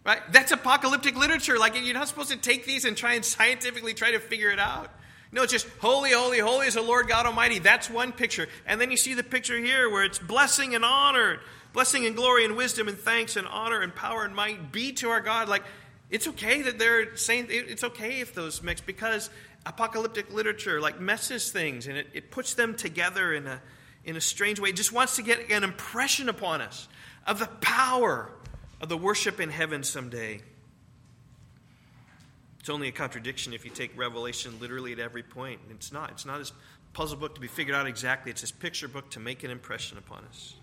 Right? 0.05 0.21
That's 0.33 0.51
apocalyptic 0.51 1.17
literature. 1.17 1.59
Like, 1.59 1.75
you're 1.75 1.95
not 1.95 2.09
supposed 2.09 2.31
to 2.31 2.39
take 2.39 2.65
these 2.65 2.85
and 2.85 2.97
try 2.97 3.15
and 3.15 3.25
scientifically 3.25 3.93
try 3.93 4.13
to 4.13 4.19
figure 4.19 4.51
it 4.51 4.59
out. 4.59 4.91
No, 5.33 5.43
it's 5.43 5.53
just 5.53 5.69
holy, 5.79 6.13
holy, 6.13 6.39
holy 6.39 6.67
is 6.67 6.75
the 6.75 6.83
Lord 6.83 7.07
God 7.07 7.27
Almighty. 7.27 7.59
That's 7.59 7.89
one 7.89 8.13
picture. 8.13 8.49
And 8.67 8.81
then 8.81 8.91
you 8.91 8.97
see 8.97 9.15
the 9.15 9.23
picture 9.23 9.59
here 9.59 9.89
where 9.89 10.05
it's 10.05 10.19
blessing 10.19 10.75
and 10.75 10.85
honor, 10.85 11.41
blessing 11.73 12.07
and 12.07 12.17
glory 12.17 12.45
and 12.45 12.57
wisdom 12.57 12.89
and 12.89 12.99
thanks 12.99 13.37
and 13.37 13.47
honor 13.47 13.81
and 13.81 13.95
power 13.95 14.25
and 14.25 14.35
might 14.35 14.73
be 14.73 14.93
to 14.95 15.11
our 15.11 15.21
God. 15.21 15.49
Like, 15.49 15.63
it's 16.11 16.27
okay 16.29 16.63
that 16.63 16.79
they're 16.79 17.17
saying 17.17 17.47
it's 17.51 17.85
okay 17.85 18.21
if 18.21 18.35
those 18.35 18.63
mix 18.63 18.81
because 18.81 19.31
apocalyptic 19.65 20.33
literature 20.33 20.81
like 20.81 20.99
messes 20.99 21.53
things 21.53 21.87
and 21.87 21.97
it, 21.97 22.09
it 22.15 22.31
puts 22.31 22.55
them 22.55 22.75
together 22.75 23.33
in 23.33 23.47
a, 23.47 23.61
in 24.05 24.17
a 24.17 24.21
strange 24.21 24.59
way. 24.59 24.71
It 24.71 24.77
just 24.77 24.93
wants 24.93 25.17
to 25.17 25.23
get 25.23 25.51
an 25.51 25.63
impression 25.63 26.29
upon 26.29 26.63
us 26.63 26.89
of 27.27 27.39
the 27.39 27.47
power 27.47 28.33
of 28.81 28.89
the 28.89 28.97
worship 28.97 29.41
in 29.41 29.51
heaven 29.51 29.83
someday. 29.83 30.41
It's 32.61 32.69
only 32.69 32.89
a 32.89 32.93
contradiction 32.93 33.53
if 33.53 33.65
you 33.65 33.71
take 33.71 33.97
Revelation 33.97 34.59
literally 34.61 34.93
at 34.93 34.99
every 34.99 35.23
point. 35.23 35.61
It's 35.71 35.93
not. 35.93 36.11
It's 36.11 36.27
not 36.27 36.39
this 36.39 36.53
puzzle 36.93 37.17
book 37.17 37.35
to 37.35 37.41
be 37.41 37.49
figured 37.49 37.77
out 37.77 37.87
exactly. 37.87 38.31
It's 38.31 38.41
this 38.41 38.53
picture 38.53 38.89
book 38.89 39.11
to 39.11 39.21
make 39.21 39.45
an 39.45 39.51
impression 39.51 39.99
upon 39.99 40.25
us. 40.29 40.55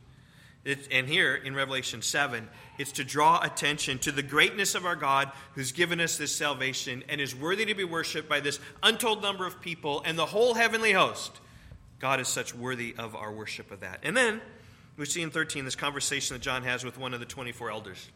It, 0.63 0.89
and 0.91 1.07
here 1.07 1.33
in 1.33 1.55
Revelation 1.55 2.01
7, 2.01 2.49
it's 2.77 2.91
to 2.93 3.03
draw 3.03 3.41
attention 3.41 3.99
to 3.99 4.11
the 4.11 4.21
greatness 4.21 4.75
of 4.75 4.85
our 4.85 4.97
God 4.97 5.31
who's 5.53 5.71
given 5.71 6.01
us 6.01 6.17
this 6.17 6.35
salvation 6.35 7.03
and 7.07 7.21
is 7.21 7.33
worthy 7.33 7.65
to 7.65 7.73
be 7.73 7.85
worshiped 7.85 8.27
by 8.27 8.41
this 8.41 8.59
untold 8.83 9.21
number 9.21 9.47
of 9.47 9.61
people 9.61 10.01
and 10.05 10.17
the 10.17 10.25
whole 10.25 10.55
heavenly 10.55 10.91
host. 10.91 11.39
God 11.99 12.19
is 12.19 12.27
such 12.27 12.53
worthy 12.53 12.93
of 12.97 13.15
our 13.15 13.31
worship 13.31 13.71
of 13.71 13.79
that. 13.79 13.99
And 14.03 14.15
then 14.15 14.41
we 14.97 15.05
see 15.05 15.21
in 15.21 15.29
13 15.29 15.63
this 15.65 15.75
conversation 15.75 16.35
that 16.35 16.41
John 16.41 16.63
has 16.63 16.83
with 16.83 16.97
one 16.97 17.13
of 17.13 17.19
the 17.19 17.25
24 17.25 17.69
elders. 17.69 18.09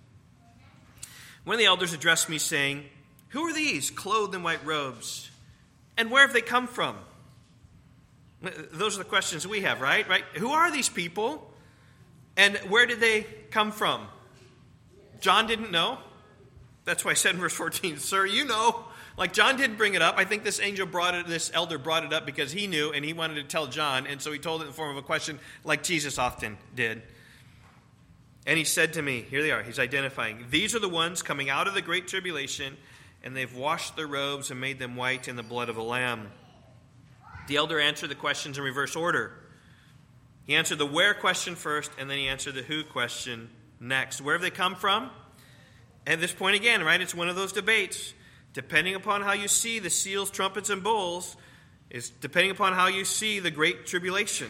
One 1.43 1.55
of 1.55 1.59
the 1.59 1.65
elders 1.65 1.93
addressed 1.93 2.29
me 2.29 2.37
saying, 2.37 2.85
who 3.29 3.43
are 3.43 3.53
these 3.53 3.89
clothed 3.89 4.35
in 4.35 4.43
white 4.43 4.65
robes? 4.65 5.29
And 5.97 6.11
where 6.11 6.23
have 6.25 6.33
they 6.33 6.41
come 6.41 6.67
from? 6.67 6.97
Those 8.41 8.95
are 8.95 8.99
the 8.99 9.09
questions 9.09 9.47
we 9.47 9.61
have, 9.61 9.81
right? 9.81 10.07
Right? 10.07 10.23
Who 10.35 10.49
are 10.51 10.71
these 10.71 10.89
people? 10.89 11.53
And 12.35 12.57
where 12.69 12.85
did 12.85 12.99
they 12.99 13.25
come 13.51 13.71
from? 13.71 14.07
John 15.19 15.47
didn't 15.47 15.71
know. 15.71 15.99
That's 16.83 17.05
why 17.05 17.11
I 17.11 17.13
said 17.13 17.35
in 17.35 17.41
verse 17.41 17.53
14, 17.53 17.97
Sir, 17.99 18.25
you 18.25 18.45
know. 18.45 18.85
Like 19.21 19.33
John 19.33 19.55
didn't 19.55 19.75
bring 19.75 19.93
it 19.93 20.01
up. 20.01 20.15
I 20.17 20.25
think 20.25 20.43
this 20.43 20.59
angel 20.59 20.87
brought 20.87 21.13
it, 21.13 21.27
this 21.27 21.51
elder 21.53 21.77
brought 21.77 22.03
it 22.03 22.11
up 22.11 22.25
because 22.25 22.51
he 22.51 22.65
knew 22.65 22.91
and 22.91 23.05
he 23.05 23.13
wanted 23.13 23.35
to 23.35 23.43
tell 23.43 23.67
John, 23.67 24.07
and 24.07 24.19
so 24.19 24.31
he 24.31 24.39
told 24.39 24.61
it 24.61 24.63
in 24.63 24.69
the 24.71 24.73
form 24.73 24.89
of 24.89 24.97
a 24.97 25.05
question, 25.05 25.37
like 25.63 25.83
Jesus 25.83 26.17
often 26.17 26.57
did. 26.75 27.03
And 28.47 28.57
he 28.57 28.63
said 28.63 28.93
to 28.93 29.01
me, 29.03 29.21
Here 29.21 29.43
they 29.43 29.51
are, 29.51 29.61
he's 29.61 29.77
identifying. 29.77 30.45
These 30.49 30.73
are 30.73 30.79
the 30.79 30.89
ones 30.89 31.21
coming 31.21 31.51
out 31.51 31.67
of 31.67 31.75
the 31.75 31.83
great 31.83 32.07
tribulation 32.07 32.77
and 33.23 33.37
they've 33.37 33.55
washed 33.55 33.95
their 33.95 34.07
robes 34.07 34.49
and 34.49 34.59
made 34.59 34.79
them 34.79 34.95
white 34.95 35.27
in 35.27 35.35
the 35.35 35.43
blood 35.43 35.69
of 35.69 35.77
a 35.77 35.83
Lamb. 35.83 36.31
The 37.47 37.57
elder 37.57 37.79
answered 37.79 38.09
the 38.09 38.15
questions 38.15 38.57
in 38.57 38.63
reverse 38.63 38.95
order. 38.95 39.33
He 40.47 40.55
answered 40.55 40.79
the 40.79 40.87
where 40.87 41.13
question 41.13 41.53
first, 41.53 41.91
and 41.99 42.09
then 42.09 42.17
he 42.17 42.27
answered 42.27 42.55
the 42.55 42.63
who 42.63 42.83
question 42.83 43.51
next. 43.79 44.19
Where 44.19 44.33
have 44.33 44.41
they 44.41 44.49
come 44.49 44.73
from? 44.73 45.11
At 46.07 46.19
this 46.19 46.33
point 46.33 46.55
again, 46.55 46.83
right, 46.83 46.99
it's 46.99 47.13
one 47.13 47.29
of 47.29 47.35
those 47.35 47.53
debates. 47.53 48.15
Depending 48.53 48.95
upon 48.95 49.21
how 49.21 49.33
you 49.33 49.47
see 49.47 49.79
the 49.79 49.89
seals, 49.89 50.29
trumpets, 50.29 50.69
and 50.69 50.83
bowls, 50.83 51.37
is 51.89 52.09
depending 52.09 52.51
upon 52.51 52.73
how 52.73 52.87
you 52.87 53.05
see 53.05 53.39
the 53.39 53.51
great 53.51 53.85
tribulation. 53.85 54.49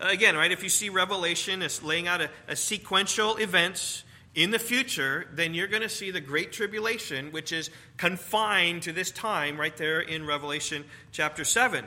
Uh, 0.00 0.08
again, 0.08 0.36
right, 0.36 0.50
if 0.50 0.62
you 0.62 0.68
see 0.68 0.88
Revelation 0.88 1.62
as 1.62 1.82
laying 1.82 2.08
out 2.08 2.20
a, 2.20 2.30
a 2.48 2.56
sequential 2.56 3.36
events 3.36 4.04
in 4.34 4.50
the 4.50 4.58
future, 4.58 5.26
then 5.32 5.54
you're 5.54 5.68
going 5.68 5.82
to 5.82 5.88
see 5.88 6.10
the 6.10 6.20
great 6.20 6.52
tribulation, 6.52 7.30
which 7.30 7.52
is 7.52 7.70
confined 7.96 8.82
to 8.82 8.92
this 8.92 9.10
time 9.10 9.58
right 9.58 9.76
there 9.76 10.00
in 10.00 10.26
Revelation 10.26 10.84
chapter 11.12 11.44
7. 11.44 11.84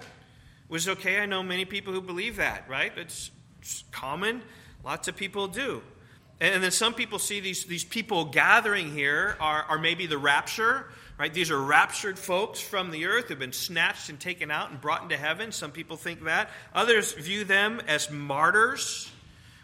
Which 0.70 0.84
is 0.84 0.90
okay. 0.90 1.20
I 1.20 1.26
know 1.26 1.44
many 1.44 1.66
people 1.66 1.94
who 1.94 2.02
believe 2.02 2.38
that, 2.38 2.70
right? 2.70 2.92
It's, 2.98 3.32
it's 3.62 3.84
common. 3.92 4.42
Lots 4.84 5.08
of 5.08 5.16
people 5.16 5.48
do. 5.48 5.82
And 6.40 6.62
then 6.62 6.72
some 6.72 6.94
people 6.94 7.20
see 7.20 7.40
these, 7.40 7.66
these 7.66 7.84
people 7.84 8.26
gathering 8.26 8.94
here 8.94 9.36
are, 9.40 9.64
are 9.64 9.80
maybe 9.80 10.06
the 10.06 10.18
rapture, 10.18 10.88
right? 11.18 11.34
These 11.34 11.52
are 11.52 11.62
raptured 11.62 12.20
folks 12.20 12.60
from 12.60 12.92
the 12.92 13.06
earth 13.06 13.28
who've 13.28 13.40
been 13.40 13.52
snatched 13.52 14.10
and 14.10 14.20
taken 14.20 14.52
out 14.52 14.70
and 14.72 14.80
brought 14.80 15.04
into 15.04 15.18
heaven. 15.18 15.52
Some 15.52 15.72
people 15.72 15.98
think 15.98 16.24
that. 16.26 16.50
Others 16.74 17.14
view 17.14 17.44
them 17.44 17.82
as 17.88 18.12
martyrs, 18.12 19.10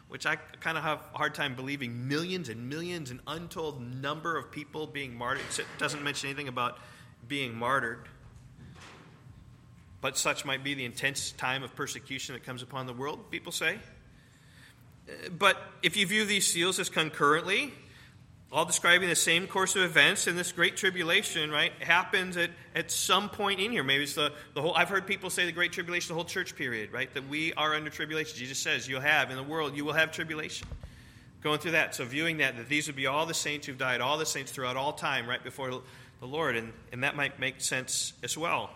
which 0.08 0.26
I 0.26 0.38
kind 0.62 0.78
of 0.78 0.84
have 0.84 1.00
a 1.14 1.18
hard 1.18 1.36
time 1.36 1.56
believing 1.56 2.08
millions 2.08 2.50
and 2.50 2.70
millions, 2.70 3.12
an 3.12 3.22
untold 3.28 3.82
number 3.82 4.38
of 4.38 4.52
people 4.52 4.88
being 4.88 5.16
martyred. 5.16 5.46
It 5.58 5.66
doesn't 5.78 6.04
mention 6.04 6.30
anything 6.30 6.48
about 6.48 6.80
being 7.28 7.56
martyred. 7.56 8.08
But 10.02 10.18
such 10.18 10.44
might 10.44 10.64
be 10.64 10.74
the 10.74 10.86
intense 10.86 11.32
time 11.32 11.64
of 11.64 11.76
persecution 11.76 12.34
that 12.34 12.44
comes 12.44 12.62
upon 12.62 12.88
the 12.88 12.94
world, 12.94 13.32
people 13.32 13.54
say. 13.54 13.80
Uh, 15.08 15.30
but 15.38 15.58
if 15.82 15.96
you 15.96 16.06
view 16.06 16.26
these 16.26 16.46
seals 16.46 16.78
as 16.80 16.90
concurrently, 16.90 17.74
all 18.54 18.66
describing 18.66 19.10
the 19.10 19.16
same 19.16 19.48
course 19.48 19.76
of 19.76 19.82
events, 19.82 20.28
and 20.28 20.38
this 20.38 20.52
great 20.52 20.78
tribulation, 20.78 21.50
right, 21.50 21.72
happens 21.80 22.38
at, 22.38 22.52
at 22.76 22.92
some 22.92 23.28
point 23.28 23.60
in 23.60 23.72
here. 23.72 23.84
Maybe 23.84 24.04
it's 24.04 24.14
the, 24.14 24.32
the 24.54 24.62
whole, 24.62 24.76
I've 24.76 24.90
heard 24.90 25.08
people 25.08 25.32
say 25.32 25.48
the 25.48 25.52
great 25.52 25.72
tribulation, 25.72 26.10
the 26.10 26.14
whole 26.14 26.24
church 26.24 26.56
period, 26.56 26.94
right, 26.94 27.12
that 27.16 27.28
we 27.28 27.52
are 27.54 27.74
under 27.74 27.90
tribulation. 27.90 28.38
Jesus 28.38 28.60
says, 28.60 28.88
you'll 28.88 29.02
have, 29.02 29.32
in 29.32 29.38
the 29.38 29.44
world, 29.44 29.76
you 29.76 29.84
will 29.84 29.94
have 29.94 30.12
tribulation. 30.12 30.68
Going 31.42 31.58
through 31.58 31.72
that. 31.72 31.96
So 31.96 32.06
viewing 32.06 32.38
that, 32.38 32.56
that 32.58 32.70
these 32.70 32.86
would 32.86 32.96
be 32.96 33.08
all 33.08 33.26
the 33.26 33.34
saints 33.34 33.66
who've 33.66 33.78
died, 33.78 34.02
all 34.02 34.20
the 34.20 34.26
saints 34.26 34.52
throughout 34.52 34.78
all 34.78 34.94
time, 34.94 35.28
right 35.28 35.44
before 35.44 35.82
the 36.20 36.28
Lord, 36.28 36.56
and, 36.56 36.72
and 36.92 37.04
that 37.04 37.16
might 37.16 37.40
make 37.40 37.60
sense 37.60 38.14
as 38.22 38.38
well. 38.38 38.70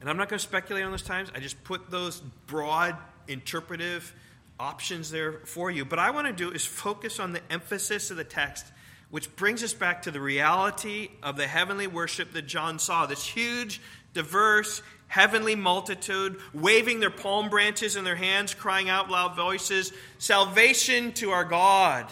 And 0.00 0.08
I'm 0.08 0.16
not 0.16 0.30
going 0.30 0.38
to 0.38 0.44
speculate 0.44 0.84
on 0.84 0.90
those 0.90 1.02
times. 1.02 1.30
I 1.34 1.38
just 1.38 1.62
put 1.64 1.90
those 1.90 2.20
broad, 2.46 2.96
interpretive, 3.28 4.12
options 4.58 5.10
there 5.10 5.40
for 5.44 5.70
you. 5.70 5.84
But 5.84 5.98
I 5.98 6.10
want 6.10 6.26
to 6.26 6.32
do 6.32 6.50
is 6.50 6.64
focus 6.64 7.18
on 7.18 7.32
the 7.32 7.40
emphasis 7.50 8.10
of 8.10 8.16
the 8.16 8.24
text, 8.24 8.66
which 9.10 9.34
brings 9.36 9.62
us 9.62 9.74
back 9.74 10.02
to 10.02 10.10
the 10.10 10.20
reality 10.20 11.10
of 11.22 11.36
the 11.36 11.46
heavenly 11.46 11.86
worship 11.86 12.32
that 12.32 12.46
John 12.46 12.78
saw. 12.78 13.06
This 13.06 13.26
huge, 13.26 13.80
diverse, 14.14 14.82
heavenly 15.08 15.54
multitude 15.54 16.40
waving 16.54 17.00
their 17.00 17.10
palm 17.10 17.50
branches 17.50 17.96
in 17.96 18.04
their 18.04 18.16
hands, 18.16 18.54
crying 18.54 18.88
out 18.88 19.10
loud 19.10 19.36
voices, 19.36 19.92
Salvation 20.18 21.12
to 21.12 21.30
our 21.30 21.44
God. 21.44 22.06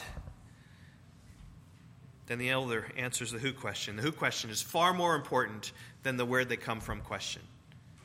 Then 2.26 2.38
the 2.38 2.50
elder 2.50 2.86
answers 2.96 3.32
the 3.32 3.38
who 3.38 3.52
question. 3.52 3.96
The 3.96 4.02
who 4.02 4.12
question 4.12 4.50
is 4.50 4.62
far 4.62 4.92
more 4.92 5.16
important 5.16 5.72
than 6.02 6.16
the 6.16 6.24
where 6.24 6.44
they 6.44 6.56
come 6.56 6.80
from 6.80 7.00
question. 7.00 7.42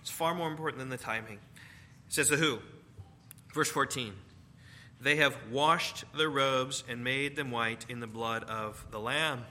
It's 0.01 0.09
far 0.09 0.33
more 0.33 0.47
important 0.47 0.79
than 0.79 0.89
the 0.89 0.97
timing. 0.97 1.39
It 2.07 2.13
says 2.13 2.29
the 2.29 2.37
who. 2.37 2.59
Verse 3.53 3.69
14. 3.69 4.13
They 5.01 5.17
have 5.17 5.37
washed 5.51 6.03
their 6.17 6.29
robes 6.29 6.83
and 6.87 7.03
made 7.03 7.35
them 7.35 7.51
white 7.51 7.85
in 7.89 7.99
the 7.99 8.07
blood 8.07 8.43
of 8.45 8.83
the 8.91 8.99
Lamb. 8.99 9.45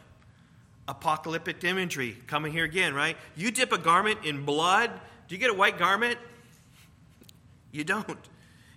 Apocalyptic 0.88 1.62
imagery 1.64 2.16
coming 2.26 2.52
here 2.52 2.64
again, 2.64 2.94
right? 2.94 3.16
You 3.36 3.50
dip 3.50 3.72
a 3.72 3.78
garment 3.78 4.24
in 4.24 4.44
blood, 4.44 4.90
do 5.28 5.34
you 5.34 5.40
get 5.40 5.50
a 5.50 5.54
white 5.54 5.78
garment? 5.78 6.18
You 7.72 7.84
don't. 7.84 8.18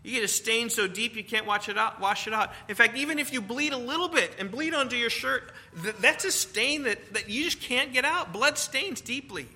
You 0.04 0.14
get 0.14 0.24
a 0.24 0.28
stain 0.30 0.70
so 0.70 0.88
deep 0.88 1.18
you 1.18 1.24
can't 1.24 1.46
wash 1.46 1.68
it 1.68 1.78
out. 1.78 2.00
Wash 2.00 2.28
it 2.28 2.34
out. 2.34 2.54
In 2.70 2.76
fact, 2.76 2.96
even 2.98 3.20
if 3.20 3.34
you 3.34 3.42
bleed 3.42 3.74
a 3.74 3.78
little 3.78 4.08
bit 4.08 4.32
and 4.40 4.50
bleed 4.50 4.74
onto 4.74 4.96
your 4.96 5.10
shirt, 5.10 5.52
that's 6.00 6.24
a 6.24 6.32
stain 6.32 6.84
that, 6.84 7.14
that 7.14 7.30
you 7.30 7.44
just 7.44 7.60
can't 7.60 7.92
get 7.92 8.06
out. 8.06 8.32
Blood 8.32 8.58
stains 8.58 9.02
deeply. 9.02 9.48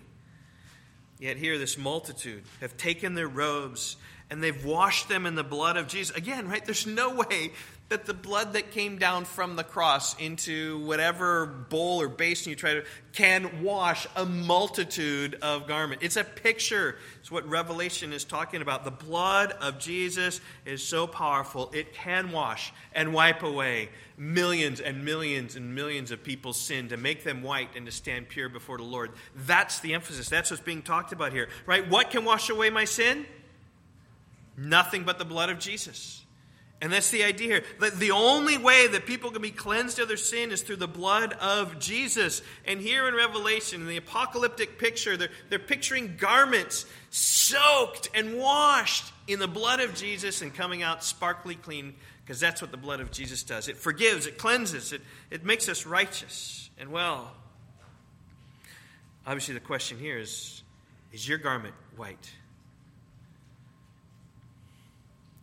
Yet 1.20 1.38
here, 1.38 1.57
this 1.57 1.78
multitude 1.78 2.43
have 2.59 2.76
taken 2.76 3.14
their 3.14 3.30
robes 3.30 3.95
and 4.32 4.42
they've 4.42 4.66
washed 4.66 5.10
them 5.10 5.26
in 5.26 5.36
the 5.36 5.44
blood 5.44 5.76
of 5.76 5.88
Jesus. 5.88 6.16
Again, 6.16 6.48
right? 6.48 6.64
There's 6.66 6.88
no 6.88 7.14
way 7.14 7.52
that 7.90 8.06
the 8.06 8.14
blood 8.14 8.54
that 8.54 8.72
came 8.72 8.98
down 8.98 9.26
from 9.26 9.58
the 9.58 9.66
cross 9.66 10.18
into 10.18 10.80
whatever 10.86 11.46
bowl 11.46 12.02
or 12.02 12.08
basin 12.08 12.52
you 12.52 12.56
try 12.56 12.76
to 12.76 12.86
can 13.12 13.62
wash 13.62 14.08
a 14.16 14.26
multitude 14.26 15.38
of 15.42 15.68
garment. 15.68 16.02
It's 16.02 16.16
a 16.16 16.24
picture. 16.24 16.96
It's 17.20 17.30
what 17.30 17.46
Revelation 17.50 18.14
is 18.14 18.24
talking 18.24 18.62
about. 18.62 18.86
The 18.86 18.92
blood 18.92 19.52
of 19.60 19.78
Jesus 19.78 20.40
is 20.66 20.82
so 20.82 21.06
powerful, 21.06 21.70
it 21.74 21.94
can 21.94 22.32
wash 22.32 22.72
and 22.94 23.14
wipe 23.14 23.44
away 23.44 23.90
millions 24.18 24.80
and 24.80 25.04
millions 25.04 25.58
and 25.58 25.76
millions 25.76 26.12
of 26.12 26.24
people's 26.24 26.58
sin 26.58 26.88
to 26.90 26.96
make 26.96 27.26
them 27.26 27.44
white 27.44 27.76
and 27.76 27.86
to 27.88 27.92
stand 27.92 28.30
pure 28.30 28.48
before 28.48 28.78
the 28.78 28.84
Lord. 28.84 29.12
That's 29.36 29.82
the 29.82 29.96
emphasis. 29.96 30.30
That's 30.30 30.50
what's 30.50 30.64
being 30.64 30.82
talked 30.82 31.12
about 31.12 31.34
here. 31.34 31.50
Right? 31.66 31.90
What 31.90 32.10
can 32.10 32.24
wash 32.24 32.50
away 32.50 32.70
my 32.70 32.86
sin? 32.86 33.26
Nothing 34.58 35.04
but 35.04 35.18
the 35.18 35.26
blood 35.26 35.49
of 35.49 35.60
Jesus. 35.60 36.24
And 36.82 36.91
that's 36.91 37.12
the 37.12 37.24
idea 37.24 37.47
here. 37.47 37.64
That 37.80 37.99
the 37.99 38.12
only 38.12 38.58
way 38.58 38.88
that 38.88 39.06
people 39.06 39.30
can 39.30 39.43
be 39.43 39.52
cleansed 39.52 39.99
of 39.99 40.08
their 40.08 40.18
sin 40.18 40.52
is 40.52 40.64
through 40.64 40.78
the 40.78 40.88
blood 40.88 41.34
of 41.34 41.78
Jesus. 41.78 42.41
And 42.66 42.82
here 42.82 43.08
in 43.08 43.14
Revelation, 43.14 43.82
in 43.82 43.88
the 43.88 43.97
apocalyptic 43.97 44.80
picture, 44.80 45.16
they're, 45.16 45.30
they're 45.49 45.60
picturing 45.60 46.16
garments 46.18 46.88
soaked 47.12 48.10
and 48.16 48.39
washed 48.39 49.14
in 49.28 49.38
the 49.38 49.47
blood 49.47 49.80
of 49.80 49.93
Jesus 49.93 50.41
and 50.41 50.54
coming 50.54 50.82
out 50.82 51.04
sparkly 51.04 51.54
clean, 51.54 51.93
because 52.26 52.39
that's 52.39 52.62
what 52.64 52.72
the 52.72 52.78
blood 52.78 52.99
of 52.99 53.12
Jesus 53.12 53.43
does. 53.43 53.68
It 53.68 53.78
forgives, 53.78 54.26
it 54.26 54.39
cleanses, 54.39 54.91
it, 54.91 55.02
it 55.30 55.45
makes 55.45 55.70
us 55.70 55.86
righteous 55.86 56.72
and 56.80 56.91
well. 56.91 57.32
Obviously, 59.28 59.54
the 59.54 59.60
question 59.60 59.99
here 59.99 60.18
is 60.18 60.64
is 61.14 61.28
your 61.28 61.38
garment 61.38 61.76
white? 61.95 62.32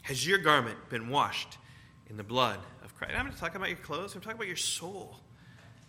Has 0.09 0.27
your 0.27 0.39
garment 0.39 0.79
been 0.89 1.11
washed 1.11 1.59
in 2.09 2.17
the 2.17 2.25
blood 2.25 2.59
of 2.83 2.97
Christ? 2.97 3.13
I'm 3.15 3.27
not 3.27 3.37
talking 3.37 3.57
about 3.57 3.69
your 3.69 3.77
clothes, 3.77 4.15
I'm 4.15 4.23
talking 4.23 4.39
about 4.39 4.47
your 4.47 4.57
soul. 4.57 5.17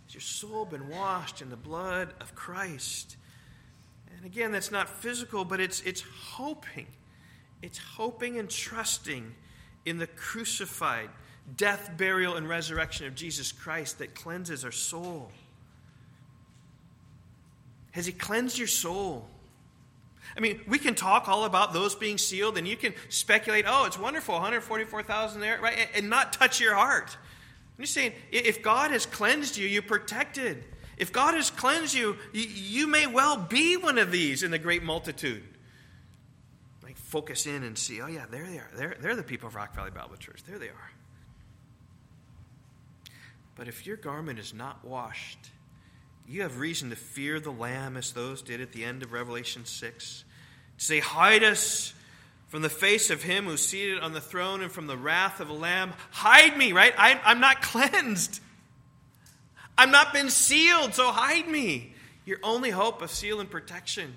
Has 0.04 0.12
your 0.14 0.20
soul 0.20 0.66
been 0.66 0.90
washed 0.90 1.40
in 1.40 1.48
the 1.48 1.56
blood 1.56 2.12
of 2.20 2.34
Christ? 2.34 3.16
And 4.14 4.26
again, 4.26 4.52
that's 4.52 4.70
not 4.70 4.90
physical, 4.90 5.46
but 5.46 5.58
it's, 5.58 5.80
it's 5.80 6.02
hoping. 6.02 6.86
It's 7.62 7.78
hoping 7.78 8.38
and 8.38 8.50
trusting 8.50 9.34
in 9.86 9.96
the 9.96 10.06
crucified 10.06 11.08
death, 11.56 11.90
burial, 11.96 12.36
and 12.36 12.46
resurrection 12.46 13.06
of 13.06 13.14
Jesus 13.14 13.52
Christ 13.52 14.00
that 14.00 14.14
cleanses 14.14 14.66
our 14.66 14.70
soul. 14.70 15.30
Has 17.92 18.04
He 18.04 18.12
cleansed 18.12 18.58
your 18.58 18.68
soul? 18.68 19.26
I 20.36 20.40
mean, 20.40 20.60
we 20.66 20.78
can 20.78 20.94
talk 20.94 21.28
all 21.28 21.44
about 21.44 21.72
those 21.72 21.94
being 21.94 22.18
sealed, 22.18 22.56
and 22.56 22.66
you 22.66 22.76
can 22.76 22.94
speculate, 23.08 23.64
oh, 23.66 23.84
it's 23.86 23.98
wonderful, 23.98 24.34
144,000 24.34 25.40
there, 25.40 25.60
right? 25.60 25.88
And 25.94 26.08
not 26.08 26.32
touch 26.32 26.60
your 26.60 26.74
heart. 26.74 27.16
I'm 27.76 27.84
just 27.84 27.94
saying, 27.94 28.12
if 28.30 28.62
God 28.62 28.90
has 28.90 29.06
cleansed 29.06 29.56
you, 29.56 29.66
you're 29.66 29.82
protected. 29.82 30.64
If 30.96 31.12
God 31.12 31.34
has 31.34 31.50
cleansed 31.50 31.94
you, 31.94 32.16
you 32.32 32.86
may 32.86 33.06
well 33.06 33.36
be 33.36 33.76
one 33.76 33.98
of 33.98 34.12
these 34.12 34.42
in 34.42 34.50
the 34.50 34.58
great 34.58 34.82
multitude. 34.82 35.42
Like, 36.82 36.96
focus 36.96 37.46
in 37.46 37.62
and 37.62 37.76
see, 37.76 38.00
oh, 38.00 38.06
yeah, 38.06 38.26
there 38.30 38.46
they 38.46 38.58
are. 38.58 38.70
They're, 38.74 38.96
they're 39.00 39.16
the 39.16 39.22
people 39.22 39.48
of 39.48 39.54
Rock 39.54 39.74
Valley 39.74 39.90
Bible 39.90 40.16
Church. 40.16 40.42
There 40.46 40.58
they 40.58 40.68
are. 40.68 40.90
But 43.56 43.68
if 43.68 43.86
your 43.86 43.96
garment 43.96 44.38
is 44.38 44.54
not 44.54 44.84
washed, 44.84 45.50
you 46.30 46.42
have 46.42 46.60
reason 46.60 46.90
to 46.90 46.96
fear 46.96 47.40
the 47.40 47.50
Lamb 47.50 47.96
as 47.96 48.12
those 48.12 48.40
did 48.40 48.60
at 48.60 48.70
the 48.70 48.84
end 48.84 49.02
of 49.02 49.12
Revelation 49.12 49.64
6. 49.64 50.24
To 50.78 50.84
say, 50.84 51.00
Hide 51.00 51.42
us 51.42 51.92
from 52.46 52.62
the 52.62 52.68
face 52.68 53.10
of 53.10 53.24
him 53.24 53.46
who's 53.46 53.66
seated 53.66 53.98
on 53.98 54.12
the 54.12 54.20
throne 54.20 54.62
and 54.62 54.70
from 54.70 54.86
the 54.86 54.96
wrath 54.96 55.40
of 55.40 55.48
the 55.48 55.54
Lamb. 55.54 55.92
Hide 56.12 56.56
me, 56.56 56.70
right? 56.72 56.94
I, 56.96 57.20
I'm 57.24 57.40
not 57.40 57.62
cleansed. 57.62 58.40
I'm 59.76 59.90
not 59.90 60.12
been 60.12 60.30
sealed, 60.30 60.94
so 60.94 61.10
hide 61.10 61.48
me. 61.48 61.94
Your 62.24 62.38
only 62.44 62.70
hope 62.70 63.02
of 63.02 63.10
seal 63.10 63.40
and 63.40 63.50
protection 63.50 64.14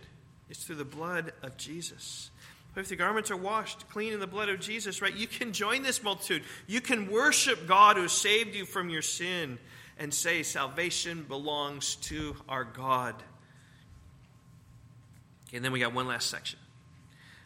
is 0.51 0.59
through 0.59 0.75
the 0.75 0.85
blood 0.85 1.33
of 1.41 1.57
Jesus. 1.57 2.29
But 2.75 2.81
if 2.81 2.89
the 2.89 2.95
garments 2.95 3.31
are 3.31 3.37
washed 3.37 3.89
clean 3.89 4.13
in 4.13 4.19
the 4.19 4.27
blood 4.27 4.49
of 4.49 4.59
Jesus, 4.59 5.01
right, 5.01 5.15
you 5.15 5.25
can 5.25 5.51
join 5.51 5.81
this 5.81 6.03
multitude. 6.03 6.43
You 6.67 6.79
can 6.79 7.09
worship 7.09 7.67
God 7.67 7.97
who 7.97 8.07
saved 8.07 8.53
you 8.53 8.65
from 8.65 8.91
your 8.91 9.01
sin 9.01 9.57
and 10.03 10.13
say, 10.13 10.43
Salvation 10.43 11.23
belongs 11.23 11.95
to 11.95 12.35
our 12.49 12.65
God. 12.65 13.15
And 15.53 15.63
then 15.63 15.71
we 15.71 15.79
got 15.79 15.93
one 15.93 16.07
last 16.07 16.29
section 16.29 16.59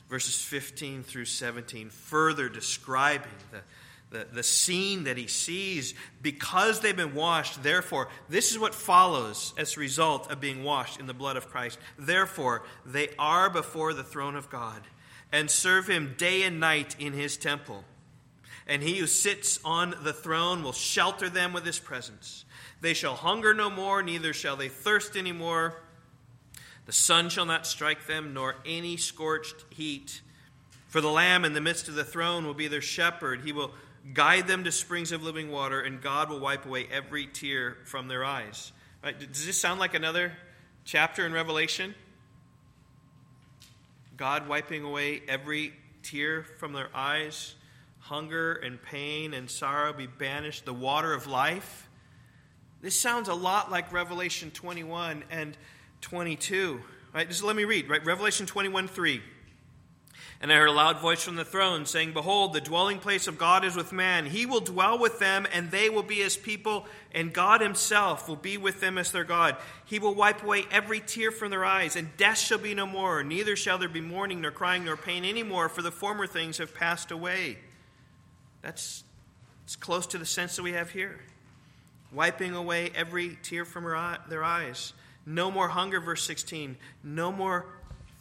verses 0.09 0.41
15 0.41 1.03
through 1.03 1.25
17, 1.25 1.89
further 1.89 2.47
describing 2.47 3.29
the, 3.51 4.17
the, 4.17 4.25
the 4.35 4.43
scene 4.43 5.03
that 5.03 5.17
he 5.17 5.27
sees 5.27 5.93
because 6.21 6.79
they've 6.79 6.95
been 6.95 7.13
washed. 7.13 7.61
Therefore, 7.61 8.07
this 8.29 8.51
is 8.51 8.57
what 8.57 8.73
follows 8.73 9.53
as 9.57 9.75
a 9.75 9.79
result 9.81 10.31
of 10.31 10.39
being 10.39 10.63
washed 10.63 10.99
in 10.99 11.07
the 11.07 11.13
blood 11.13 11.35
of 11.35 11.49
Christ. 11.49 11.77
Therefore, 11.99 12.63
they 12.85 13.09
are 13.19 13.49
before 13.49 13.93
the 13.93 14.03
throne 14.03 14.37
of 14.37 14.49
God 14.49 14.81
and 15.31 15.51
serve 15.51 15.89
him 15.89 16.15
day 16.17 16.43
and 16.43 16.59
night 16.59 16.95
in 16.99 17.11
his 17.11 17.35
temple. 17.35 17.83
And 18.67 18.83
he 18.83 18.97
who 18.97 19.07
sits 19.07 19.59
on 19.63 19.95
the 20.03 20.13
throne 20.13 20.61
will 20.61 20.73
shelter 20.73 21.29
them 21.29 21.53
with 21.53 21.65
his 21.65 21.79
presence. 21.79 22.45
They 22.81 22.93
shall 22.93 23.15
hunger 23.15 23.53
no 23.53 23.69
more, 23.69 24.03
neither 24.03 24.33
shall 24.33 24.57
they 24.57 24.69
thirst 24.69 25.15
any 25.15 25.31
more. 25.31 25.75
The 26.85 26.91
sun 26.91 27.29
shall 27.29 27.45
not 27.45 27.65
strike 27.65 28.07
them, 28.07 28.33
nor 28.33 28.55
any 28.65 28.97
scorched 28.97 29.65
heat. 29.69 30.21
For 30.87 31.01
the 31.01 31.09
Lamb 31.09 31.45
in 31.45 31.53
the 31.53 31.61
midst 31.61 31.87
of 31.87 31.95
the 31.95 32.03
throne 32.03 32.45
will 32.45 32.53
be 32.53 32.67
their 32.67 32.81
shepherd. 32.81 33.41
He 33.41 33.51
will 33.51 33.71
guide 34.13 34.47
them 34.47 34.63
to 34.63 34.71
springs 34.71 35.11
of 35.11 35.23
living 35.23 35.51
water, 35.51 35.81
and 35.81 36.01
God 36.01 36.29
will 36.29 36.39
wipe 36.39 36.65
away 36.65 36.87
every 36.91 37.27
tear 37.27 37.77
from 37.85 38.07
their 38.07 38.23
eyes. 38.23 38.71
Right, 39.03 39.17
does 39.17 39.45
this 39.45 39.59
sound 39.59 39.79
like 39.79 39.93
another 39.93 40.33
chapter 40.85 41.25
in 41.25 41.33
Revelation? 41.33 41.93
God 44.15 44.47
wiping 44.47 44.83
away 44.83 45.21
every 45.27 45.73
tear 46.03 46.43
from 46.57 46.73
their 46.73 46.89
eyes, 46.95 47.55
hunger 48.07 48.53
and 48.53 48.81
pain 48.81 49.33
and 49.33 49.49
sorrow 49.49 49.91
be 49.91 50.07
banished, 50.07 50.65
the 50.65 50.73
water 50.73 51.13
of 51.13 51.27
life. 51.27 51.89
This 52.81 52.99
sounds 52.99 53.27
a 53.27 53.33
lot 53.33 53.69
like 53.69 53.91
Revelation 53.91 54.49
21 54.51 55.23
and 55.29 55.57
22. 56.01 56.81
Right? 57.13 57.27
Just 57.27 57.43
let 57.43 57.55
me 57.55 57.65
read, 57.65 57.89
right? 57.89 58.03
Revelation 58.05 58.45
21 58.45 58.87
3. 58.87 59.21
And 60.39 60.53
I 60.53 60.55
heard 60.55 60.69
a 60.69 60.71
loud 60.71 60.99
voice 60.99 61.23
from 61.23 61.35
the 61.35 61.43
throne 61.43 61.87
saying, 61.87 62.13
Behold, 62.13 62.53
the 62.53 62.61
dwelling 62.61 62.99
place 62.99 63.27
of 63.27 63.39
God 63.39 63.65
is 63.65 63.75
with 63.75 63.91
man. 63.91 64.27
He 64.27 64.45
will 64.45 64.59
dwell 64.59 64.99
with 64.99 65.17
them, 65.17 65.47
and 65.51 65.71
they 65.71 65.89
will 65.89 66.03
be 66.03 66.17
his 66.17 66.37
people, 66.37 66.85
and 67.11 67.33
God 67.33 67.59
himself 67.59 68.29
will 68.29 68.35
be 68.35 68.55
with 68.55 68.79
them 68.79 68.99
as 68.99 69.11
their 69.11 69.23
God. 69.23 69.57
He 69.85 69.97
will 69.97 70.13
wipe 70.13 70.43
away 70.43 70.65
every 70.69 70.99
tear 70.99 71.31
from 71.31 71.49
their 71.49 71.65
eyes, 71.65 71.95
and 71.95 72.15
death 72.17 72.37
shall 72.37 72.59
be 72.59 72.75
no 72.75 72.85
more. 72.85 73.23
Neither 73.23 73.55
shall 73.55 73.79
there 73.79 73.89
be 73.89 73.99
mourning, 73.99 74.41
nor 74.41 74.51
crying, 74.51 74.85
nor 74.85 74.95
pain 74.95 75.25
any 75.25 75.43
more, 75.43 75.69
for 75.69 75.81
the 75.81 75.91
former 75.91 76.27
things 76.27 76.59
have 76.59 76.75
passed 76.75 77.09
away. 77.09 77.57
That's 78.67 79.05
it's 79.63 79.77
close 79.77 80.07
to 80.07 80.17
the 80.17 80.25
sense 80.25 80.57
that 80.57 80.63
we 80.63 80.73
have 80.73 80.89
here. 80.89 81.21
Wiping 82.11 82.53
away 82.53 82.91
every 82.93 83.37
tear 83.41 83.63
from 83.63 83.85
their 84.29 84.43
eyes. 84.43 84.91
No 85.25 85.49
more 85.49 85.69
hunger, 85.69 86.01
verse 86.01 86.21
16. 86.25 86.75
No 87.01 87.31
more 87.31 87.65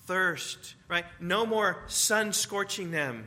thirst, 0.06 0.76
right? 0.88 1.04
No 1.18 1.46
more 1.46 1.82
sun 1.88 2.32
scorching 2.32 2.92
them 2.92 3.26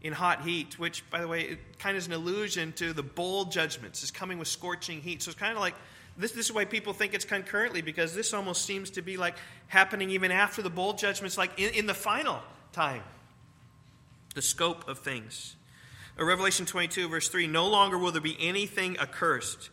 in 0.00 0.14
hot 0.14 0.40
heat, 0.40 0.78
which, 0.78 1.04
by 1.10 1.20
the 1.20 1.28
way, 1.28 1.42
it 1.42 1.78
kind 1.78 1.98
of 1.98 2.02
is 2.02 2.06
an 2.06 2.14
allusion 2.14 2.72
to 2.76 2.94
the 2.94 3.02
bowl 3.02 3.44
judgments. 3.44 4.02
Is 4.02 4.10
coming 4.10 4.38
with 4.38 4.48
scorching 4.48 5.02
heat. 5.02 5.22
So 5.22 5.32
it's 5.32 5.38
kind 5.38 5.52
of 5.52 5.60
like 5.60 5.74
this, 6.16 6.32
this 6.32 6.46
is 6.46 6.52
why 6.52 6.64
people 6.64 6.94
think 6.94 7.12
it's 7.12 7.26
concurrently, 7.26 7.82
because 7.82 8.14
this 8.14 8.32
almost 8.32 8.64
seems 8.64 8.88
to 8.92 9.02
be 9.02 9.18
like 9.18 9.34
happening 9.68 10.08
even 10.10 10.30
after 10.30 10.62
the 10.62 10.70
bowl 10.70 10.94
judgments, 10.94 11.36
like 11.36 11.60
in, 11.60 11.74
in 11.74 11.86
the 11.86 11.94
final 11.94 12.40
time. 12.72 13.02
The 14.34 14.42
scope 14.42 14.88
of 14.88 15.00
things. 15.00 15.56
Uh, 16.18 16.24
Revelation 16.24 16.66
22, 16.66 17.08
verse 17.08 17.28
3 17.28 17.46
No 17.46 17.68
longer 17.68 17.98
will 17.98 18.12
there 18.12 18.20
be 18.20 18.36
anything 18.40 18.98
accursed, 18.98 19.70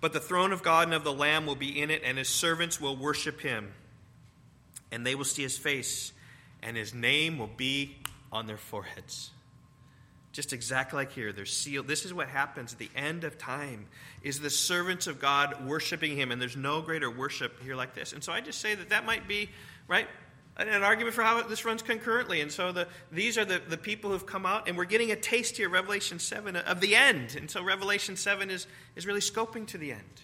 but 0.00 0.12
the 0.12 0.20
throne 0.20 0.52
of 0.52 0.62
God 0.62 0.88
and 0.88 0.94
of 0.94 1.04
the 1.04 1.12
Lamb 1.12 1.46
will 1.46 1.56
be 1.56 1.80
in 1.80 1.90
it, 1.90 2.02
and 2.04 2.18
his 2.18 2.28
servants 2.28 2.80
will 2.80 2.96
worship 2.96 3.40
him 3.40 3.72
and 4.92 5.06
they 5.06 5.14
will 5.14 5.24
see 5.24 5.42
his 5.42 5.58
face, 5.58 6.12
and 6.62 6.76
his 6.76 6.94
name 6.94 7.38
will 7.38 7.50
be 7.56 7.96
on 8.30 8.46
their 8.46 8.58
foreheads. 8.58 9.30
Just 10.32 10.52
exactly 10.52 10.98
like 10.98 11.12
here, 11.12 11.32
they're 11.32 11.44
sealed. 11.46 11.88
This 11.88 12.04
is 12.04 12.14
what 12.14 12.28
happens 12.28 12.72
at 12.72 12.78
the 12.78 12.90
end 12.94 13.24
of 13.24 13.38
time: 13.38 13.86
is 14.22 14.40
the 14.40 14.50
servants 14.50 15.06
of 15.06 15.18
God 15.18 15.66
worshiping 15.66 16.16
Him, 16.16 16.30
and 16.30 16.40
there's 16.40 16.56
no 16.56 16.80
greater 16.80 17.10
worship 17.10 17.62
here 17.62 17.74
like 17.74 17.94
this. 17.94 18.12
And 18.12 18.22
so 18.22 18.32
I 18.32 18.40
just 18.40 18.60
say 18.60 18.74
that 18.74 18.90
that 18.90 19.04
might 19.04 19.26
be 19.26 19.50
right 19.88 20.06
an 20.56 20.82
argument 20.82 21.14
for 21.14 21.22
how 21.22 21.42
this 21.42 21.64
runs 21.64 21.82
concurrently. 21.82 22.40
And 22.40 22.52
so 22.52 22.72
the, 22.72 22.86
these 23.10 23.38
are 23.38 23.44
the, 23.44 23.60
the 23.66 23.78
people 23.78 24.10
who've 24.10 24.26
come 24.26 24.44
out, 24.44 24.68
and 24.68 24.76
we're 24.76 24.84
getting 24.84 25.10
a 25.10 25.16
taste 25.16 25.56
here, 25.56 25.68
Revelation 25.68 26.18
7, 26.18 26.56
of 26.56 26.80
the 26.80 26.94
end. 26.94 27.36
And 27.36 27.50
so 27.50 27.62
Revelation 27.62 28.16
7 28.16 28.50
is, 28.50 28.66
is 28.94 29.06
really 29.06 29.20
scoping 29.20 29.66
to 29.68 29.78
the 29.78 29.92
end. 29.92 30.20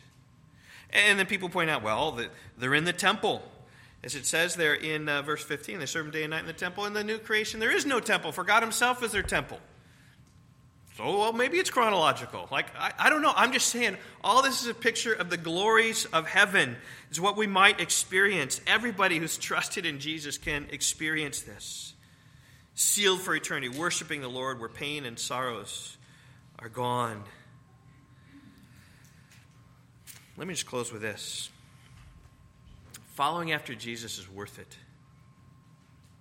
And 0.90 1.18
then 1.18 1.26
people 1.26 1.48
point 1.48 1.70
out, 1.70 1.82
well, 1.82 2.18
they're 2.58 2.74
in 2.74 2.84
the 2.84 2.92
temple. 2.92 3.42
As 4.04 4.14
it 4.14 4.26
says 4.26 4.54
there 4.54 4.74
in 4.74 5.08
uh, 5.08 5.22
verse 5.22 5.42
15, 5.42 5.80
they 5.80 5.86
serve 5.86 6.06
him 6.06 6.12
day 6.12 6.22
and 6.22 6.30
night 6.30 6.40
in 6.40 6.46
the 6.46 6.52
temple. 6.52 6.86
In 6.86 6.92
the 6.92 7.04
new 7.04 7.18
creation, 7.18 7.58
there 7.60 7.74
is 7.74 7.84
no 7.84 8.00
temple, 8.00 8.32
for 8.32 8.44
God 8.44 8.62
himself 8.62 9.02
is 9.02 9.12
their 9.12 9.22
temple. 9.22 9.58
So, 10.98 11.16
well, 11.16 11.32
maybe 11.32 11.58
it's 11.58 11.70
chronological. 11.70 12.48
Like, 12.50 12.66
I, 12.76 12.92
I 12.98 13.08
don't 13.08 13.22
know. 13.22 13.32
I'm 13.36 13.52
just 13.52 13.68
saying, 13.68 13.96
all 14.24 14.42
this 14.42 14.62
is 14.62 14.68
a 14.68 14.74
picture 14.74 15.12
of 15.12 15.30
the 15.30 15.36
glories 15.36 16.06
of 16.06 16.26
heaven. 16.26 16.74
Is 17.12 17.20
what 17.20 17.36
we 17.36 17.46
might 17.46 17.80
experience. 17.80 18.60
Everybody 18.66 19.18
who's 19.18 19.38
trusted 19.38 19.86
in 19.86 20.00
Jesus 20.00 20.38
can 20.38 20.66
experience 20.72 21.42
this. 21.42 21.94
Sealed 22.74 23.20
for 23.20 23.32
eternity, 23.36 23.68
worshiping 23.68 24.22
the 24.22 24.28
Lord 24.28 24.58
where 24.58 24.68
pain 24.68 25.04
and 25.04 25.16
sorrows 25.16 25.96
are 26.58 26.68
gone. 26.68 27.22
Let 30.36 30.48
me 30.48 30.54
just 30.54 30.66
close 30.66 30.92
with 30.92 31.02
this. 31.02 31.48
Following 33.14 33.52
after 33.52 33.72
Jesus 33.72 34.18
is 34.18 34.28
worth 34.28 34.58
it. 34.58 34.76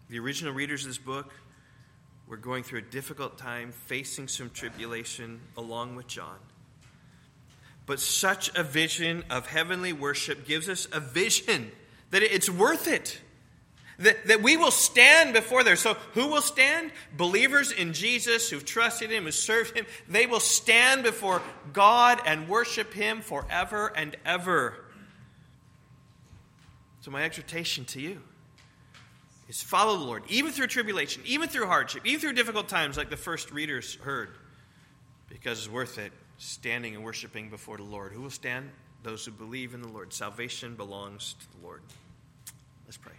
The 0.10 0.20
original 0.20 0.54
readers 0.54 0.84
of 0.84 0.90
this 0.90 1.00
book 1.00 1.34
were 2.28 2.38
going 2.38 2.64
through 2.64 2.80
a 2.80 2.84
difficult 2.84 3.38
time, 3.38 3.72
facing 3.72 4.28
some 4.28 4.50
tribulation 4.50 5.40
along 5.56 5.96
with 5.96 6.08
John. 6.08 6.38
But 7.86 8.00
such 8.00 8.54
a 8.56 8.64
vision 8.64 9.24
of 9.30 9.48
heavenly 9.48 9.94
worship 9.94 10.46
gives 10.46 10.68
us 10.68 10.88
a 10.92 11.00
vision 11.00 11.72
that 12.12 12.22
it's 12.22 12.50
worth 12.50 12.88
it. 12.88 13.20
That, 14.00 14.28
that 14.28 14.44
we 14.44 14.58
will 14.58 14.72
stand 14.72 15.34
before 15.34 15.64
there. 15.64 15.76
So, 15.76 15.96
who 16.14 16.28
will 16.28 16.44
stand? 16.44 16.92
Believers 17.16 17.72
in 17.72 17.94
Jesus 17.94 18.48
who've 18.48 18.64
trusted 18.64 19.10
Him, 19.10 19.24
who 19.24 19.32
served 19.32 19.76
Him. 19.76 19.88
They 20.08 20.28
will 20.28 20.40
stand 20.40 21.02
before 21.02 21.42
God 21.74 22.22
and 22.24 22.48
worship 22.48 22.94
Him 22.94 23.22
forever 23.22 23.92
and 23.96 24.16
ever. 24.24 24.86
So, 27.02 27.10
my 27.10 27.24
exhortation 27.24 27.86
to 27.86 28.02
you 28.02 28.22
is 29.48 29.62
follow 29.62 29.98
the 29.98 30.04
Lord, 30.04 30.24
even 30.28 30.52
through 30.52 30.68
tribulation, 30.68 31.22
even 31.26 31.48
through 31.50 31.68
hardship, 31.68 32.06
even 32.06 32.20
through 32.20 32.34
difficult 32.34 32.68
times 32.68 32.98
like 32.98 33.10
the 33.10 33.18
first 33.18 33.52
readers 33.52 33.96
heard, 33.96 34.30
because 35.30 35.60
it's 35.60 35.70
worth 35.70 35.98
it 35.98 36.12
standing 36.38 36.96
and 36.96 37.04
worshiping 37.04 37.50
before 37.50 37.78
the 37.78 37.84
Lord. 37.84 38.12
Who 38.12 38.22
will 38.22 38.30
stand? 38.30 38.70
Those 39.04 39.26
who 39.26 39.32
believe 39.32 39.74
in 39.74 39.82
the 39.82 39.88
Lord. 39.88 40.14
Salvation 40.14 40.76
belongs 40.76 41.36
to 41.40 41.58
the 41.58 41.66
Lord. 41.66 41.82
Let's 42.86 42.98
pray. 42.98 43.14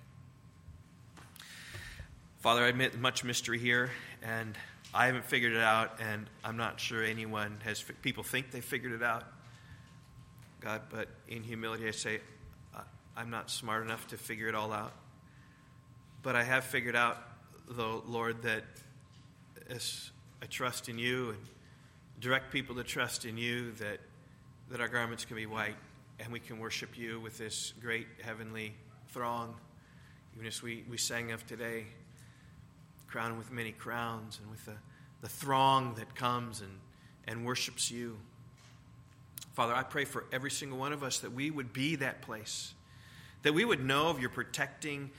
Father, 2.40 2.64
I 2.64 2.68
admit 2.68 2.98
much 2.98 3.24
mystery 3.24 3.58
here, 3.58 3.90
and 4.22 4.56
I 4.94 5.06
haven't 5.06 5.24
figured 5.24 5.52
it 5.52 5.62
out, 5.62 5.98
and 6.00 6.26
I'm 6.44 6.56
not 6.56 6.78
sure 6.78 7.02
anyone 7.02 7.58
has. 7.64 7.82
People 8.02 8.22
think 8.22 8.50
they 8.50 8.60
figured 8.60 8.92
it 8.92 9.02
out, 9.02 9.24
God, 10.60 10.82
but 10.90 11.08
in 11.26 11.42
humility 11.42 11.88
I 11.88 11.90
say, 11.90 12.20
uh, 12.76 12.80
I'm 13.16 13.30
not 13.30 13.50
smart 13.50 13.82
enough 13.82 14.06
to 14.08 14.16
figure 14.16 14.48
it 14.48 14.54
all 14.54 14.72
out. 14.72 14.92
But 16.22 16.36
I 16.36 16.42
have 16.42 16.64
figured 16.64 16.96
out, 16.96 17.18
though, 17.68 18.02
Lord, 18.06 18.42
that 18.42 18.64
as 19.70 20.10
I 20.42 20.46
trust 20.46 20.88
in 20.88 20.98
you 20.98 21.30
and 21.30 21.38
direct 22.20 22.52
people 22.52 22.74
to 22.76 22.84
trust 22.84 23.24
in 23.24 23.36
you, 23.36 23.72
that, 23.72 24.00
that 24.70 24.80
our 24.80 24.88
garments 24.88 25.24
can 25.24 25.36
be 25.36 25.46
white 25.46 25.76
and 26.18 26.32
we 26.32 26.40
can 26.40 26.58
worship 26.58 26.98
you 26.98 27.20
with 27.20 27.38
this 27.38 27.72
great 27.80 28.06
heavenly 28.22 28.74
throng. 29.08 29.54
Even 30.34 30.46
as 30.46 30.62
we, 30.62 30.84
we 30.88 30.96
sang 30.96 31.32
of 31.32 31.46
today, 31.46 31.84
crowned 33.06 33.38
with 33.38 33.52
many 33.52 33.72
crowns 33.72 34.38
and 34.42 34.50
with 34.50 34.64
the, 34.66 34.74
the 35.20 35.28
throng 35.28 35.94
that 35.94 36.14
comes 36.14 36.60
and, 36.60 36.78
and 37.26 37.44
worships 37.44 37.90
you. 37.90 38.16
Father, 39.54 39.74
I 39.74 39.82
pray 39.82 40.04
for 40.04 40.24
every 40.32 40.50
single 40.50 40.78
one 40.78 40.92
of 40.92 41.02
us 41.02 41.20
that 41.20 41.32
we 41.32 41.50
would 41.50 41.72
be 41.72 41.96
that 41.96 42.22
place 42.22 42.74
that 43.42 43.54
we 43.54 43.64
would 43.64 43.84
know 43.84 44.08
of 44.08 44.20
your 44.20 44.30
protecting 44.30 45.10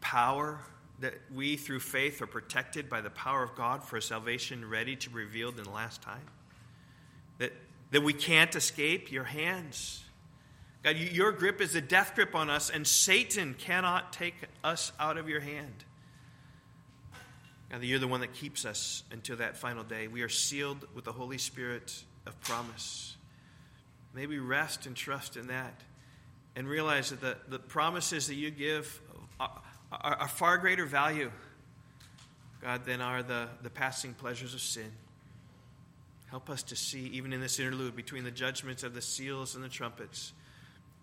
power, 0.00 0.60
that 1.00 1.14
we, 1.34 1.56
through 1.56 1.80
faith, 1.80 2.20
are 2.22 2.26
protected 2.26 2.88
by 2.88 3.00
the 3.00 3.10
power 3.10 3.42
of 3.42 3.54
God 3.54 3.84
for 3.84 3.96
a 3.96 4.02
salvation 4.02 4.68
ready 4.68 4.96
to 4.96 5.10
be 5.10 5.16
revealed 5.16 5.58
in 5.58 5.64
the 5.64 5.70
last 5.70 6.02
time. 6.02 6.26
That, 7.38 7.52
that 7.92 8.02
we 8.02 8.12
can't 8.12 8.54
escape 8.54 9.12
your 9.12 9.24
hands. 9.24 10.02
God, 10.82 10.96
your 10.96 11.32
grip 11.32 11.60
is 11.60 11.74
a 11.74 11.80
death 11.80 12.14
grip 12.14 12.34
on 12.34 12.50
us, 12.50 12.70
and 12.70 12.86
Satan 12.86 13.54
cannot 13.54 14.12
take 14.12 14.34
us 14.64 14.92
out 14.98 15.18
of 15.18 15.28
your 15.28 15.40
hand. 15.40 15.84
God, 17.70 17.80
that 17.80 17.86
you're 17.86 17.98
the 17.98 18.08
one 18.08 18.20
that 18.20 18.32
keeps 18.32 18.64
us 18.64 19.02
until 19.10 19.36
that 19.36 19.56
final 19.56 19.84
day. 19.84 20.08
We 20.08 20.22
are 20.22 20.28
sealed 20.28 20.86
with 20.94 21.04
the 21.04 21.12
Holy 21.12 21.38
Spirit 21.38 22.02
of 22.26 22.40
promise. 22.40 23.16
May 24.14 24.26
we 24.26 24.38
rest 24.38 24.86
and 24.86 24.96
trust 24.96 25.36
in 25.36 25.48
that 25.48 25.80
and 26.56 26.66
realize 26.66 27.10
that 27.10 27.20
the, 27.20 27.36
the 27.48 27.58
promises 27.58 28.26
that 28.28 28.34
you 28.34 28.50
give 28.50 29.00
are, 29.38 29.60
are, 29.92 30.14
are 30.14 30.28
far 30.28 30.58
greater 30.58 30.86
value, 30.86 31.30
God, 32.62 32.84
than 32.84 33.00
are 33.00 33.22
the, 33.22 33.48
the 33.62 33.70
passing 33.70 34.14
pleasures 34.14 34.54
of 34.54 34.60
sin. 34.60 34.90
Help 36.30 36.50
us 36.50 36.62
to 36.64 36.76
see, 36.76 37.06
even 37.06 37.32
in 37.32 37.40
this 37.40 37.58
interlude 37.58 37.96
between 37.96 38.24
the 38.24 38.30
judgments 38.30 38.82
of 38.82 38.94
the 38.94 39.00
seals 39.00 39.54
and 39.54 39.64
the 39.64 39.68
trumpets. 39.68 40.32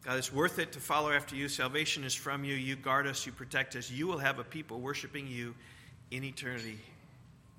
God, 0.03 0.19
it's 0.19 0.31
worth 0.31 0.59
it 0.59 0.71
to 0.73 0.79
follow 0.79 1.11
after 1.11 1.35
you. 1.35 1.49
Salvation 1.49 2.03
is 2.03 2.13
from 2.13 2.43
you. 2.43 2.53
You 2.53 2.75
guard 2.75 3.07
us, 3.07 3.25
you 3.25 3.31
protect 3.31 3.75
us. 3.75 3.89
You 3.89 4.05
will 4.05 4.19
have 4.19 4.37
a 4.37 4.43
people 4.43 4.79
worshiping 4.79 5.27
you 5.27 5.55
in 6.11 6.23
eternity, 6.23 6.77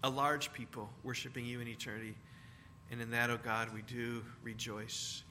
a 0.05 0.09
large 0.09 0.53
people 0.53 0.89
worshiping 1.03 1.45
you 1.45 1.61
in 1.61 1.67
eternity. 1.67 2.15
And 2.93 3.01
in 3.01 3.11
that, 3.11 3.31
O 3.31 3.35
oh 3.35 3.39
God, 3.43 3.75
we 3.75 3.83
do 3.83 4.23
rejoice. 4.45 5.25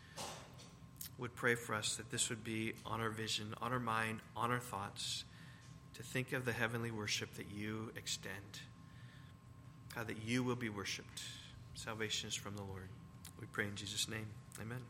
Would 1.17 1.33
pray 1.35 1.55
for 1.55 1.73
us 1.73 1.95
that 1.95 2.11
this 2.11 2.27
would 2.29 2.43
be 2.43 2.73
on 2.85 2.99
our 2.99 3.09
vision, 3.09 3.53
on 3.61 3.71
our 3.71 3.79
mind, 3.79 4.19
on 4.35 4.51
our 4.51 4.59
thoughts, 4.59 5.23
to 5.95 6.03
think 6.03 6.33
of 6.33 6.45
the 6.45 6.53
heavenly 6.53 6.91
worship 6.91 7.33
that 7.35 7.47
you 7.55 7.91
extend. 7.95 8.59
God, 9.95 10.07
that 10.07 10.17
you 10.25 10.43
will 10.43 10.55
be 10.55 10.69
worshiped. 10.69 11.21
Salvation 11.73 12.27
is 12.27 12.35
from 12.35 12.55
the 12.55 12.63
Lord. 12.63 12.89
We 13.39 13.47
pray 13.47 13.65
in 13.65 13.75
Jesus' 13.75 14.09
name. 14.09 14.27
Amen. 14.61 14.81